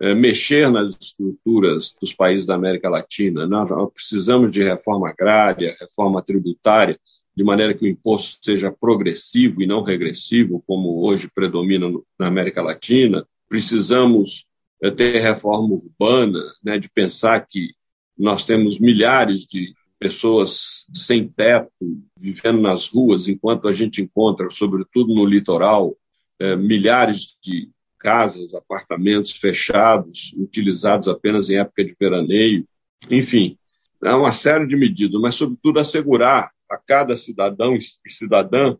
é, 0.00 0.14
mexer 0.14 0.68
nas 0.70 0.98
estruturas 1.00 1.94
dos 2.00 2.12
países 2.12 2.44
da 2.44 2.56
América 2.56 2.88
Latina. 2.88 3.46
Nós 3.46 3.70
precisamos 3.92 4.50
de 4.50 4.64
reforma 4.64 5.10
agrária, 5.10 5.76
reforma 5.78 6.20
tributária, 6.22 6.98
de 7.36 7.42
maneira 7.42 7.74
que 7.74 7.84
o 7.84 7.88
imposto 7.88 8.44
seja 8.44 8.70
progressivo 8.70 9.62
e 9.62 9.66
não 9.66 9.82
regressivo, 9.82 10.62
como 10.66 11.04
hoje 11.04 11.28
predomina 11.34 11.88
na 12.18 12.26
América 12.28 12.62
Latina. 12.62 13.26
Precisamos 13.48 14.46
é, 14.82 14.90
ter 14.90 15.20
reforma 15.20 15.74
urbana, 15.74 16.40
né, 16.62 16.78
de 16.78 16.88
pensar 16.88 17.44
que 17.46 17.74
nós 18.16 18.46
temos 18.46 18.78
milhares 18.78 19.46
de 19.46 19.74
pessoas 19.98 20.86
sem 20.92 21.26
teto, 21.26 21.70
vivendo 22.16 22.60
nas 22.60 22.88
ruas, 22.88 23.26
enquanto 23.26 23.66
a 23.66 23.72
gente 23.72 24.02
encontra, 24.02 24.50
sobretudo 24.50 25.14
no 25.14 25.24
litoral, 25.24 25.96
é, 26.38 26.54
milhares 26.54 27.36
de 27.42 27.70
casas, 27.98 28.54
apartamentos 28.54 29.32
fechados, 29.32 30.34
utilizados 30.36 31.08
apenas 31.08 31.48
em 31.48 31.56
época 31.56 31.84
de 31.84 31.96
veraneio. 31.98 32.66
Enfim, 33.10 33.56
é 34.04 34.14
uma 34.14 34.30
série 34.30 34.66
de 34.66 34.76
medidas, 34.76 35.18
mas, 35.20 35.34
sobretudo, 35.34 35.80
assegurar 35.80 36.50
a 36.74 36.78
cada 36.78 37.16
cidadão 37.16 37.76
e 37.76 38.10
cidadã 38.10 38.76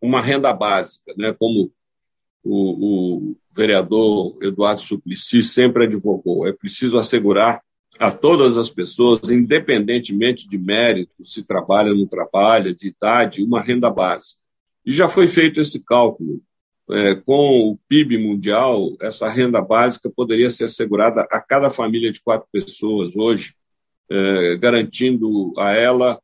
uma 0.00 0.20
renda 0.20 0.52
básica, 0.52 1.12
né? 1.16 1.34
como 1.38 1.72
o, 2.44 3.30
o 3.30 3.36
vereador 3.52 4.36
Eduardo 4.42 4.80
Suplicy 4.80 5.42
sempre 5.42 5.84
advogou. 5.84 6.46
É 6.46 6.52
preciso 6.52 6.98
assegurar 6.98 7.60
a 7.98 8.12
todas 8.12 8.56
as 8.56 8.68
pessoas, 8.68 9.30
independentemente 9.30 10.48
de 10.48 10.58
mérito, 10.58 11.12
se 11.22 11.42
trabalha 11.42 11.90
ou 11.90 11.96
não 11.96 12.06
trabalha, 12.06 12.74
de 12.74 12.88
idade, 12.88 13.42
uma 13.42 13.62
renda 13.62 13.90
básica. 13.90 14.42
E 14.84 14.92
já 14.92 15.08
foi 15.08 15.28
feito 15.28 15.60
esse 15.60 15.82
cálculo. 15.84 16.40
É, 16.88 17.16
com 17.16 17.70
o 17.70 17.78
PIB 17.88 18.16
mundial, 18.16 18.96
essa 19.00 19.28
renda 19.28 19.60
básica 19.60 20.08
poderia 20.08 20.50
ser 20.50 20.64
assegurada 20.64 21.26
a 21.32 21.40
cada 21.40 21.68
família 21.68 22.12
de 22.12 22.20
quatro 22.22 22.46
pessoas 22.52 23.16
hoje, 23.16 23.56
é, 24.08 24.56
garantindo 24.56 25.52
a 25.58 25.72
ela 25.72 26.20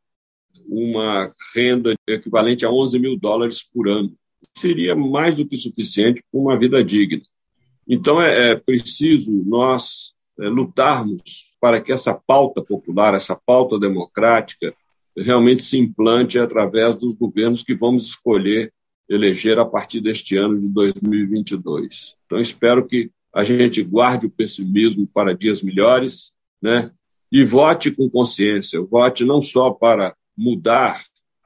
uma 0.69 1.31
renda 1.55 1.95
equivalente 2.07 2.65
a 2.65 2.71
11 2.71 2.99
mil 2.99 3.19
dólares 3.19 3.63
por 3.63 3.89
ano. 3.89 4.13
Seria 4.57 4.95
mais 4.95 5.37
do 5.37 5.47
que 5.47 5.57
suficiente 5.57 6.23
para 6.31 6.41
uma 6.41 6.59
vida 6.59 6.85
digna. 6.85 7.23
Então, 7.89 8.21
é, 8.21 8.51
é 8.51 8.57
preciso 8.57 9.33
nós 9.45 10.13
é, 10.39 10.49
lutarmos 10.49 11.23
para 11.61 11.81
que 11.81 11.93
essa 11.93 12.15
pauta 12.15 12.63
popular, 12.63 13.15
essa 13.15 13.37
pauta 13.37 13.79
democrática, 13.79 14.75
realmente 15.17 15.63
se 15.63 15.79
implante 15.79 16.39
através 16.39 16.97
dos 16.97 17.15
governos 17.15 17.63
que 17.63 17.75
vamos 17.75 18.07
escolher 18.07 18.73
eleger 19.09 19.59
a 19.59 19.65
partir 19.65 20.01
deste 20.01 20.37
ano 20.37 20.57
de 20.57 20.69
2022. 20.69 22.17
Então, 22.25 22.39
espero 22.39 22.87
que 22.87 23.11
a 23.35 23.45
gente 23.45 23.83
guarde 23.83 24.27
o 24.27 24.31
pessimismo 24.31 25.07
para 25.07 25.35
dias 25.35 25.63
melhores, 25.63 26.33
né? 26.61 26.91
E 27.31 27.45
vote 27.45 27.91
com 27.91 28.11
consciência, 28.11 28.81
vote 28.81 29.25
não 29.25 29.41
só 29.41 29.71
para 29.71 30.15
mudar 30.37 31.03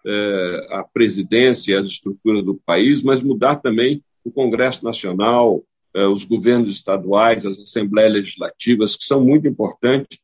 eh, 0.09 0.67
a 0.71 0.85
presidência 0.85 1.73
e 1.73 1.75
as 1.75 1.87
estruturas 1.87 2.45
do 2.45 2.55
país, 2.55 3.03
mas 3.03 3.21
mudar 3.21 3.57
também 3.57 4.05
o 4.25 4.31
Congresso 4.31 4.85
Nacional, 4.85 5.65
eh, 5.93 6.07
os 6.07 6.25
governos 6.25 6.69
estaduais, 6.71 7.45
as 7.45 7.59
assembleias 7.59 8.13
legislativas, 8.13 8.95
que 8.95 9.05
são 9.05 9.25
muito 9.25 9.49
importantes 9.49 10.19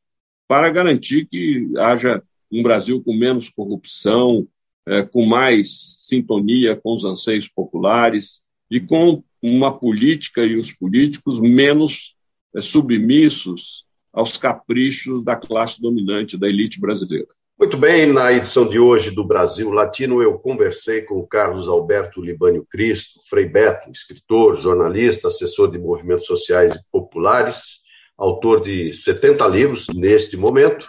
para 0.46 0.70
garantir 0.70 1.26
que 1.26 1.68
haja 1.78 2.22
um 2.50 2.62
Brasil 2.62 3.02
com 3.02 3.12
menos 3.12 3.50
corrupção, 3.50 4.46
eh, 4.86 5.02
com 5.02 5.26
mais 5.26 6.04
sintonia 6.06 6.76
com 6.76 6.94
os 6.94 7.04
anseios 7.04 7.48
populares 7.48 8.40
e 8.70 8.80
com 8.80 9.24
uma 9.42 9.76
política 9.76 10.44
e 10.44 10.56
os 10.56 10.70
políticos 10.70 11.40
menos 11.40 12.14
submissos 12.60 13.84
aos 14.12 14.36
caprichos 14.36 15.24
da 15.24 15.34
classe 15.34 15.80
dominante, 15.80 16.38
da 16.38 16.48
elite 16.48 16.78
brasileira. 16.78 17.28
Muito 17.58 17.76
bem, 17.76 18.12
na 18.12 18.32
edição 18.32 18.66
de 18.66 18.78
hoje 18.78 19.10
do 19.10 19.24
Brasil 19.24 19.70
Latino, 19.70 20.22
eu 20.22 20.38
conversei 20.38 21.02
com 21.02 21.24
Carlos 21.26 21.68
Alberto 21.68 22.20
Libânio 22.20 22.66
Cristo, 22.68 23.20
Frei 23.28 23.44
Beto, 23.46 23.90
escritor, 23.90 24.56
jornalista, 24.56 25.28
assessor 25.28 25.70
de 25.70 25.78
movimentos 25.78 26.26
sociais 26.26 26.74
e 26.74 26.80
populares, 26.90 27.82
autor 28.16 28.60
de 28.60 28.92
70 28.92 29.46
livros 29.46 29.86
neste 29.94 30.36
momento. 30.36 30.86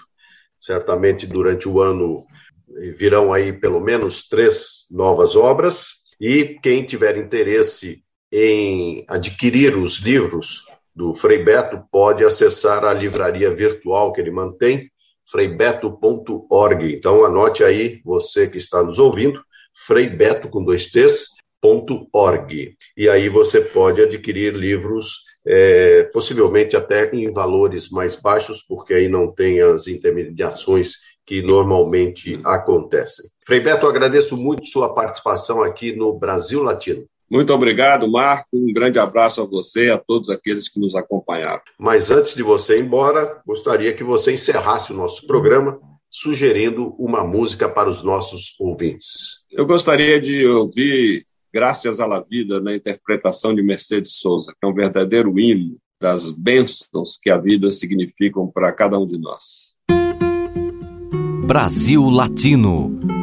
Certamente 0.57 1.27
durante 1.27 1.67
o 1.67 1.81
ano 1.81 2.25
virão 2.97 3.33
aí 3.33 3.53
pelo 3.53 3.79
menos 3.79 4.27
três 4.27 4.87
novas 4.89 5.35
obras. 5.35 6.03
E 6.19 6.57
quem 6.63 6.85
tiver 6.85 7.17
interesse 7.17 8.01
em 8.31 9.05
adquirir 9.07 9.77
os 9.77 9.99
livros 9.99 10.63
do 10.95 11.13
Frei 11.13 11.43
Beto 11.43 11.83
pode 11.91 12.23
acessar 12.23 12.83
a 12.83 12.93
livraria 12.93 13.53
virtual 13.53 14.11
que 14.13 14.21
ele 14.21 14.31
mantém, 14.31 14.89
freibeto.org. 15.25 16.95
Então 16.95 17.25
anote 17.25 17.63
aí, 17.63 18.01
você 18.03 18.49
que 18.49 18.57
está 18.57 18.83
nos 18.83 18.99
ouvindo, 18.99 19.41
freibeto 19.73 20.49
com 20.49 20.63
dois 20.63 20.87
T's, 20.87 21.29
.org. 22.13 22.75
E 22.97 23.07
aí 23.07 23.29
você 23.29 23.61
pode 23.61 24.01
adquirir 24.01 24.53
livros, 24.53 25.23
é, 25.45 26.03
possivelmente 26.13 26.75
até 26.75 27.09
em 27.15 27.31
valores 27.31 27.89
mais 27.89 28.15
baixos, 28.15 28.61
porque 28.61 28.93
aí 28.93 29.07
não 29.07 29.31
tem 29.31 29.61
as 29.61 29.87
intermediações 29.87 30.95
que 31.25 31.41
normalmente 31.41 32.39
acontecem. 32.43 33.25
Frei 33.45 33.61
Beto, 33.61 33.87
agradeço 33.87 34.35
muito 34.35 34.65
sua 34.65 34.93
participação 34.93 35.63
aqui 35.63 35.95
no 35.95 36.13
Brasil 36.17 36.61
Latino. 36.61 37.05
Muito 37.33 37.51
obrigado, 37.51 38.07
Marco. 38.07 38.45
Um 38.53 38.71
grande 38.71 38.99
abraço 38.99 39.41
a 39.41 39.45
você 39.45 39.87
e 39.87 39.89
a 39.89 39.97
todos 39.97 40.29
aqueles 40.29 40.69
que 40.69 40.79
nos 40.79 40.93
acompanharam. 40.93 41.63
Mas 41.79 42.11
antes 42.11 42.35
de 42.35 42.43
você 42.43 42.75
ir 42.75 42.83
embora, 42.83 43.41
gostaria 43.43 43.91
que 43.91 44.03
você 44.03 44.33
encerrasse 44.33 44.93
o 44.93 44.95
nosso 44.95 45.25
programa 45.25 45.79
sugerindo 46.11 46.93
uma 46.99 47.23
música 47.23 47.67
para 47.67 47.89
os 47.89 48.03
nossos 48.03 48.53
ouvintes. 48.59 49.47
Eu 49.51 49.65
gostaria 49.65 50.21
de 50.21 50.45
ouvir 50.45 51.23
Graças 51.51 51.99
à 51.99 52.05
la 52.05 52.19
Vida 52.19 52.59
na 52.59 52.75
interpretação 52.75 53.55
de 53.55 53.63
Mercedes 53.63 54.19
Souza, 54.19 54.51
que 54.51 54.67
é 54.67 54.69
um 54.69 54.73
verdadeiro 54.75 55.39
hino 55.39 55.75
das 55.99 56.31
bênçãos 56.31 57.17
que 57.19 57.31
a 57.31 57.37
vida 57.37 57.71
significam 57.71 58.45
para 58.45 58.71
cada 58.71 58.99
um 58.99 59.07
de 59.07 59.17
nós. 59.17 59.73
Brasil 61.47 62.03
Latino 62.11 63.22